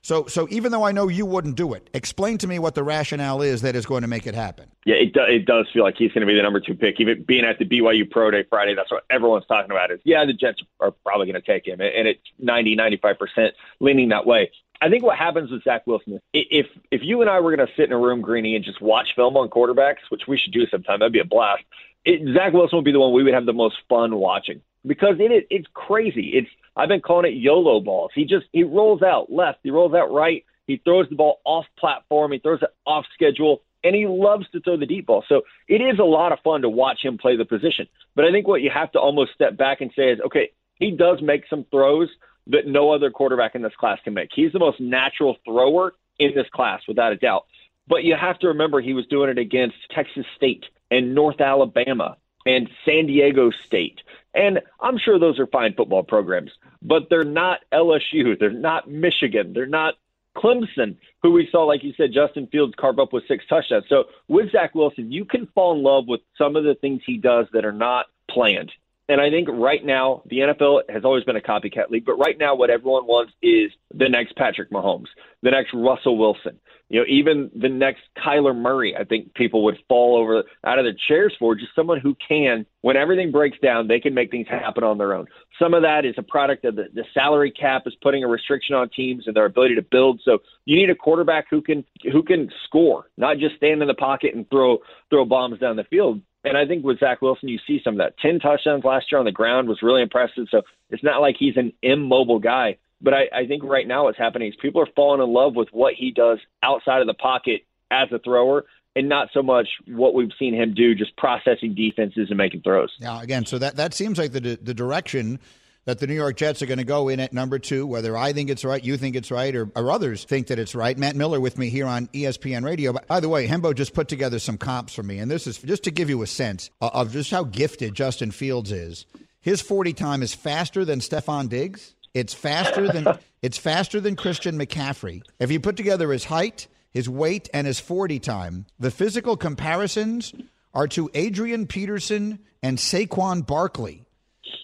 So, 0.02 0.26
so 0.26 0.46
even 0.50 0.72
though 0.72 0.84
I 0.84 0.92
know 0.92 1.08
you 1.08 1.26
wouldn't 1.26 1.56
do 1.56 1.74
it, 1.74 1.90
explain 1.92 2.38
to 2.38 2.46
me 2.46 2.58
what 2.58 2.74
the 2.74 2.82
rationale 2.82 3.42
is 3.42 3.62
that 3.62 3.76
is 3.76 3.84
going 3.84 4.02
to 4.02 4.08
make 4.08 4.26
it 4.26 4.34
happen. 4.34 4.70
Yeah, 4.86 4.96
it, 4.96 5.12
do, 5.12 5.20
it 5.22 5.44
does 5.44 5.66
feel 5.72 5.82
like 5.82 5.96
he's 5.98 6.10
going 6.12 6.22
to 6.22 6.26
be 6.26 6.34
the 6.34 6.42
number 6.42 6.60
two 6.60 6.74
pick. 6.74 6.98
Even 7.00 7.22
being 7.22 7.44
at 7.44 7.58
the 7.58 7.66
BYU 7.66 8.10
Pro 8.10 8.30
Day 8.30 8.44
Friday, 8.48 8.74
that's 8.74 8.90
what 8.90 9.04
everyone's 9.10 9.44
talking 9.46 9.70
about. 9.70 9.90
Is 9.90 10.00
yeah, 10.04 10.24
the 10.24 10.32
Jets 10.32 10.62
are 10.80 10.90
probably 11.04 11.26
going 11.26 11.40
to 11.40 11.46
take 11.46 11.66
him, 11.66 11.80
and 11.80 12.08
it's 12.08 12.22
90, 12.38 12.76
95 12.76 13.18
percent 13.18 13.54
leaning 13.80 14.08
that 14.08 14.24
way. 14.24 14.50
I 14.82 14.88
think 14.88 15.04
what 15.04 15.18
happens 15.18 15.50
with 15.50 15.62
Zach 15.64 15.86
Wilson 15.86 16.20
if 16.32 16.66
if 16.90 17.02
you 17.04 17.20
and 17.20 17.28
I 17.28 17.38
were 17.40 17.54
going 17.54 17.66
to 17.66 17.72
sit 17.76 17.86
in 17.86 17.92
a 17.92 17.98
room, 17.98 18.22
Greeny, 18.22 18.56
and 18.56 18.64
just 18.64 18.80
watch 18.80 19.08
film 19.14 19.36
on 19.36 19.48
quarterbacks, 19.48 20.08
which 20.08 20.22
we 20.26 20.38
should 20.38 20.52
do 20.52 20.66
sometime, 20.66 21.00
that'd 21.00 21.12
be 21.12 21.20
a 21.20 21.24
blast. 21.24 21.62
It, 22.06 22.34
Zach 22.34 22.54
Wilson 22.54 22.78
would 22.78 22.84
be 22.86 22.92
the 22.92 23.00
one 23.00 23.12
we 23.12 23.22
would 23.22 23.34
have 23.34 23.44
the 23.44 23.52
most 23.52 23.76
fun 23.88 24.16
watching 24.16 24.62
because 24.86 25.16
it 25.18 25.46
it's 25.50 25.66
crazy. 25.74 26.30
It's 26.34 26.48
I've 26.76 26.88
been 26.88 27.00
calling 27.00 27.30
it 27.30 27.36
YOLO 27.36 27.80
balls. 27.80 28.12
He 28.14 28.24
just 28.24 28.46
he 28.52 28.62
rolls 28.64 29.02
out 29.02 29.30
left, 29.32 29.58
he 29.62 29.70
rolls 29.70 29.94
out 29.94 30.12
right, 30.12 30.44
he 30.66 30.80
throws 30.84 31.08
the 31.08 31.16
ball 31.16 31.40
off 31.44 31.66
platform, 31.78 32.32
he 32.32 32.38
throws 32.38 32.62
it 32.62 32.70
off 32.86 33.04
schedule. 33.14 33.62
and 33.82 33.94
he 33.94 34.06
loves 34.06 34.48
to 34.50 34.60
throw 34.60 34.76
the 34.76 34.86
deep 34.86 35.06
ball. 35.06 35.24
So 35.28 35.42
it 35.68 35.80
is 35.80 35.98
a 35.98 36.04
lot 36.04 36.32
of 36.32 36.40
fun 36.40 36.62
to 36.62 36.68
watch 36.68 36.98
him 37.02 37.18
play 37.18 37.36
the 37.36 37.44
position. 37.44 37.88
But 38.14 38.24
I 38.24 38.32
think 38.32 38.46
what 38.46 38.62
you 38.62 38.70
have 38.70 38.92
to 38.92 39.00
almost 39.00 39.32
step 39.32 39.56
back 39.56 39.80
and 39.80 39.90
say 39.96 40.10
is, 40.10 40.20
okay, 40.20 40.50
he 40.74 40.90
does 40.90 41.20
make 41.22 41.44
some 41.48 41.64
throws 41.70 42.08
that 42.48 42.66
no 42.66 42.90
other 42.92 43.10
quarterback 43.10 43.54
in 43.54 43.62
this 43.62 43.76
class 43.78 43.98
can 44.02 44.14
make. 44.14 44.30
He's 44.34 44.52
the 44.52 44.58
most 44.58 44.80
natural 44.80 45.36
thrower 45.44 45.94
in 46.18 46.34
this 46.34 46.48
class, 46.52 46.82
without 46.86 47.12
a 47.12 47.16
doubt. 47.16 47.46
But 47.86 48.04
you 48.04 48.14
have 48.14 48.38
to 48.40 48.48
remember 48.48 48.80
he 48.80 48.94
was 48.94 49.06
doing 49.06 49.30
it 49.30 49.38
against 49.38 49.76
Texas 49.90 50.26
State 50.36 50.66
and 50.90 51.14
North 51.14 51.40
Alabama 51.40 52.16
and 52.46 52.68
San 52.84 53.06
Diego 53.06 53.50
State. 53.66 54.00
And 54.34 54.60
I'm 54.80 54.98
sure 54.98 55.18
those 55.18 55.38
are 55.38 55.46
fine 55.46 55.74
football 55.74 56.02
programs, 56.02 56.50
but 56.82 57.08
they're 57.10 57.24
not 57.24 57.60
LSU. 57.72 58.38
They're 58.38 58.50
not 58.50 58.88
Michigan. 58.88 59.52
They're 59.52 59.66
not 59.66 59.94
Clemson, 60.36 60.96
who 61.22 61.32
we 61.32 61.48
saw, 61.50 61.64
like 61.64 61.82
you 61.82 61.92
said, 61.96 62.12
Justin 62.12 62.46
Fields 62.46 62.74
carve 62.78 62.98
up 62.98 63.12
with 63.12 63.24
six 63.26 63.44
touchdowns. 63.48 63.84
So 63.88 64.04
with 64.28 64.52
Zach 64.52 64.74
Wilson, 64.74 65.10
you 65.10 65.24
can 65.24 65.48
fall 65.54 65.74
in 65.74 65.82
love 65.82 66.04
with 66.06 66.20
some 66.38 66.54
of 66.54 66.64
the 66.64 66.76
things 66.76 67.02
he 67.04 67.16
does 67.16 67.46
that 67.52 67.64
are 67.64 67.72
not 67.72 68.06
planned. 68.30 68.70
And 69.10 69.20
I 69.20 69.28
think 69.28 69.48
right 69.50 69.84
now, 69.84 70.22
the 70.26 70.38
NFL 70.38 70.82
has 70.88 71.04
always 71.04 71.24
been 71.24 71.34
a 71.34 71.40
copycat 71.40 71.90
league, 71.90 72.04
but 72.04 72.14
right 72.14 72.38
now, 72.38 72.54
what 72.54 72.70
everyone 72.70 73.08
wants 73.08 73.32
is 73.42 73.72
the 73.92 74.08
next 74.08 74.36
Patrick 74.36 74.70
Mahomes, 74.70 75.08
the 75.42 75.50
next 75.50 75.70
Russell 75.74 76.16
Wilson, 76.16 76.60
you 76.90 77.00
know, 77.00 77.06
even 77.08 77.50
the 77.52 77.68
next 77.68 78.02
Kyler 78.16 78.54
Murray. 78.54 78.94
I 78.96 79.02
think 79.02 79.34
people 79.34 79.64
would 79.64 79.78
fall 79.88 80.16
over 80.16 80.44
out 80.64 80.78
of 80.78 80.84
their 80.84 80.94
chairs 81.08 81.34
for 81.40 81.56
just 81.56 81.74
someone 81.74 81.98
who 81.98 82.16
can, 82.28 82.64
when 82.82 82.96
everything 82.96 83.32
breaks 83.32 83.58
down, 83.58 83.88
they 83.88 83.98
can 83.98 84.14
make 84.14 84.30
things 84.30 84.46
happen 84.46 84.84
on 84.84 84.96
their 84.96 85.12
own. 85.12 85.26
Some 85.60 85.74
of 85.74 85.82
that 85.82 86.04
is 86.04 86.14
a 86.16 86.22
product 86.22 86.64
of 86.64 86.76
the, 86.76 86.84
the 86.94 87.04
salary 87.12 87.50
cap 87.50 87.82
is 87.86 87.96
putting 88.00 88.22
a 88.22 88.28
restriction 88.28 88.76
on 88.76 88.90
teams 88.90 89.24
and 89.26 89.34
their 89.34 89.46
ability 89.46 89.74
to 89.74 89.82
build. 89.82 90.20
So 90.24 90.38
you 90.66 90.76
need 90.76 90.90
a 90.90 90.94
quarterback 90.94 91.46
who 91.50 91.62
can 91.62 91.84
who 92.12 92.22
can 92.22 92.48
score, 92.64 93.10
not 93.16 93.38
just 93.38 93.56
stand 93.56 93.82
in 93.82 93.88
the 93.88 93.94
pocket 93.94 94.36
and 94.36 94.48
throw 94.50 94.78
throw 95.10 95.24
bombs 95.24 95.58
down 95.58 95.74
the 95.74 95.84
field. 95.84 96.20
And 96.44 96.56
I 96.56 96.66
think 96.66 96.84
with 96.84 97.00
Zach 97.00 97.20
Wilson, 97.20 97.48
you 97.48 97.58
see 97.66 97.80
some 97.84 97.94
of 97.94 97.98
that. 97.98 98.18
10 98.18 98.40
touchdowns 98.40 98.84
last 98.84 99.12
year 99.12 99.18
on 99.18 99.24
the 99.24 99.32
ground 99.32 99.68
was 99.68 99.82
really 99.82 100.02
impressive. 100.02 100.46
So 100.50 100.62
it's 100.88 101.04
not 101.04 101.20
like 101.20 101.36
he's 101.38 101.56
an 101.56 101.72
immobile 101.82 102.38
guy. 102.38 102.78
But 103.02 103.14
I, 103.14 103.28
I 103.32 103.46
think 103.46 103.62
right 103.62 103.86
now 103.86 104.04
what's 104.04 104.18
happening 104.18 104.48
is 104.48 104.54
people 104.60 104.82
are 104.82 104.88
falling 104.94 105.22
in 105.22 105.32
love 105.32 105.54
with 105.54 105.68
what 105.72 105.94
he 105.94 106.12
does 106.12 106.38
outside 106.62 107.00
of 107.00 107.06
the 107.06 107.14
pocket 107.14 107.62
as 107.90 108.08
a 108.12 108.18
thrower 108.18 108.64
and 108.96 109.08
not 109.08 109.28
so 109.32 109.42
much 109.42 109.68
what 109.86 110.14
we've 110.14 110.32
seen 110.38 110.54
him 110.54 110.74
do, 110.74 110.94
just 110.94 111.16
processing 111.16 111.74
defenses 111.74 112.28
and 112.28 112.36
making 112.36 112.62
throws. 112.62 112.92
Yeah, 112.98 113.22
again, 113.22 113.46
so 113.46 113.58
that, 113.58 113.76
that 113.76 113.94
seems 113.94 114.18
like 114.18 114.32
the, 114.32 114.40
the 114.40 114.74
direction 114.74 115.38
that 115.86 115.98
the 115.98 116.06
New 116.06 116.14
York 116.14 116.36
Jets 116.36 116.62
are 116.62 116.66
going 116.66 116.78
to 116.78 116.84
go 116.84 117.08
in 117.08 117.20
at 117.20 117.32
number 117.32 117.58
two, 117.58 117.86
whether 117.86 118.16
I 118.16 118.32
think 118.32 118.50
it's 118.50 118.64
right, 118.64 118.82
you 118.82 118.96
think 118.96 119.16
it's 119.16 119.30
right, 119.30 119.54
or, 119.54 119.70
or 119.74 119.90
others 119.90 120.24
think 120.24 120.48
that 120.48 120.58
it's 120.58 120.74
right. 120.74 120.96
Matt 120.96 121.16
Miller 121.16 121.40
with 121.40 121.58
me 121.58 121.70
here 121.70 121.86
on 121.86 122.06
ESPN 122.08 122.64
Radio. 122.64 122.92
By 122.92 123.20
the 123.20 123.28
way, 123.28 123.46
Hembo 123.46 123.74
just 123.74 123.94
put 123.94 124.08
together 124.08 124.38
some 124.38 124.58
comps 124.58 124.94
for 124.94 125.02
me, 125.02 125.18
and 125.18 125.30
this 125.30 125.46
is 125.46 125.58
just 125.58 125.84
to 125.84 125.90
give 125.90 126.10
you 126.10 126.22
a 126.22 126.26
sense 126.26 126.70
of 126.80 127.12
just 127.12 127.30
how 127.30 127.44
gifted 127.44 127.94
Justin 127.94 128.30
Fields 128.30 128.72
is. 128.72 129.06
His 129.40 129.60
40 129.62 129.94
time 129.94 130.22
is 130.22 130.34
faster 130.34 130.84
than 130.84 131.00
Stefon 131.00 131.48
Diggs. 131.48 131.94
It's 132.12 132.34
faster 132.34 132.88
than 132.88 133.06
it's 133.42 133.58
faster 133.58 134.00
than 134.00 134.16
Christian 134.16 134.58
McCaffrey. 134.58 135.22
If 135.38 135.50
you 135.50 135.60
put 135.60 135.76
together 135.76 136.12
his 136.12 136.24
height, 136.24 136.68
his 136.90 137.08
weight, 137.08 137.48
and 137.54 137.66
his 137.66 137.80
40 137.80 138.18
time, 138.18 138.66
the 138.78 138.90
physical 138.90 139.36
comparisons 139.36 140.34
are 140.74 140.88
to 140.88 141.10
Adrian 141.14 141.66
Peterson 141.66 142.40
and 142.62 142.78
Saquon 142.78 143.46
Barkley. 143.46 144.04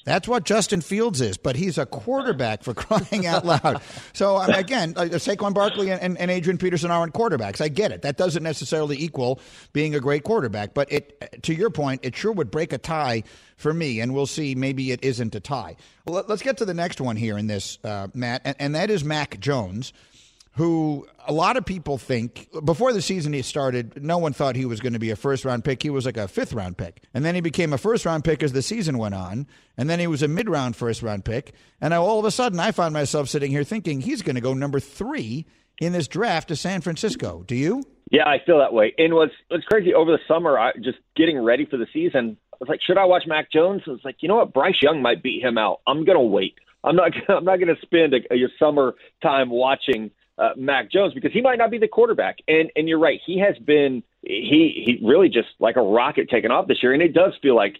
That's 0.04 0.28
what 0.28 0.44
Justin 0.44 0.80
Fields 0.80 1.20
is, 1.20 1.36
but 1.36 1.56
he's 1.56 1.78
a 1.78 1.86
quarterback 1.86 2.62
for 2.62 2.74
crying 2.74 3.26
out 3.26 3.44
loud. 3.44 3.82
So 4.12 4.36
um, 4.36 4.50
again, 4.50 4.94
uh, 4.96 5.04
Saquon 5.04 5.52
Barkley 5.52 5.90
and, 5.90 6.16
and, 6.18 6.30
Adrian 6.30 6.58
Peterson 6.58 6.90
aren't 6.90 7.12
quarterbacks. 7.12 7.60
I 7.60 7.68
get 7.68 7.90
it. 7.92 8.02
That 8.02 8.16
doesn't 8.16 8.42
necessarily 8.42 8.96
equal 8.98 9.40
being 9.72 9.94
a 9.94 10.00
great 10.00 10.22
quarterback, 10.22 10.74
but 10.74 10.92
it, 10.92 11.42
to 11.42 11.54
your 11.54 11.70
point, 11.70 12.04
it 12.04 12.14
sure 12.14 12.32
would 12.32 12.50
break 12.50 12.72
a 12.72 12.78
tie 12.78 13.24
for 13.56 13.72
me, 13.72 14.00
and 14.00 14.14
we'll 14.14 14.26
see. 14.26 14.54
Maybe 14.54 14.92
it 14.92 15.02
isn't 15.02 15.34
a 15.34 15.40
tie. 15.40 15.76
Well, 16.04 16.24
let's 16.28 16.42
get 16.42 16.58
to 16.58 16.64
the 16.64 16.74
next 16.74 17.00
one 17.00 17.16
here 17.16 17.36
in 17.36 17.46
this, 17.46 17.78
uh, 17.82 18.08
Matt, 18.14 18.42
and, 18.44 18.56
and 18.58 18.74
that 18.74 18.90
is 18.90 19.02
Mac 19.02 19.40
Jones 19.40 19.92
who 20.56 21.06
a 21.26 21.32
lot 21.32 21.58
of 21.58 21.66
people 21.66 21.98
think 21.98 22.48
before 22.64 22.92
the 22.94 23.02
season 23.02 23.34
he 23.34 23.42
started, 23.42 24.02
no 24.02 24.16
one 24.16 24.32
thought 24.32 24.56
he 24.56 24.64
was 24.64 24.80
going 24.80 24.94
to 24.94 24.98
be 24.98 25.10
a 25.10 25.16
first 25.16 25.44
round 25.44 25.64
pick. 25.64 25.82
He 25.82 25.90
was 25.90 26.06
like 26.06 26.16
a 26.16 26.26
fifth 26.26 26.54
round 26.54 26.78
pick. 26.78 27.02
And 27.12 27.24
then 27.24 27.34
he 27.34 27.42
became 27.42 27.74
a 27.74 27.78
first 27.78 28.06
round 28.06 28.24
pick 28.24 28.42
as 28.42 28.52
the 28.52 28.62
season 28.62 28.96
went 28.96 29.14
on. 29.14 29.46
And 29.76 29.90
then 29.90 30.00
he 30.00 30.06
was 30.06 30.22
a 30.22 30.28
mid 30.28 30.48
round 30.48 30.74
first 30.74 31.02
round 31.02 31.26
pick. 31.26 31.52
And 31.80 31.90
now 31.90 32.02
all 32.02 32.18
of 32.18 32.24
a 32.24 32.30
sudden 32.30 32.58
I 32.58 32.72
found 32.72 32.94
myself 32.94 33.28
sitting 33.28 33.50
here 33.50 33.64
thinking 33.64 34.00
he's 34.00 34.22
going 34.22 34.34
to 34.34 34.40
go 34.40 34.54
number 34.54 34.80
three 34.80 35.44
in 35.78 35.92
this 35.92 36.08
draft 36.08 36.48
to 36.48 36.56
San 36.56 36.80
Francisco. 36.80 37.44
Do 37.46 37.54
you? 37.54 37.84
Yeah, 38.10 38.26
I 38.26 38.38
feel 38.46 38.58
that 38.58 38.72
way. 38.72 38.94
And 38.96 39.12
what's 39.12 39.34
what's 39.48 39.64
crazy 39.64 39.92
over 39.92 40.10
the 40.10 40.20
summer, 40.26 40.58
I 40.58 40.72
just 40.82 40.98
getting 41.16 41.38
ready 41.38 41.66
for 41.66 41.76
the 41.76 41.86
season, 41.92 42.38
I 42.54 42.56
was 42.60 42.68
like, 42.70 42.80
should 42.80 42.96
I 42.96 43.04
watch 43.04 43.24
Mac 43.26 43.52
Jones? 43.52 43.82
I 43.86 43.90
was 43.90 44.04
like, 44.04 44.16
you 44.20 44.28
know 44.28 44.36
what, 44.36 44.54
Bryce 44.54 44.80
Young 44.80 45.02
might 45.02 45.22
beat 45.22 45.42
him 45.42 45.58
out. 45.58 45.80
I'm 45.86 46.06
gonna 46.06 46.22
wait. 46.22 46.54
I'm 46.86 46.96
not. 46.96 47.12
I'm 47.28 47.44
not 47.44 47.56
going 47.56 47.74
to 47.74 47.80
spend 47.82 48.14
a, 48.14 48.18
a 48.32 48.48
summer 48.58 48.94
time 49.22 49.50
watching 49.50 50.10
uh, 50.38 50.50
Mac 50.56 50.90
Jones 50.90 51.14
because 51.14 51.32
he 51.32 51.40
might 51.40 51.58
not 51.58 51.70
be 51.70 51.78
the 51.78 51.88
quarterback. 51.88 52.38
And 52.48 52.70
and 52.76 52.88
you're 52.88 52.98
right, 52.98 53.20
he 53.24 53.38
has 53.40 53.56
been 53.58 54.02
he 54.22 54.82
he 54.84 55.06
really 55.06 55.28
just 55.28 55.48
like 55.58 55.76
a 55.76 55.82
rocket 55.82 56.28
taken 56.28 56.50
off 56.50 56.68
this 56.68 56.82
year, 56.82 56.92
and 56.92 57.02
it 57.02 57.14
does 57.14 57.32
feel 57.42 57.56
like 57.56 57.76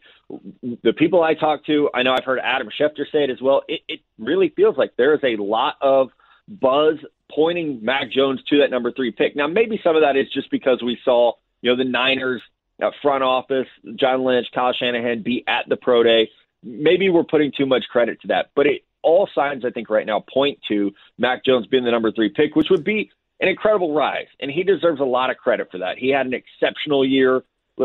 the 0.82 0.92
people 0.92 1.22
I 1.22 1.34
talk 1.34 1.64
to. 1.66 1.90
I 1.94 2.02
know 2.02 2.12
I've 2.12 2.24
heard 2.24 2.40
Adam 2.42 2.68
Schefter 2.68 3.04
say 3.12 3.24
it 3.24 3.30
as 3.30 3.40
well. 3.40 3.62
It, 3.68 3.80
it 3.88 4.00
really 4.18 4.48
feels 4.50 4.76
like 4.76 4.92
there 4.96 5.14
is 5.14 5.20
a 5.22 5.40
lot 5.42 5.76
of 5.80 6.10
buzz 6.48 6.96
pointing 7.34 7.84
Mac 7.84 8.10
Jones 8.10 8.40
to 8.48 8.58
that 8.58 8.70
number 8.70 8.92
three 8.92 9.12
pick. 9.12 9.36
Now 9.36 9.46
maybe 9.46 9.80
some 9.82 9.96
of 9.96 10.02
that 10.02 10.16
is 10.16 10.26
just 10.32 10.50
because 10.50 10.82
we 10.82 10.98
saw 11.04 11.32
you 11.60 11.70
know 11.70 11.76
the 11.76 11.88
Niners 11.88 12.42
uh, 12.82 12.90
front 13.02 13.24
office, 13.24 13.68
John 13.96 14.24
Lynch, 14.24 14.46
Kyle 14.54 14.72
Shanahan 14.72 15.22
be 15.22 15.44
at 15.46 15.68
the 15.68 15.76
pro 15.76 16.02
day. 16.02 16.30
Maybe 16.62 17.10
we're 17.10 17.24
putting 17.24 17.52
too 17.56 17.66
much 17.66 17.84
credit 17.90 18.20
to 18.22 18.28
that, 18.28 18.50
but 18.54 18.66
it 18.66 18.84
all 19.06 19.28
signs, 19.34 19.64
I 19.64 19.70
think, 19.70 19.88
right 19.88 20.04
now 20.04 20.20
point 20.20 20.58
to 20.68 20.92
Mac 21.16 21.44
Jones 21.44 21.66
being 21.66 21.84
the 21.84 21.90
number 21.90 22.10
three 22.10 22.28
pick, 22.28 22.56
which 22.56 22.68
would 22.68 22.84
be 22.84 23.10
an 23.40 23.48
incredible 23.48 23.94
rise. 23.94 24.26
And 24.40 24.50
he 24.50 24.64
deserves 24.64 25.00
a 25.00 25.04
lot 25.04 25.30
of 25.30 25.36
credit 25.36 25.68
for 25.70 25.78
that. 25.78 25.96
He 25.96 26.08
had 26.08 26.26
an 26.26 26.34
exceptional 26.34 27.06
year. 27.06 27.44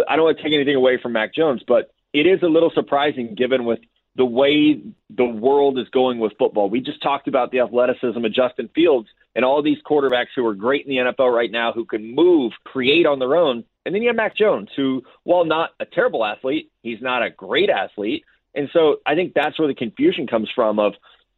I 0.10 0.16
don't 0.16 0.26
want 0.26 0.38
to 0.38 0.44
take 0.44 0.54
anything 0.54 0.76
away 0.76 0.98
from 1.02 1.14
Mac 1.14 1.34
Jones, 1.34 1.62
but 1.68 1.92
it 2.12 2.26
is 2.26 2.42
a 2.42 2.48
little 2.48 2.72
surprising 2.74 3.36
given 3.36 3.66
with 3.66 3.80
the 4.16 4.26
way 4.26 4.82
the 5.10 5.26
world 5.26 5.80
is 5.80 5.88
going 5.90 6.20
with 6.20 6.34
football. 6.38 6.70
We 6.70 6.82
just 6.82 7.02
talked 7.02 7.28
about 7.28 7.52
the 7.52 7.60
athleticism 7.60 8.24
of 8.24 8.34
Justin 8.34 8.70
Fields 8.76 9.08
and 9.36 9.46
all 9.46 9.62
these 9.62 9.78
quarterbacks 9.90 10.28
who 10.36 10.46
are 10.46 10.56
great 10.56 10.86
in 10.86 10.90
the 10.90 11.12
NFL 11.12 11.34
right 11.34 11.52
now 11.52 11.72
who 11.72 11.86
can 11.86 12.14
move, 12.14 12.52
create 12.66 13.06
on 13.06 13.20
their 13.20 13.36
own. 13.36 13.64
And 13.86 13.96
then 13.96 14.02
you 14.02 14.10
have 14.10 14.18
Mac 14.18 14.36
Jones, 14.36 14.70
who, 14.76 15.04
while 15.24 15.46
not 15.46 15.72
a 15.80 15.86
terrible 15.86 16.26
athlete, 16.26 16.72
he's 16.84 17.02
not 17.02 17.24
a 17.24 17.30
great 17.30 17.70
athlete. 17.70 18.26
And 18.54 18.70
so 18.74 18.98
I 19.06 19.16
think 19.16 19.34
that's 19.34 19.58
where 19.58 19.68
the 19.68 19.76
confusion 19.76 20.28
comes 20.28 20.50
from 20.54 20.80
of, 20.80 20.94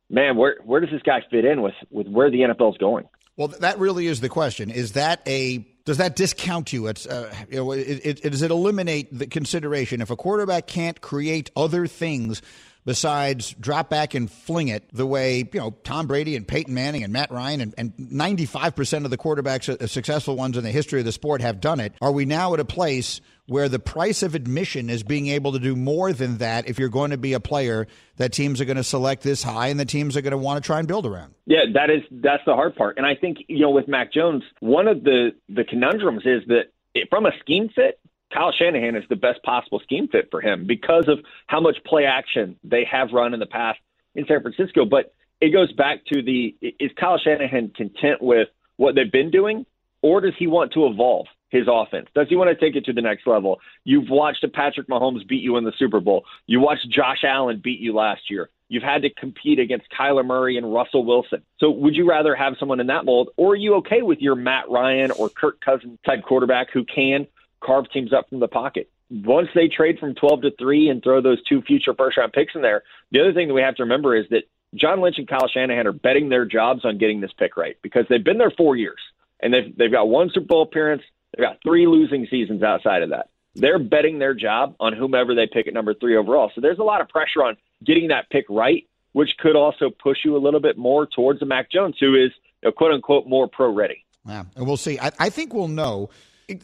man, 0.09 0.37
where 0.37 0.57
where 0.63 0.81
does 0.81 0.89
this 0.89 1.01
guy 1.03 1.21
fit 1.29 1.45
in 1.45 1.61
with 1.61 1.75
with 1.89 2.07
where 2.07 2.29
the 2.29 2.39
NFL 2.39 2.71
is 2.71 2.77
going? 2.77 3.05
Well, 3.35 3.47
that 3.47 3.79
really 3.79 4.07
is 4.07 4.21
the 4.21 4.29
question. 4.29 4.69
Is 4.69 4.93
that 4.93 5.21
a 5.27 5.65
does 5.85 5.97
that 5.97 6.15
discount 6.15 6.71
you? 6.71 6.87
It's 6.87 7.05
uh, 7.05 7.33
you 7.49 7.57
know, 7.57 7.71
it, 7.71 8.21
it, 8.23 8.31
does 8.31 8.41
it 8.41 8.51
eliminate 8.51 9.17
the 9.17 9.27
consideration 9.27 10.01
if 10.01 10.11
a 10.11 10.15
quarterback 10.15 10.67
can't 10.67 11.01
create 11.01 11.51
other 11.55 11.87
things 11.87 12.41
besides 12.85 13.55
drop 13.59 13.89
back 13.89 14.13
and 14.13 14.29
fling 14.29 14.67
it 14.67 14.83
the 14.93 15.05
way 15.05 15.39
you 15.39 15.59
know 15.59 15.71
Tom 15.83 16.07
Brady 16.07 16.35
and 16.35 16.47
Peyton 16.47 16.73
Manning 16.73 17.03
and 17.03 17.11
Matt 17.11 17.31
Ryan 17.31 17.61
and, 17.61 17.73
and 17.77 17.93
95% 17.97 19.05
of 19.05 19.09
the 19.09 19.17
quarterbacks, 19.17 19.69
uh, 19.69 19.87
successful 19.87 20.35
ones 20.35 20.57
in 20.57 20.63
the 20.63 20.71
history 20.71 20.99
of 20.99 21.05
the 21.05 21.11
sport, 21.11 21.41
have 21.41 21.59
done 21.59 21.79
it. 21.79 21.93
Are 22.01 22.11
we 22.11 22.25
now 22.25 22.53
at 22.53 22.59
a 22.59 22.65
place 22.65 23.21
where 23.45 23.67
the 23.67 23.79
price 23.79 24.23
of 24.23 24.35
admission 24.35 24.89
is 24.89 25.03
being 25.03 25.27
able 25.27 25.51
to 25.51 25.59
do 25.59 25.75
more 25.75 26.13
than 26.13 26.37
that 26.37 26.67
if 26.67 26.79
you're 26.79 26.89
going 26.89 27.11
to 27.11 27.17
be 27.17 27.33
a 27.33 27.39
player 27.39 27.87
that 28.17 28.31
teams 28.31 28.61
are 28.61 28.65
going 28.65 28.77
to 28.77 28.83
select 28.83 29.21
this 29.23 29.43
high 29.43 29.67
and 29.67 29.79
the 29.79 29.85
teams 29.85 30.15
are 30.15 30.21
going 30.21 30.31
to 30.31 30.37
want 30.37 30.63
to 30.63 30.65
try 30.65 30.79
and 30.79 30.87
build 30.87 31.05
around. 31.05 31.33
Yeah, 31.45 31.65
that 31.73 31.89
is 31.89 32.01
that's 32.09 32.43
the 32.45 32.53
hard 32.53 32.75
part. 32.75 32.97
And 32.97 33.05
I 33.05 33.15
think, 33.15 33.39
you 33.47 33.59
know, 33.59 33.71
with 33.71 33.87
Mac 33.87 34.13
Jones, 34.13 34.43
one 34.59 34.87
of 34.87 35.03
the 35.03 35.31
the 35.49 35.63
conundrums 35.63 36.23
is 36.25 36.41
that 36.47 36.71
it, 36.93 37.09
from 37.09 37.25
a 37.25 37.31
scheme 37.41 37.69
fit, 37.75 37.99
Kyle 38.33 38.53
Shanahan 38.57 38.95
is 38.95 39.03
the 39.09 39.15
best 39.15 39.43
possible 39.43 39.79
scheme 39.83 40.07
fit 40.07 40.29
for 40.31 40.41
him 40.41 40.65
because 40.65 41.07
of 41.07 41.19
how 41.47 41.59
much 41.59 41.77
play 41.85 42.05
action 42.05 42.57
they 42.63 42.85
have 42.89 43.09
run 43.11 43.33
in 43.33 43.39
the 43.39 43.45
past 43.45 43.79
in 44.15 44.25
San 44.25 44.41
Francisco. 44.41 44.85
But 44.85 45.13
it 45.41 45.51
goes 45.51 45.71
back 45.73 46.05
to 46.13 46.21
the 46.21 46.55
is 46.61 46.91
Kyle 46.99 47.19
Shanahan 47.19 47.73
content 47.75 48.21
with 48.21 48.47
what 48.77 48.95
they've 48.95 49.11
been 49.11 49.31
doing, 49.31 49.65
or 50.01 50.21
does 50.21 50.33
he 50.39 50.47
want 50.47 50.73
to 50.73 50.87
evolve? 50.87 51.27
His 51.53 51.67
offense? 51.71 52.07
Does 52.15 52.27
he 52.29 52.35
want 52.35 52.49
to 52.49 52.55
take 52.55 52.75
it 52.75 52.83
to 52.85 52.93
the 52.93 53.01
next 53.01 53.27
level? 53.27 53.61
You've 53.83 54.09
watched 54.09 54.43
Patrick 54.53 54.87
Mahomes 54.87 55.25
beat 55.27 55.43
you 55.43 55.55
in 55.57 55.63
the 55.63 55.71
Super 55.77 55.99
Bowl. 55.99 56.25
You 56.47 56.59
watched 56.59 56.89
Josh 56.89 57.23
Allen 57.23 57.61
beat 57.63 57.79
you 57.79 57.93
last 57.93 58.31
year. 58.31 58.49
You've 58.69 58.81
had 58.81 59.03
to 59.03 59.11
compete 59.11 59.59
against 59.59 59.85
Kyler 59.91 60.25
Murray 60.25 60.57
and 60.57 60.73
Russell 60.73 61.05
Wilson. 61.05 61.43
So 61.59 61.69
would 61.69 61.95
you 61.95 62.09
rather 62.09 62.33
have 62.35 62.55
someone 62.59 62.79
in 62.79 62.87
that 62.87 63.05
mold, 63.05 63.29
or 63.37 63.51
are 63.51 63.55
you 63.55 63.75
okay 63.75 64.01
with 64.01 64.19
your 64.19 64.33
Matt 64.33 64.67
Ryan 64.67 65.11
or 65.11 65.29
Kirk 65.29 65.61
Cousins 65.61 65.99
type 66.03 66.23
quarterback 66.23 66.71
who 66.71 66.83
can 66.83 67.27
carve 67.63 67.89
teams 67.91 68.13
up 68.13 68.29
from 68.29 68.39
the 68.39 68.47
pocket? 68.47 68.89
Once 69.11 69.49
they 69.53 69.67
trade 69.67 69.99
from 69.99 70.15
12 70.15 70.41
to 70.41 70.51
3 70.57 70.89
and 70.89 71.03
throw 71.03 71.21
those 71.21 71.43
two 71.43 71.61
future 71.61 71.93
first 71.93 72.17
round 72.17 72.33
picks 72.33 72.55
in 72.55 72.63
there, 72.63 72.81
the 73.11 73.19
other 73.19 73.31
thing 73.31 73.47
that 73.47 73.53
we 73.53 73.61
have 73.61 73.75
to 73.75 73.83
remember 73.83 74.15
is 74.15 74.25
that 74.31 74.45
John 74.73 75.01
Lynch 75.01 75.19
and 75.19 75.27
Kyle 75.27 75.47
Shanahan 75.47 75.85
are 75.85 75.91
betting 75.91 76.29
their 76.29 76.45
jobs 76.45 76.83
on 76.83 76.97
getting 76.97 77.21
this 77.21 77.33
pick 77.37 77.55
right 77.55 77.77
because 77.83 78.05
they've 78.09 78.23
been 78.23 78.39
there 78.39 78.51
four 78.57 78.75
years 78.75 78.99
and 79.39 79.53
they've 79.53 79.75
they've 79.77 79.91
got 79.91 80.07
one 80.07 80.31
Super 80.33 80.47
Bowl 80.47 80.63
appearance 80.63 81.03
They've 81.35 81.45
got 81.45 81.57
three 81.63 81.87
losing 81.87 82.27
seasons 82.29 82.63
outside 82.63 83.03
of 83.03 83.09
that. 83.09 83.29
They're 83.55 83.79
betting 83.79 84.19
their 84.19 84.33
job 84.33 84.75
on 84.79 84.93
whomever 84.93 85.35
they 85.35 85.47
pick 85.47 85.67
at 85.67 85.73
number 85.73 85.93
three 85.93 86.17
overall. 86.17 86.51
So 86.55 86.61
there's 86.61 86.79
a 86.79 86.83
lot 86.83 87.01
of 87.01 87.09
pressure 87.09 87.43
on 87.43 87.55
getting 87.85 88.07
that 88.07 88.29
pick 88.29 88.45
right, 88.49 88.87
which 89.13 89.37
could 89.37 89.55
also 89.55 89.89
push 89.89 90.19
you 90.25 90.35
a 90.35 90.39
little 90.39 90.59
bit 90.59 90.77
more 90.77 91.05
towards 91.05 91.41
a 91.41 91.45
Mac 91.45 91.71
Jones, 91.71 91.95
who 91.99 92.15
is 92.15 92.31
quote 92.75 92.93
unquote 92.93 93.27
more 93.27 93.47
pro 93.47 93.71
ready. 93.71 94.05
Yeah, 94.25 94.45
and 94.55 94.65
we'll 94.65 94.77
see. 94.77 94.99
I, 94.99 95.11
I 95.19 95.29
think 95.29 95.53
we'll 95.53 95.67
know. 95.67 96.09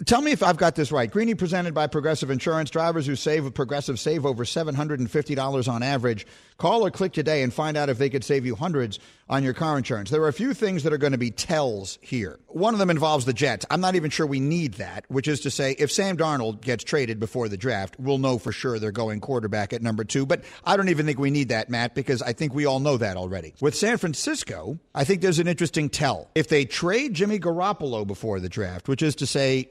Tell 0.06 0.22
me 0.22 0.32
if 0.32 0.44
I've 0.44 0.58
got 0.58 0.76
this 0.76 0.92
right. 0.92 1.10
Greeny 1.10 1.36
presented 1.36 1.74
by 1.74 1.88
Progressive 1.88 2.30
Insurance. 2.30 2.70
Drivers 2.70 3.06
who 3.06 3.16
save 3.16 3.46
with 3.46 3.54
Progressive 3.54 4.00
save 4.00 4.26
over 4.26 4.44
$750 4.44 5.68
on 5.72 5.84
average. 5.84 6.28
Call 6.60 6.86
or 6.86 6.92
click 6.92 7.14
today 7.14 7.42
and 7.42 7.54
find 7.54 7.78
out 7.78 7.88
if 7.88 7.98
they 7.98 8.10
could 8.10 8.26
save 8.26 8.46
you 8.46 8.54
hundreds 8.54 9.00
on 9.30 9.44
your 9.44 9.54
car 9.54 9.78
insurance. 9.78 10.10
There 10.10 10.22
are 10.24 10.28
a 10.28 10.34
few 10.34 10.54
things 10.54 10.84
that 10.84 10.92
are 10.92 10.98
going 10.98 11.14
to 11.14 11.18
be 11.18 11.32
tells 11.32 11.98
here. 12.02 12.38
One 12.48 12.74
of 12.74 12.80
them 12.80 12.90
involves 12.90 13.24
the 13.24 13.32
Jets. 13.32 13.66
I'm 13.70 13.80
not 13.80 13.96
even 13.96 14.10
sure 14.10 14.28
we 14.28 14.42
need 14.42 14.74
that, 14.76 15.06
which 15.08 15.30
is 15.30 15.40
to 15.42 15.52
say, 15.52 15.72
if 15.80 15.90
Sam 15.90 16.18
Darnold 16.18 16.60
gets 16.60 16.84
traded 16.84 17.18
before 17.18 17.48
the 17.48 17.56
draft, 17.56 17.96
we'll 17.98 18.18
know 18.18 18.38
for 18.38 18.52
sure 18.52 18.78
they're 18.78 18.92
going 18.92 19.22
quarterback 19.22 19.72
at 19.72 19.82
number 19.82 20.04
two. 20.04 20.26
But 20.26 20.44
I 20.66 20.76
don't 20.76 20.90
even 20.90 21.06
think 21.06 21.18
we 21.18 21.32
need 21.32 21.50
that, 21.50 21.70
Matt, 21.70 21.96
because 21.96 22.22
I 22.22 22.34
think 22.34 22.54
we 22.54 22.66
all 22.66 22.82
know 22.82 22.98
that 22.98 23.16
already. 23.16 23.54
With 23.62 23.76
San 23.76 23.98
Francisco, 23.98 24.80
I 24.94 25.06
think 25.06 25.22
there's 25.22 25.40
an 25.40 25.48
interesting 25.48 25.90
tell. 25.90 26.30
If 26.36 26.50
they 26.50 26.66
trade 26.66 27.14
Jimmy 27.14 27.40
Garoppolo 27.40 28.06
before 28.06 28.42
the 28.42 28.50
draft, 28.50 28.90
which 28.90 29.02
is 29.02 29.16
to 29.16 29.26
say, 29.26 29.70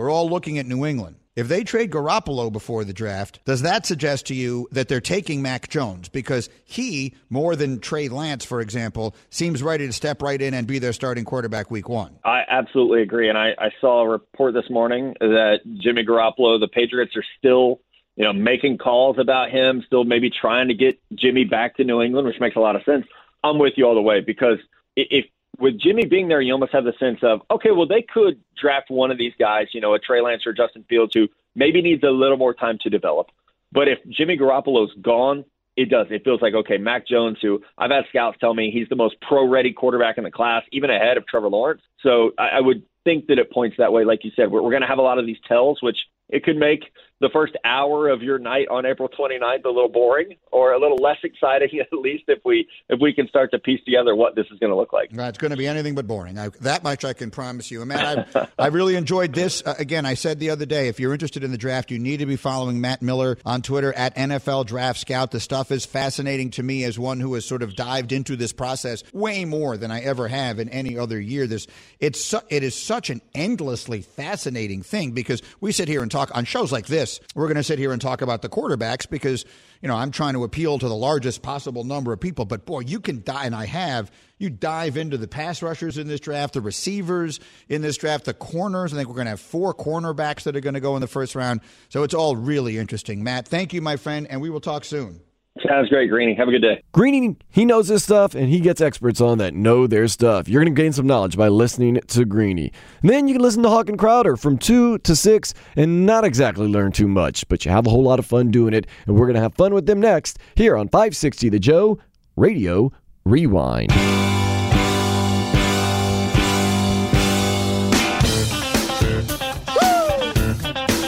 we're 0.00 0.10
all 0.10 0.30
looking 0.30 0.58
at 0.58 0.64
New 0.64 0.86
England. 0.86 1.16
If 1.36 1.48
they 1.48 1.62
trade 1.62 1.90
Garoppolo 1.90 2.50
before 2.50 2.84
the 2.84 2.94
draft, 2.94 3.44
does 3.44 3.60
that 3.60 3.84
suggest 3.84 4.26
to 4.28 4.34
you 4.34 4.66
that 4.72 4.88
they're 4.88 4.98
taking 4.98 5.42
Mac 5.42 5.68
Jones? 5.68 6.08
Because 6.08 6.48
he, 6.64 7.14
more 7.28 7.54
than 7.54 7.80
Trey 7.80 8.08
Lance, 8.08 8.42
for 8.42 8.62
example, 8.62 9.14
seems 9.28 9.62
ready 9.62 9.86
to 9.86 9.92
step 9.92 10.22
right 10.22 10.40
in 10.40 10.54
and 10.54 10.66
be 10.66 10.78
their 10.78 10.94
starting 10.94 11.26
quarterback 11.26 11.70
week 11.70 11.86
one. 11.86 12.18
I 12.24 12.44
absolutely 12.48 13.02
agree. 13.02 13.28
And 13.28 13.36
I, 13.36 13.50
I 13.58 13.72
saw 13.78 14.00
a 14.00 14.08
report 14.08 14.54
this 14.54 14.70
morning 14.70 15.16
that 15.20 15.60
Jimmy 15.76 16.02
Garoppolo, 16.02 16.58
the 16.58 16.68
Patriots 16.72 17.14
are 17.14 17.24
still, 17.36 17.82
you 18.16 18.24
know, 18.24 18.32
making 18.32 18.78
calls 18.78 19.18
about 19.18 19.50
him, 19.50 19.82
still 19.86 20.04
maybe 20.04 20.30
trying 20.30 20.68
to 20.68 20.74
get 20.74 20.98
Jimmy 21.14 21.44
back 21.44 21.76
to 21.76 21.84
New 21.84 22.00
England, 22.00 22.26
which 22.26 22.40
makes 22.40 22.56
a 22.56 22.60
lot 22.60 22.74
of 22.74 22.84
sense. 22.84 23.04
I'm 23.44 23.58
with 23.58 23.74
you 23.76 23.86
all 23.86 23.94
the 23.94 24.00
way 24.00 24.22
because 24.22 24.56
if 24.96 25.26
with 25.60 25.78
Jimmy 25.78 26.06
being 26.06 26.28
there, 26.28 26.40
you 26.40 26.52
almost 26.52 26.72
have 26.72 26.84
the 26.84 26.94
sense 26.98 27.18
of, 27.22 27.42
okay, 27.50 27.70
well, 27.70 27.86
they 27.86 28.02
could 28.02 28.40
draft 28.60 28.90
one 28.90 29.10
of 29.10 29.18
these 29.18 29.32
guys, 29.38 29.68
you 29.72 29.80
know, 29.80 29.94
a 29.94 29.98
Trey 29.98 30.20
Lance 30.20 30.46
or 30.46 30.52
Justin 30.52 30.84
Fields, 30.88 31.12
who 31.14 31.28
maybe 31.54 31.82
needs 31.82 32.02
a 32.02 32.10
little 32.10 32.36
more 32.36 32.54
time 32.54 32.78
to 32.82 32.90
develop. 32.90 33.28
But 33.72 33.88
if 33.88 33.98
Jimmy 34.08 34.36
Garoppolo's 34.36 34.92
gone, 35.00 35.44
it 35.76 35.88
does. 35.88 36.08
It 36.10 36.24
feels 36.24 36.42
like, 36.42 36.54
okay, 36.54 36.78
Mac 36.78 37.06
Jones, 37.06 37.38
who 37.40 37.62
I've 37.78 37.90
had 37.90 38.04
scouts 38.08 38.38
tell 38.40 38.54
me 38.54 38.70
he's 38.70 38.88
the 38.88 38.96
most 38.96 39.16
pro 39.20 39.46
ready 39.46 39.72
quarterback 39.72 40.18
in 40.18 40.24
the 40.24 40.30
class, 40.30 40.64
even 40.72 40.90
ahead 40.90 41.16
of 41.16 41.26
Trevor 41.26 41.48
Lawrence. 41.48 41.82
So 42.02 42.32
I, 42.38 42.48
I 42.48 42.60
would 42.60 42.82
think 43.04 43.26
that 43.28 43.38
it 43.38 43.52
points 43.52 43.76
that 43.78 43.92
way. 43.92 44.04
Like 44.04 44.24
you 44.24 44.32
said, 44.34 44.50
we're, 44.50 44.62
we're 44.62 44.70
going 44.70 44.82
to 44.82 44.88
have 44.88 44.98
a 44.98 45.02
lot 45.02 45.18
of 45.18 45.26
these 45.26 45.38
tells, 45.46 45.80
which 45.82 45.98
it 46.28 46.44
could 46.44 46.56
make 46.56 46.92
the 47.20 47.28
first 47.32 47.54
hour 47.64 48.08
of 48.08 48.22
your 48.22 48.38
night 48.38 48.66
on 48.68 48.86
April 48.86 49.08
29th 49.08 49.64
a 49.64 49.68
little 49.68 49.88
boring 49.88 50.36
or 50.50 50.72
a 50.72 50.80
little 50.80 50.96
less 50.96 51.18
exciting 51.22 51.68
at 51.80 51.92
least 51.92 52.24
if 52.28 52.38
we 52.44 52.66
if 52.88 52.98
we 53.00 53.12
can 53.12 53.28
start 53.28 53.50
to 53.52 53.58
piece 53.58 53.82
together 53.84 54.14
what 54.16 54.34
this 54.34 54.46
is 54.52 54.58
going 54.58 54.70
to 54.70 54.76
look 54.76 54.92
like. 54.92 55.10
It's 55.12 55.38
going 55.38 55.50
to 55.50 55.56
be 55.56 55.66
anything 55.66 55.94
but 55.94 56.06
boring. 56.06 56.38
I, 56.38 56.48
that 56.60 56.82
much 56.82 57.04
I 57.04 57.12
can 57.12 57.30
promise 57.30 57.70
you. 57.70 57.84
Matt, 57.84 58.34
I, 58.34 58.48
I 58.58 58.66
really 58.68 58.96
enjoyed 58.96 59.34
this. 59.34 59.62
Uh, 59.64 59.74
again, 59.78 60.06
I 60.06 60.14
said 60.14 60.38
the 60.40 60.50
other 60.50 60.66
day, 60.66 60.88
if 60.88 60.98
you're 60.98 61.12
interested 61.12 61.44
in 61.44 61.50
the 61.50 61.58
draft, 61.58 61.90
you 61.90 61.98
need 61.98 62.18
to 62.18 62.26
be 62.26 62.36
following 62.36 62.80
Matt 62.80 63.02
Miller 63.02 63.36
on 63.44 63.62
Twitter 63.62 63.92
at 63.92 64.16
NFL 64.16 64.66
Draft 64.66 65.00
Scout. 65.00 65.30
The 65.30 65.40
stuff 65.40 65.70
is 65.70 65.84
fascinating 65.84 66.50
to 66.52 66.62
me 66.62 66.84
as 66.84 66.98
one 66.98 67.20
who 67.20 67.34
has 67.34 67.44
sort 67.44 67.62
of 67.62 67.76
dived 67.76 68.12
into 68.12 68.36
this 68.36 68.52
process 68.52 69.02
way 69.12 69.44
more 69.44 69.76
than 69.76 69.90
I 69.90 70.00
ever 70.00 70.28
have 70.28 70.58
in 70.58 70.68
any 70.68 70.96
other 70.96 71.20
year. 71.20 71.46
This 71.46 71.66
it's 71.98 72.20
su- 72.20 72.40
it 72.48 72.62
is 72.62 72.74
such 72.74 73.10
an 73.10 73.20
endlessly 73.34 74.02
fascinating 74.02 74.82
thing 74.82 75.12
because 75.12 75.42
we 75.60 75.72
sit 75.72 75.88
here 75.88 76.02
and 76.02 76.10
talk 76.10 76.30
on 76.34 76.44
shows 76.44 76.72
like 76.72 76.86
this 76.86 77.09
this. 77.18 77.28
We're 77.34 77.46
going 77.46 77.56
to 77.56 77.62
sit 77.62 77.78
here 77.78 77.92
and 77.92 78.00
talk 78.00 78.22
about 78.22 78.42
the 78.42 78.48
quarterbacks 78.48 79.08
because, 79.08 79.44
you 79.80 79.88
know, 79.88 79.96
I'm 79.96 80.10
trying 80.10 80.34
to 80.34 80.44
appeal 80.44 80.78
to 80.78 80.88
the 80.88 80.94
largest 80.94 81.42
possible 81.42 81.84
number 81.84 82.12
of 82.12 82.20
people. 82.20 82.44
But 82.44 82.66
boy, 82.66 82.80
you 82.80 83.00
can 83.00 83.22
die, 83.22 83.46
and 83.46 83.54
I 83.54 83.66
have. 83.66 84.10
You 84.38 84.50
dive 84.50 84.96
into 84.96 85.18
the 85.18 85.28
pass 85.28 85.62
rushers 85.62 85.98
in 85.98 86.08
this 86.08 86.20
draft, 86.20 86.54
the 86.54 86.60
receivers 86.60 87.40
in 87.68 87.82
this 87.82 87.96
draft, 87.96 88.24
the 88.24 88.34
corners. 88.34 88.92
I 88.92 88.96
think 88.96 89.08
we're 89.08 89.14
going 89.14 89.26
to 89.26 89.30
have 89.30 89.40
four 89.40 89.74
cornerbacks 89.74 90.44
that 90.44 90.56
are 90.56 90.60
going 90.60 90.74
to 90.74 90.80
go 90.80 90.96
in 90.96 91.00
the 91.00 91.08
first 91.08 91.34
round. 91.34 91.60
So 91.88 92.02
it's 92.02 92.14
all 92.14 92.36
really 92.36 92.78
interesting. 92.78 93.22
Matt, 93.22 93.48
thank 93.48 93.72
you, 93.72 93.82
my 93.82 93.96
friend, 93.96 94.26
and 94.30 94.40
we 94.40 94.50
will 94.50 94.60
talk 94.60 94.84
soon. 94.84 95.20
Sounds 95.66 95.88
great, 95.88 96.08
Greeny. 96.08 96.34
Have 96.34 96.48
a 96.48 96.52
good 96.52 96.62
day. 96.62 96.82
Greeny, 96.92 97.36
he 97.50 97.64
knows 97.64 97.88
his 97.88 98.04
stuff, 98.04 98.34
and 98.34 98.48
he 98.48 98.60
gets 98.60 98.80
experts 98.80 99.20
on 99.20 99.38
that 99.38 99.52
know 99.52 99.86
their 99.86 100.06
stuff. 100.06 100.48
You're 100.48 100.62
going 100.62 100.74
to 100.74 100.82
gain 100.82 100.92
some 100.92 101.06
knowledge 101.06 101.36
by 101.36 101.48
listening 101.48 102.00
to 102.06 102.24
Greeny. 102.24 102.72
Then 103.02 103.26
you 103.26 103.34
can 103.34 103.42
listen 103.42 103.62
to 103.64 103.68
Hawk 103.68 103.88
and 103.88 103.98
Crowder 103.98 104.36
from 104.36 104.58
2 104.58 104.98
to 104.98 105.16
6 105.16 105.54
and 105.76 106.06
not 106.06 106.24
exactly 106.24 106.68
learn 106.68 106.92
too 106.92 107.08
much, 107.08 107.46
but 107.48 107.64
you 107.64 107.72
have 107.72 107.86
a 107.86 107.90
whole 107.90 108.04
lot 108.04 108.20
of 108.20 108.26
fun 108.26 108.50
doing 108.50 108.74
it, 108.74 108.86
and 109.06 109.16
we're 109.16 109.26
going 109.26 109.34
to 109.34 109.42
have 109.42 109.54
fun 109.54 109.74
with 109.74 109.86
them 109.86 110.00
next 110.00 110.38
here 110.54 110.76
on 110.76 110.88
560 110.88 111.48
The 111.48 111.58
Joe 111.58 111.98
Radio 112.36 112.92
Rewind. 113.24 114.39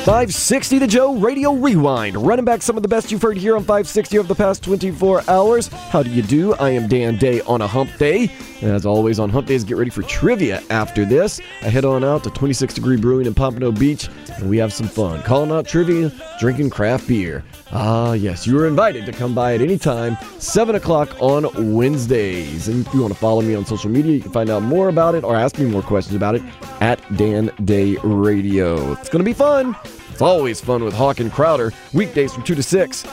560 0.05 0.79
The 0.81 0.87
Joe 0.88 1.15
Radio 1.15 1.53
Rewind, 1.53 2.17
running 2.17 2.45
back 2.45 2.61
some 2.61 2.77
of 2.77 2.83
the 2.83 2.88
best 2.88 3.12
you've 3.12 3.23
heard 3.23 3.37
here 3.37 3.55
on 3.55 3.62
560 3.62 4.19
over 4.19 4.27
the 4.27 4.35
past 4.35 4.65
24 4.65 5.23
hours. 5.31 5.69
How 5.69 6.03
do 6.03 6.11
you 6.11 6.23
do? 6.23 6.55
I 6.55 6.71
am 6.71 6.88
Dan 6.88 7.19
Day 7.19 7.41
on 7.43 7.61
a 7.61 7.69
hump 7.69 7.97
day. 7.99 8.29
As 8.62 8.85
always, 8.85 9.21
on 9.21 9.31
hump 9.31 9.47
days, 9.47 9.62
get 9.62 9.77
ready 9.77 9.91
for 9.91 10.03
trivia 10.03 10.61
after 10.71 11.05
this. 11.05 11.41
I 11.62 11.69
head 11.69 11.85
on 11.85 12.03
out 12.03 12.25
to 12.25 12.31
26 12.31 12.75
Degree 12.75 12.97
Brewing 12.97 13.27
in 13.27 13.35
Pompano 13.35 13.71
Beach, 13.71 14.09
and 14.38 14.51
we 14.51 14.57
have 14.59 14.73
some 14.73 14.88
fun. 14.88 15.23
Calling 15.23 15.53
out 15.53 15.69
trivia, 15.69 16.11
drinking 16.41 16.71
craft 16.71 17.07
beer. 17.07 17.45
Ah, 17.71 18.12
yes, 18.12 18.45
you 18.45 18.59
are 18.59 18.67
invited 18.67 19.07
to 19.07 19.12
come 19.12 19.35
by 19.35 19.55
at 19.55 19.61
any 19.61 19.79
time, 19.79 20.17
7 20.38 20.75
o'clock 20.75 21.17
on 21.21 21.73
Wednesdays. 21.75 22.69
And 22.69 22.87
if 22.87 22.93
you 22.93 23.01
want 23.01 23.15
to 23.15 23.19
follow 23.19 23.41
me 23.41 23.55
on 23.55 23.65
social 23.65 23.88
media, 23.88 24.12
you 24.12 24.21
can 24.21 24.33
find 24.33 24.51
out 24.51 24.62
more 24.62 24.88
about 24.88 25.15
it 25.15 25.23
or 25.23 25.37
ask 25.37 25.59
me 25.59 25.65
more 25.65 25.83
questions 25.83 26.17
about 26.17 26.35
it 26.35 26.43
at 26.81 27.01
Dan 27.17 27.53
Day 27.65 27.97
Radio. 28.03 28.93
It's 28.93 29.09
going 29.09 29.21
to 29.21 29.25
be 29.25 29.33
fun. 29.33 29.77
It's 30.12 30.20
always 30.20 30.61
fun 30.61 30.85
with 30.85 30.92
Hawk 30.92 31.20
and 31.20 31.33
Crowder, 31.33 31.72
weekdays 31.94 32.35
from 32.35 32.42
2 32.42 32.55
to 32.55 32.62
6. 32.62 33.07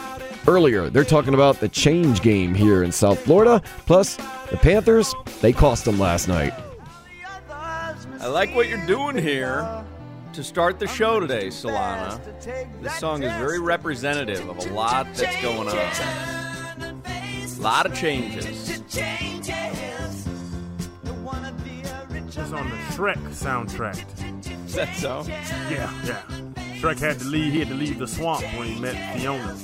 Earlier, 0.46 0.90
they're 0.90 1.06
talking 1.06 1.34
about 1.34 1.62
the 1.62 1.70
change 1.70 2.22
game 2.22 2.54
here 2.54 2.84
in 2.84 2.92
South 2.92 3.22
Florida. 3.22 3.64
Plus, 3.86 4.18
the 4.52 4.58
Panthers, 4.58 5.16
they 5.40 5.54
cost 5.54 5.86
them 5.86 5.98
last 5.98 6.28
night. 6.28 6.54
I 8.20 8.28
like 8.28 8.54
what 8.54 8.68
you're 8.68 8.86
doing 8.86 9.18
here 9.18 9.82
to 10.34 10.44
start 10.44 10.78
the 10.78 10.88
show 10.88 11.22
today, 11.22 11.48
Solana. 11.48 12.20
This 12.82 13.00
song 13.00 13.24
is 13.24 13.32
very 13.34 13.60
representative 13.60 14.50
of 14.50 14.58
a 14.58 14.74
lot 14.74 15.08
that's 15.16 15.42
going 15.42 15.70
on. 15.70 15.78
A 15.78 17.62
lot 17.62 17.86
of 17.86 17.96
changes. 17.96 18.82
It's 22.40 22.54
on 22.54 22.70
the 22.70 22.76
Shrek 22.94 23.18
soundtrack. 23.30 24.66
Is 24.66 24.74
that 24.74 24.96
so? 24.96 25.24
Yeah, 25.28 25.92
yeah. 26.06 26.49
Shrek 26.80 27.00
had 27.00 27.20
to 27.20 27.26
leave. 27.26 27.52
He 27.54 27.60
had 27.60 27.68
to 27.70 27.74
leave 27.76 28.00
the 28.00 28.08
swamp 28.08 28.42
when 28.58 28.68
he 28.68 28.80
met 28.80 29.18
Fiona. 29.18 29.58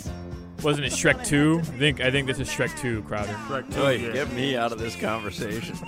Wasn't 0.64 0.86
it 0.86 0.92
Shrek 0.92 1.26
2? 1.26 1.60
I 1.62 1.64
think 1.64 2.02
I 2.02 2.12
think 2.12 2.28
this 2.28 2.40
is 2.40 2.50
Shrek 2.50 2.78
2, 2.80 3.04
Crowder. 3.04 3.32
Shrek 3.48 3.74
2. 3.74 3.84
Wait, 3.84 4.02
yeah. 4.02 4.12
get 4.12 4.34
me 4.34 4.56
out 4.58 4.72
of 4.72 4.80
this 4.80 4.96
conversation. 4.96 5.76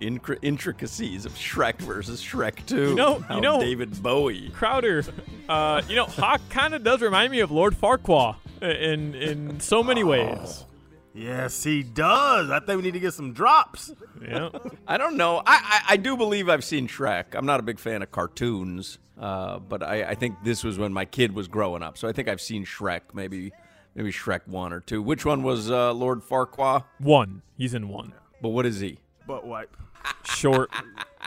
Incri- 0.00 0.38
intricacies 0.42 1.24
of 1.26 1.32
Shrek 1.34 1.78
versus 1.78 2.20
Shrek 2.20 2.66
2. 2.66 2.88
You 2.90 2.94
know- 2.96 3.20
How 3.20 3.36
you 3.36 3.40
know- 3.40 3.60
David 3.60 4.02
Bowie. 4.02 4.50
Crowder, 4.52 5.04
uh, 5.48 5.80
you 5.88 5.94
know, 5.94 6.06
Hawk 6.06 6.40
kind 6.50 6.74
of 6.74 6.82
does 6.82 7.00
remind 7.02 7.30
me 7.30 7.38
of 7.38 7.52
Lord 7.52 7.74
Farquaad 7.80 8.34
in 8.60 9.14
in 9.14 9.60
so 9.60 9.82
many 9.84 10.02
ways. 10.02 10.64
Yes, 11.14 11.62
he 11.62 11.82
does. 11.82 12.50
I 12.50 12.60
think 12.60 12.76
we 12.78 12.82
need 12.82 12.94
to 12.94 13.00
get 13.00 13.14
some 13.14 13.32
drops. 13.32 13.92
Yeah. 14.20 14.48
I 14.88 14.96
don't 14.96 15.16
know. 15.16 15.38
I, 15.38 15.42
I, 15.46 15.82
I 15.90 15.96
do 15.96 16.16
believe 16.16 16.48
I've 16.48 16.64
seen 16.64 16.88
Shrek. 16.88 17.34
I'm 17.34 17.46
not 17.46 17.60
a 17.60 17.62
big 17.62 17.78
fan 17.78 18.02
of 18.02 18.10
cartoons, 18.10 18.98
uh, 19.20 19.58
but 19.58 19.82
I, 19.82 20.04
I 20.04 20.14
think 20.14 20.36
this 20.42 20.64
was 20.64 20.78
when 20.78 20.92
my 20.92 21.04
kid 21.04 21.34
was 21.34 21.48
growing 21.48 21.82
up. 21.82 21.98
So 21.98 22.08
I 22.08 22.12
think 22.12 22.28
I've 22.28 22.40
seen 22.40 22.64
Shrek, 22.64 23.00
maybe 23.12 23.52
maybe 23.94 24.10
Shrek 24.10 24.46
1 24.46 24.72
or 24.72 24.80
2. 24.80 25.02
Which 25.02 25.24
one 25.26 25.42
was 25.42 25.70
uh, 25.70 25.92
Lord 25.92 26.22
Farquaad? 26.22 26.84
One. 26.98 27.42
He's 27.58 27.74
in 27.74 27.88
one. 27.88 28.14
But 28.40 28.50
what 28.50 28.64
is 28.64 28.80
he? 28.80 28.98
Butt 29.26 29.46
wipe. 29.46 29.76
Short. 30.24 30.70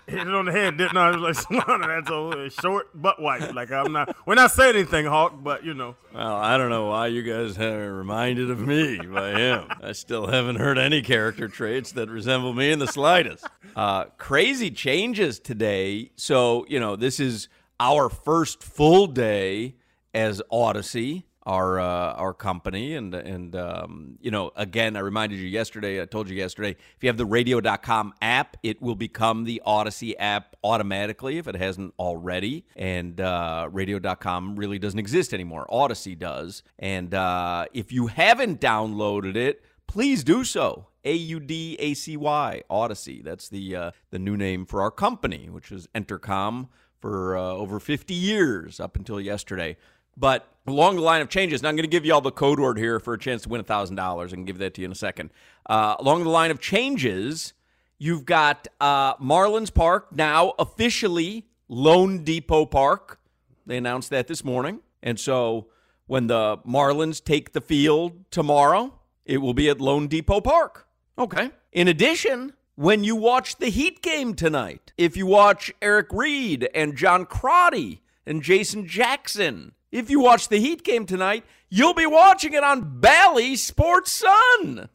Hit 0.08 0.20
it 0.20 0.34
on 0.34 0.46
the 0.46 0.52
head, 0.52 0.78
didn't 0.78 0.98
I? 0.98 1.10
I 1.10 1.16
was 1.16 1.48
like, 1.50 1.64
Solana, 1.64 1.88
that's 1.88 2.58
a 2.58 2.62
short 2.62 2.90
butt 3.00 3.22
wipe. 3.22 3.54
Like, 3.54 3.72
I'm 3.72 3.92
not, 3.92 4.16
we're 4.26 4.36
not 4.36 4.52
saying 4.52 4.76
anything, 4.76 5.06
Hawk, 5.06 5.44
but 5.44 5.64
you 5.64 5.74
know. 5.74 5.96
Well, 6.14 6.36
I 6.36 6.58
don't 6.58 6.70
know 6.70 6.88
why 6.88 7.08
you 7.08 7.24
guys 7.24 7.58
are 7.58 7.94
reminded 7.94 8.52
of 8.52 8.60
me 8.60 8.98
by 9.00 9.32
him. 9.32 9.68
I 9.82 9.94
still 9.94 10.28
haven't 10.28 10.58
heard 10.58 10.78
any 10.78 11.02
character 11.02 11.48
traits 11.48 11.92
that 11.94 12.10
resemble 12.10 12.54
me 12.54 12.72
in 12.72 12.80
the 12.80 12.88
slightest. 12.88 13.46
Uh, 13.76 14.06
crazy 14.18 14.72
changes 14.72 15.38
today. 15.38 16.10
So, 16.16 16.66
you 16.70 16.80
know, 16.80 16.96
this 16.96 17.20
is 17.20 17.50
our 17.78 18.08
first 18.08 18.64
full 18.64 19.06
day 19.06 19.76
as 20.14 20.42
Audacy. 20.50 21.24
Our 21.46 21.80
uh, 21.80 22.14
our 22.14 22.34
company. 22.34 22.96
And 22.96 23.14
and 23.14 23.56
um, 23.56 24.18
you 24.20 24.32
know 24.32 24.52
again 24.56 24.96
I 24.96 25.00
reminded 25.00 25.40
you 25.40 25.48
yesterday 25.48 26.02
I 26.02 26.06
told 26.06 26.30
you 26.30 26.36
yesterday 26.36 26.72
if 26.72 27.04
you 27.04 27.10
have 27.10 27.18
the 27.18 27.26
radio.com 27.26 28.14
app 28.22 28.58
it 28.64 28.82
will 28.82 28.96
become 28.96 29.44
the 29.44 29.62
Audacy 29.66 30.14
app 30.18 30.56
automatically 30.64 31.38
if 31.38 31.48
it 31.48 31.56
hasn't 31.56 31.94
already. 32.00 32.66
And 32.76 33.22
uh, 33.22 33.70
radio.com 33.72 34.56
really 34.56 34.80
doesn't 34.80 35.00
exist 35.00 35.34
anymore. 35.34 35.68
Audacy 35.72 36.18
does. 36.18 36.64
And 36.80 37.14
uh, 37.14 37.66
if 37.74 37.92
you 37.92 38.08
haven't 38.08 38.60
downloaded 38.60 39.36
it 39.36 39.64
please 39.88 40.24
do 40.24 40.44
so. 40.44 40.88
A 41.04 41.14
U 41.14 41.40
D 41.40 41.76
A 41.80 41.94
C 41.94 42.18
Y 42.18 42.64
Audacy. 42.70 43.24
That's 43.24 43.48
the 43.50 43.76
uh, 43.76 43.92
the 44.10 44.20
new 44.20 44.36
name 44.36 44.66
for 44.66 44.82
our 44.82 44.92
company 44.92 45.50
which 45.50 45.72
is 45.72 45.88
Entercom 45.94 46.70
for 47.00 47.38
uh, 47.38 47.42
over 47.42 47.80
50 47.80 48.16
years 48.16 48.80
up 48.80 48.96
until 48.96 49.22
yesterday 49.22 49.78
but 50.18 50.48
along 50.68 50.96
the 50.96 51.02
line 51.02 51.22
of 51.22 51.30
changes, 51.30 51.62
now 51.62 51.70
I'm 51.70 51.76
going 51.76 51.84
to 51.84 51.90
give 51.90 52.06
you 52.06 52.14
all 52.14 52.22
the 52.22 52.32
code 52.32 52.60
word 52.60 52.78
here 52.78 53.00
for 53.00 53.14
a 53.14 53.20
chance 53.20 53.44
to 53.44 53.50
win 53.50 53.62
$1,000 53.64 53.92
and 53.92 54.00
I 54.00 54.28
can 54.28 54.46
give 54.46 54.58
that 54.60 54.74
to 54.76 54.82
you 54.82 54.86
in 54.86 54.92
a 54.92 54.96
second. 54.96 55.30
Uh, 55.66 55.96
along 56.00 56.24
the 56.24 56.30
line 56.30 56.52
of 56.52 56.60
changes, 56.60 57.54
you've 57.98 58.26
got 58.26 58.68
uh, 58.80 59.16
Marlins 59.18 59.74
Park 59.74 60.12
now 60.12 60.54
officially 60.60 61.46
loanDepot 61.70 62.72
Park. 62.72 63.20
They 63.66 63.78
announced 63.78 64.10
that 64.12 64.28
this 64.28 64.44
morning. 64.44 64.80
And 65.02 65.20
so 65.20 65.68
when 66.08 66.28
the 66.28 66.58
Marlins 66.60 67.24
take 67.24 67.54
the 67.54 67.62
field 67.62 68.26
tomorrow, 68.32 68.94
it 69.26 69.38
will 69.38 69.54
be 69.54 69.70
at 69.70 69.78
loanDepot 69.78 70.44
Park. 70.44 70.88
Okay. 71.18 71.52
In 71.72 71.88
addition, 71.88 72.54
when 72.76 73.04
you 73.04 73.16
watch 73.16 73.58
the 73.58 73.70
Heat 73.70 74.02
game 74.02 74.34
tonight, 74.34 74.92
if 74.98 75.16
you 75.16 75.26
watch 75.26 75.72
Eric 75.82 76.08
Reid 76.12 76.70
and 76.76 76.96
John 76.96 77.26
Crotty 77.26 78.02
and 78.26 78.42
Jason 78.44 78.88
Jackson, 78.88 79.74
if 79.92 80.10
you 80.10 80.20
watch 80.20 80.48
the 80.50 80.58
Heat 80.60 80.84
game 80.84 81.06
tonight, 81.06 81.44
you'll 81.70 81.94
be 81.94 82.06
watching 82.06 82.54
it 82.54 82.64
on 82.64 83.00
Bally 83.00 83.56
Sports 83.56 84.12
Sun. 84.12 84.90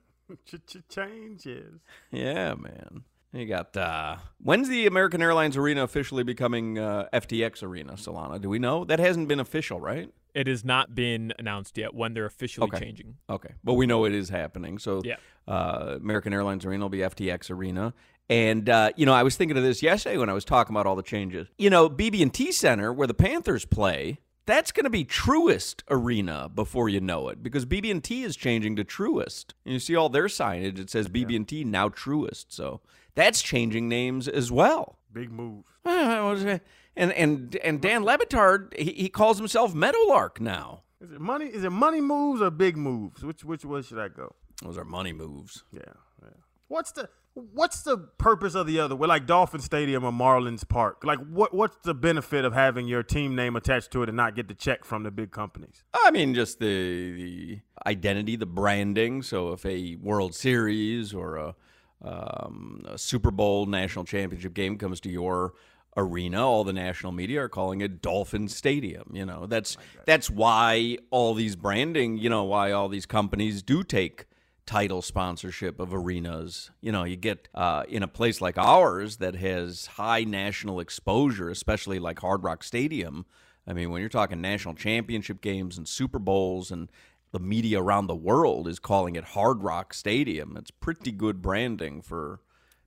Changes. 0.88 1.80
Yeah, 2.10 2.54
man. 2.54 3.04
You 3.32 3.46
got 3.46 3.76
uh 3.76 4.16
when's 4.42 4.68
the 4.68 4.86
American 4.86 5.22
Airlines 5.22 5.56
Arena 5.56 5.84
officially 5.84 6.24
becoming 6.24 6.78
uh, 6.78 7.08
FTX 7.12 7.62
Arena, 7.62 7.92
Solana? 7.92 8.40
Do 8.40 8.48
we 8.48 8.58
know? 8.58 8.84
That 8.84 8.98
hasn't 8.98 9.28
been 9.28 9.38
official, 9.40 9.80
right? 9.80 10.10
It 10.34 10.46
has 10.48 10.64
not 10.64 10.94
been 10.94 11.32
announced 11.38 11.76
yet 11.78 11.94
when 11.94 12.14
they're 12.14 12.26
officially 12.26 12.66
Okay. 12.68 12.78
changing. 12.80 13.16
Okay, 13.28 13.54
but 13.64 13.74
we 13.74 13.86
know 13.86 14.04
it 14.04 14.14
is 14.14 14.28
happening. 14.28 14.78
So, 14.78 15.02
Yeah. 15.04 15.16
uh, 15.48 15.96
American 16.00 16.32
Airlines 16.32 16.64
Arena 16.64 16.84
will 16.84 16.88
be 16.90 16.98
FTX 16.98 17.50
Arena. 17.50 17.94
And 18.28 18.68
uh, 18.68 18.90
you 18.96 19.06
know, 19.06 19.12
I 19.14 19.22
was 19.22 19.36
thinking 19.36 19.56
of 19.56 19.62
this 19.62 19.80
yesterday 19.82 20.16
when 20.18 20.28
I 20.28 20.32
was 20.32 20.44
talking 20.44 20.74
about 20.74 20.86
all 20.86 20.96
the 20.96 21.02
changes. 21.02 21.48
You 21.58 21.70
know, 21.70 21.88
BB&T 21.88 22.50
Center, 22.52 22.92
where 22.92 23.06
the 23.08 23.14
Panthers 23.14 23.64
play, 23.64 24.18
that's 24.46 24.72
going 24.72 24.84
to 24.84 24.90
be 24.90 25.04
Truist 25.04 25.82
Arena 25.88 26.48
before 26.52 26.88
you 26.88 27.00
know 27.00 27.28
it, 27.28 27.42
because 27.42 27.66
BB&T 27.66 28.22
is 28.22 28.36
changing 28.36 28.76
to 28.76 28.84
Truist. 28.84 29.52
And 29.64 29.74
you 29.74 29.80
see 29.80 29.96
all 29.96 30.08
their 30.08 30.26
signage; 30.26 30.78
it 30.78 30.90
says 30.90 31.08
BB&T 31.08 31.64
now 31.64 31.88
Truist. 31.88 32.46
So 32.48 32.80
that's 33.14 33.42
changing 33.42 33.88
names 33.88 34.28
as 34.28 34.50
well. 34.50 34.98
Big 35.12 35.30
move. 35.30 35.64
And 36.96 37.12
and 37.12 37.56
and 37.56 37.80
Dan 37.80 38.02
Le 38.02 38.18
Batard, 38.18 38.76
he, 38.76 38.90
he 38.90 39.08
calls 39.08 39.38
himself 39.38 39.74
Meadowlark 39.74 40.40
now. 40.40 40.82
Is 41.00 41.12
it 41.12 41.20
money? 41.20 41.46
Is 41.46 41.62
it 41.64 41.70
money 41.70 42.00
moves 42.00 42.42
or 42.42 42.50
big 42.50 42.76
moves? 42.76 43.24
Which 43.24 43.44
which 43.44 43.64
way 43.64 43.80
should 43.80 43.98
I 43.98 44.08
go? 44.08 44.34
Those 44.62 44.76
are 44.76 44.84
money 44.84 45.12
moves. 45.12 45.62
Yeah, 45.72 45.80
yeah. 46.22 46.30
What's 46.68 46.92
the 46.92 47.08
what's 47.34 47.82
the 47.82 47.96
purpose 47.96 48.54
of 48.54 48.66
the 48.66 48.80
other? 48.80 48.96
Well, 48.96 49.08
like 49.08 49.26
Dolphin 49.26 49.60
Stadium 49.60 50.04
or 50.04 50.12
Marlins 50.12 50.68
Park. 50.68 51.04
Like 51.04 51.18
what 51.18 51.54
what's 51.54 51.76
the 51.82 51.94
benefit 51.94 52.44
of 52.44 52.52
having 52.52 52.88
your 52.88 53.02
team 53.02 53.34
name 53.34 53.56
attached 53.56 53.90
to 53.92 54.02
it 54.02 54.08
and 54.08 54.16
not 54.16 54.34
get 54.34 54.48
the 54.48 54.54
check 54.54 54.84
from 54.84 55.02
the 55.02 55.10
big 55.10 55.30
companies? 55.30 55.84
I 55.94 56.10
mean, 56.10 56.34
just 56.34 56.58
the 56.58 57.12
the 57.12 57.60
identity, 57.86 58.36
the 58.36 58.46
branding. 58.46 59.22
So 59.22 59.52
if 59.52 59.64
a 59.64 59.96
World 59.96 60.34
Series 60.34 61.14
or 61.14 61.36
a, 61.36 61.54
um, 62.02 62.84
a 62.86 62.98
Super 62.98 63.30
Bowl 63.30 63.66
national 63.66 64.04
championship 64.04 64.54
game 64.54 64.76
comes 64.76 65.00
to 65.00 65.10
your 65.10 65.54
arena, 65.96 66.46
all 66.46 66.64
the 66.64 66.72
national 66.72 67.12
media 67.12 67.42
are 67.42 67.48
calling 67.48 67.80
it 67.80 68.00
Dolphin 68.00 68.48
Stadium. 68.48 69.10
You 69.12 69.26
know, 69.26 69.46
that's 69.46 69.76
that's 70.04 70.30
why 70.30 70.98
all 71.10 71.34
these 71.34 71.56
branding. 71.56 72.18
You 72.18 72.30
know, 72.30 72.44
why 72.44 72.72
all 72.72 72.88
these 72.88 73.06
companies 73.06 73.62
do 73.62 73.84
take 73.84 74.26
title 74.70 75.02
sponsorship 75.02 75.80
of 75.80 75.92
arenas. 75.92 76.70
You 76.80 76.92
know, 76.92 77.02
you 77.02 77.16
get 77.16 77.48
uh, 77.56 77.82
in 77.88 78.04
a 78.04 78.08
place 78.08 78.40
like 78.40 78.56
ours 78.56 79.16
that 79.16 79.34
has 79.34 79.86
high 79.86 80.22
national 80.22 80.78
exposure, 80.78 81.50
especially 81.50 81.98
like 81.98 82.20
Hard 82.20 82.44
Rock 82.44 82.62
Stadium. 82.62 83.26
I 83.66 83.72
mean, 83.72 83.90
when 83.90 84.00
you're 84.00 84.08
talking 84.08 84.40
national 84.40 84.74
championship 84.74 85.40
games 85.40 85.76
and 85.76 85.88
Super 85.88 86.20
Bowls 86.20 86.70
and 86.70 86.88
the 87.32 87.40
media 87.40 87.82
around 87.82 88.06
the 88.06 88.14
world 88.14 88.68
is 88.68 88.78
calling 88.78 89.16
it 89.16 89.24
Hard 89.24 89.64
Rock 89.64 89.92
Stadium, 89.92 90.56
it's 90.56 90.70
pretty 90.70 91.10
good 91.10 91.42
branding 91.42 92.00
for 92.00 92.40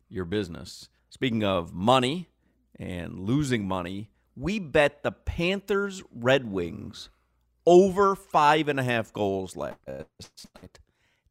your 0.07 0.23
business. 0.23 0.87
Speaking 1.09 1.43
of 1.43 1.73
money 1.73 2.29
and 2.79 3.19
losing 3.19 3.67
money, 3.67 4.09
we 4.37 4.57
bet 4.57 5.03
the 5.03 5.11
Panthers 5.11 6.01
Red 6.15 6.49
Wings 6.49 7.09
over 7.65 8.15
five 8.15 8.69
and 8.69 8.79
a 8.79 8.83
half 8.83 9.11
goals 9.11 9.57
last 9.57 9.75
night. 9.91 10.79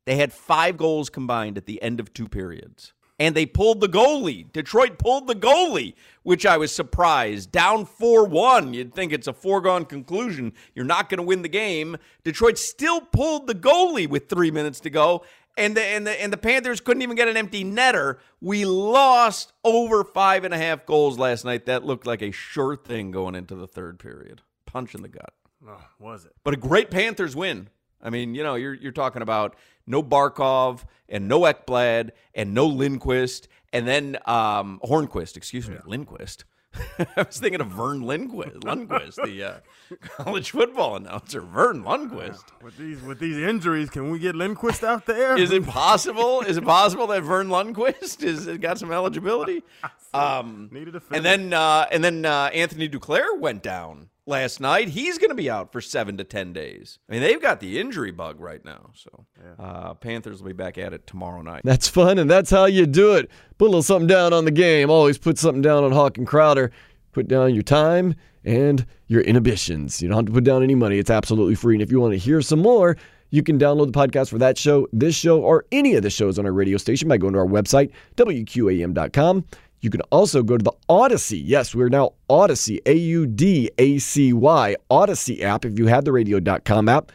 They 0.04 0.16
had 0.16 0.32
five 0.32 0.76
goals 0.76 1.10
combined 1.10 1.56
at 1.56 1.66
the 1.66 1.80
end 1.82 2.00
of 2.00 2.12
two 2.12 2.28
periods. 2.28 2.92
And 3.18 3.36
they 3.36 3.46
pulled 3.46 3.80
the 3.80 3.88
goalie. 3.88 4.50
Detroit 4.52 4.98
pulled 4.98 5.28
the 5.28 5.34
goalie, 5.34 5.94
which 6.24 6.44
I 6.44 6.56
was 6.56 6.72
surprised. 6.72 7.52
Down 7.52 7.84
4 7.84 8.26
1. 8.26 8.74
You'd 8.74 8.94
think 8.94 9.12
it's 9.12 9.28
a 9.28 9.32
foregone 9.32 9.84
conclusion. 9.84 10.54
You're 10.74 10.84
not 10.84 11.08
going 11.08 11.18
to 11.18 11.22
win 11.22 11.42
the 11.42 11.48
game. 11.48 11.96
Detroit 12.24 12.58
still 12.58 13.00
pulled 13.00 13.46
the 13.46 13.54
goalie 13.54 14.08
with 14.08 14.28
three 14.28 14.50
minutes 14.50 14.80
to 14.80 14.90
go. 14.90 15.24
And 15.56 15.76
the, 15.76 15.82
and, 15.82 16.06
the, 16.06 16.20
and 16.20 16.32
the 16.32 16.38
Panthers 16.38 16.80
couldn't 16.80 17.02
even 17.02 17.16
get 17.16 17.28
an 17.28 17.36
empty 17.36 17.62
netter. 17.62 18.16
We 18.40 18.64
lost 18.64 19.52
over 19.62 20.02
five 20.02 20.44
and 20.44 20.54
a 20.54 20.58
half 20.58 20.86
goals 20.86 21.18
last 21.18 21.44
night. 21.44 21.66
That 21.66 21.84
looked 21.84 22.06
like 22.06 22.22
a 22.22 22.32
sure 22.32 22.74
thing 22.74 23.10
going 23.10 23.34
into 23.34 23.54
the 23.54 23.68
third 23.68 23.98
period. 23.98 24.40
Punch 24.66 24.94
in 24.94 25.02
the 25.02 25.08
gut. 25.08 25.34
Oh, 25.68 25.84
was 25.98 26.24
it? 26.24 26.32
But 26.42 26.54
a 26.54 26.56
great 26.56 26.90
Panthers 26.90 27.36
win. 27.36 27.68
I 28.02 28.10
mean, 28.10 28.34
you 28.34 28.42
know, 28.42 28.54
you're 28.54 28.74
you're 28.74 28.92
talking 28.92 29.22
about 29.22 29.56
no 29.86 30.02
Barkov 30.02 30.84
and 31.08 31.28
no 31.28 31.40
Ekblad 31.40 32.10
and 32.34 32.54
no 32.54 32.66
Lindquist 32.66 33.48
and 33.72 33.88
then 33.88 34.18
um, 34.26 34.80
Hornqvist, 34.84 35.36
excuse 35.36 35.68
me, 35.68 35.76
Lindquist. 35.86 36.44
I 36.98 37.06
was 37.26 37.38
thinking 37.38 37.60
of 37.60 37.66
Vern 37.66 38.00
Lindquist, 38.00 38.60
Lundquist, 38.60 39.16
the 39.16 39.42
uh, 39.42 39.96
college 40.02 40.52
football 40.52 40.96
announcer, 40.96 41.42
Vern 41.42 41.82
Lundquist. 41.84 42.44
With 42.62 42.78
these 42.78 43.02
with 43.02 43.18
these 43.18 43.36
injuries, 43.36 43.90
can 43.90 44.10
we 44.10 44.18
get 44.18 44.34
Lindquist 44.34 44.82
out 44.82 45.04
there? 45.04 45.36
Is 45.36 45.50
it 45.50 45.66
possible? 45.66 46.40
Is 46.40 46.56
it 46.56 46.64
possible 46.64 47.06
that 47.08 47.22
Vern 47.24 47.48
Lundquist 47.48 48.22
is 48.22 48.46
got 48.58 48.78
some 48.78 48.92
eligibility? 48.92 49.62
Um, 50.14 50.68
Needed 50.70 50.94
a 50.94 51.02
and 51.10 51.24
then 51.24 51.54
uh, 51.54 51.86
and 51.90 52.04
then 52.04 52.26
uh, 52.26 52.50
Anthony 52.52 52.86
Duclair 52.86 53.38
went 53.38 53.62
down 53.62 54.10
last 54.26 54.60
night. 54.60 54.88
He's 54.88 55.18
going 55.18 55.30
to 55.30 55.34
be 55.34 55.50
out 55.50 55.72
for 55.72 55.80
seven 55.80 56.16
to 56.18 56.24
ten 56.24 56.52
days. 56.52 56.98
I 57.08 57.12
mean, 57.12 57.22
they've 57.22 57.40
got 57.40 57.60
the 57.60 57.78
injury 57.78 58.10
bug 58.10 58.40
right 58.40 58.64
now. 58.64 58.90
So 58.94 59.26
uh, 59.58 59.94
Panthers 59.94 60.42
will 60.42 60.48
be 60.48 60.54
back 60.54 60.78
at 60.78 60.92
it 60.92 61.06
tomorrow 61.06 61.42
night. 61.42 61.62
That's 61.64 61.88
fun, 61.88 62.18
and 62.18 62.30
that's 62.30 62.50
how 62.50 62.66
you 62.66 62.86
do 62.86 63.14
it. 63.14 63.30
Put 63.58 63.66
a 63.66 63.70
little 63.70 63.82
something 63.82 64.06
down 64.06 64.32
on 64.32 64.44
the 64.44 64.50
game. 64.50 64.90
Always 64.90 65.18
put 65.18 65.38
something 65.38 65.62
down 65.62 65.84
on 65.84 65.92
Hawk 65.92 66.18
and 66.18 66.26
Crowder. 66.26 66.70
Put 67.12 67.28
down 67.28 67.54
your 67.54 67.62
time 67.62 68.14
and 68.44 68.86
your 69.06 69.20
inhibitions. 69.22 70.00
You 70.00 70.08
don't 70.08 70.18
have 70.18 70.26
to 70.26 70.32
put 70.32 70.44
down 70.44 70.62
any 70.62 70.74
money. 70.74 70.98
It's 70.98 71.10
absolutely 71.10 71.54
free. 71.54 71.74
And 71.74 71.82
if 71.82 71.90
you 71.90 72.00
want 72.00 72.12
to 72.12 72.18
hear 72.18 72.40
some 72.40 72.60
more, 72.60 72.96
you 73.30 73.42
can 73.42 73.58
download 73.58 73.92
the 73.92 73.98
podcast 73.98 74.30
for 74.30 74.38
that 74.38 74.58
show, 74.58 74.88
this 74.92 75.14
show, 75.14 75.40
or 75.40 75.64
any 75.72 75.94
of 75.94 76.02
the 76.02 76.10
shows 76.10 76.38
on 76.38 76.46
our 76.46 76.52
radio 76.52 76.76
station 76.76 77.08
by 77.08 77.16
going 77.18 77.32
to 77.32 77.38
our 77.38 77.46
website, 77.46 77.90
WQAM.com. 78.16 79.44
You 79.82 79.90
can 79.90 80.00
also 80.12 80.44
go 80.44 80.56
to 80.56 80.62
the 80.62 80.72
Audacy. 80.88 81.42
Yes, 81.44 81.74
we're 81.74 81.88
now 81.88 82.12
Audacy, 82.30 82.78
A 82.86 82.94
U 82.94 83.26
D 83.26 83.68
A 83.78 83.98
C 83.98 84.32
Y, 84.32 84.76
Audacy 84.88 85.42
app. 85.42 85.64
If 85.64 85.76
you 85.76 85.88
have 85.88 86.04
the 86.04 86.12
radio.com 86.12 86.88
app, 86.88 87.10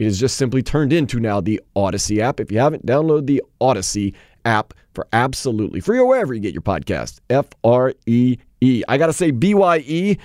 it 0.00 0.06
is 0.06 0.18
just 0.18 0.36
simply 0.36 0.60
turned 0.60 0.92
into 0.92 1.20
now 1.20 1.40
the 1.40 1.60
Audacy 1.76 2.18
app. 2.18 2.40
If 2.40 2.50
you 2.50 2.58
haven't, 2.58 2.84
download 2.84 3.26
the 3.26 3.40
Audacy 3.60 4.14
app 4.44 4.74
for 4.94 5.06
absolutely 5.12 5.78
free 5.78 5.98
or 5.98 6.08
wherever 6.08 6.34
you 6.34 6.40
get 6.40 6.52
your 6.52 6.62
podcast. 6.62 7.20
F 7.30 7.46
R 7.62 7.94
E 8.06 8.36
E. 8.60 8.82
I 8.88 8.98
got 8.98 9.06
to 9.06 9.12
say, 9.12 9.30
B 9.30 9.54
Y 9.54 9.78
E, 9.86 10.18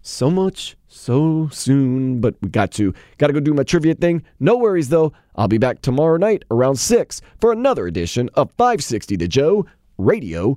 so 0.00 0.30
much 0.30 0.76
so 0.86 1.48
soon, 1.50 2.20
but 2.20 2.36
we 2.40 2.50
got 2.50 2.70
to. 2.72 2.94
Got 3.18 3.28
to 3.28 3.32
go 3.32 3.40
do 3.40 3.52
my 3.52 3.64
trivia 3.64 3.94
thing. 3.94 4.22
No 4.38 4.56
worries 4.56 4.90
though. 4.90 5.12
I'll 5.34 5.48
be 5.48 5.58
back 5.58 5.82
tomorrow 5.82 6.18
night 6.18 6.44
around 6.52 6.76
6 6.76 7.20
for 7.40 7.50
another 7.50 7.88
edition 7.88 8.30
of 8.34 8.52
560 8.52 9.16
The 9.16 9.26
Joe 9.26 9.66
Radio 9.98 10.56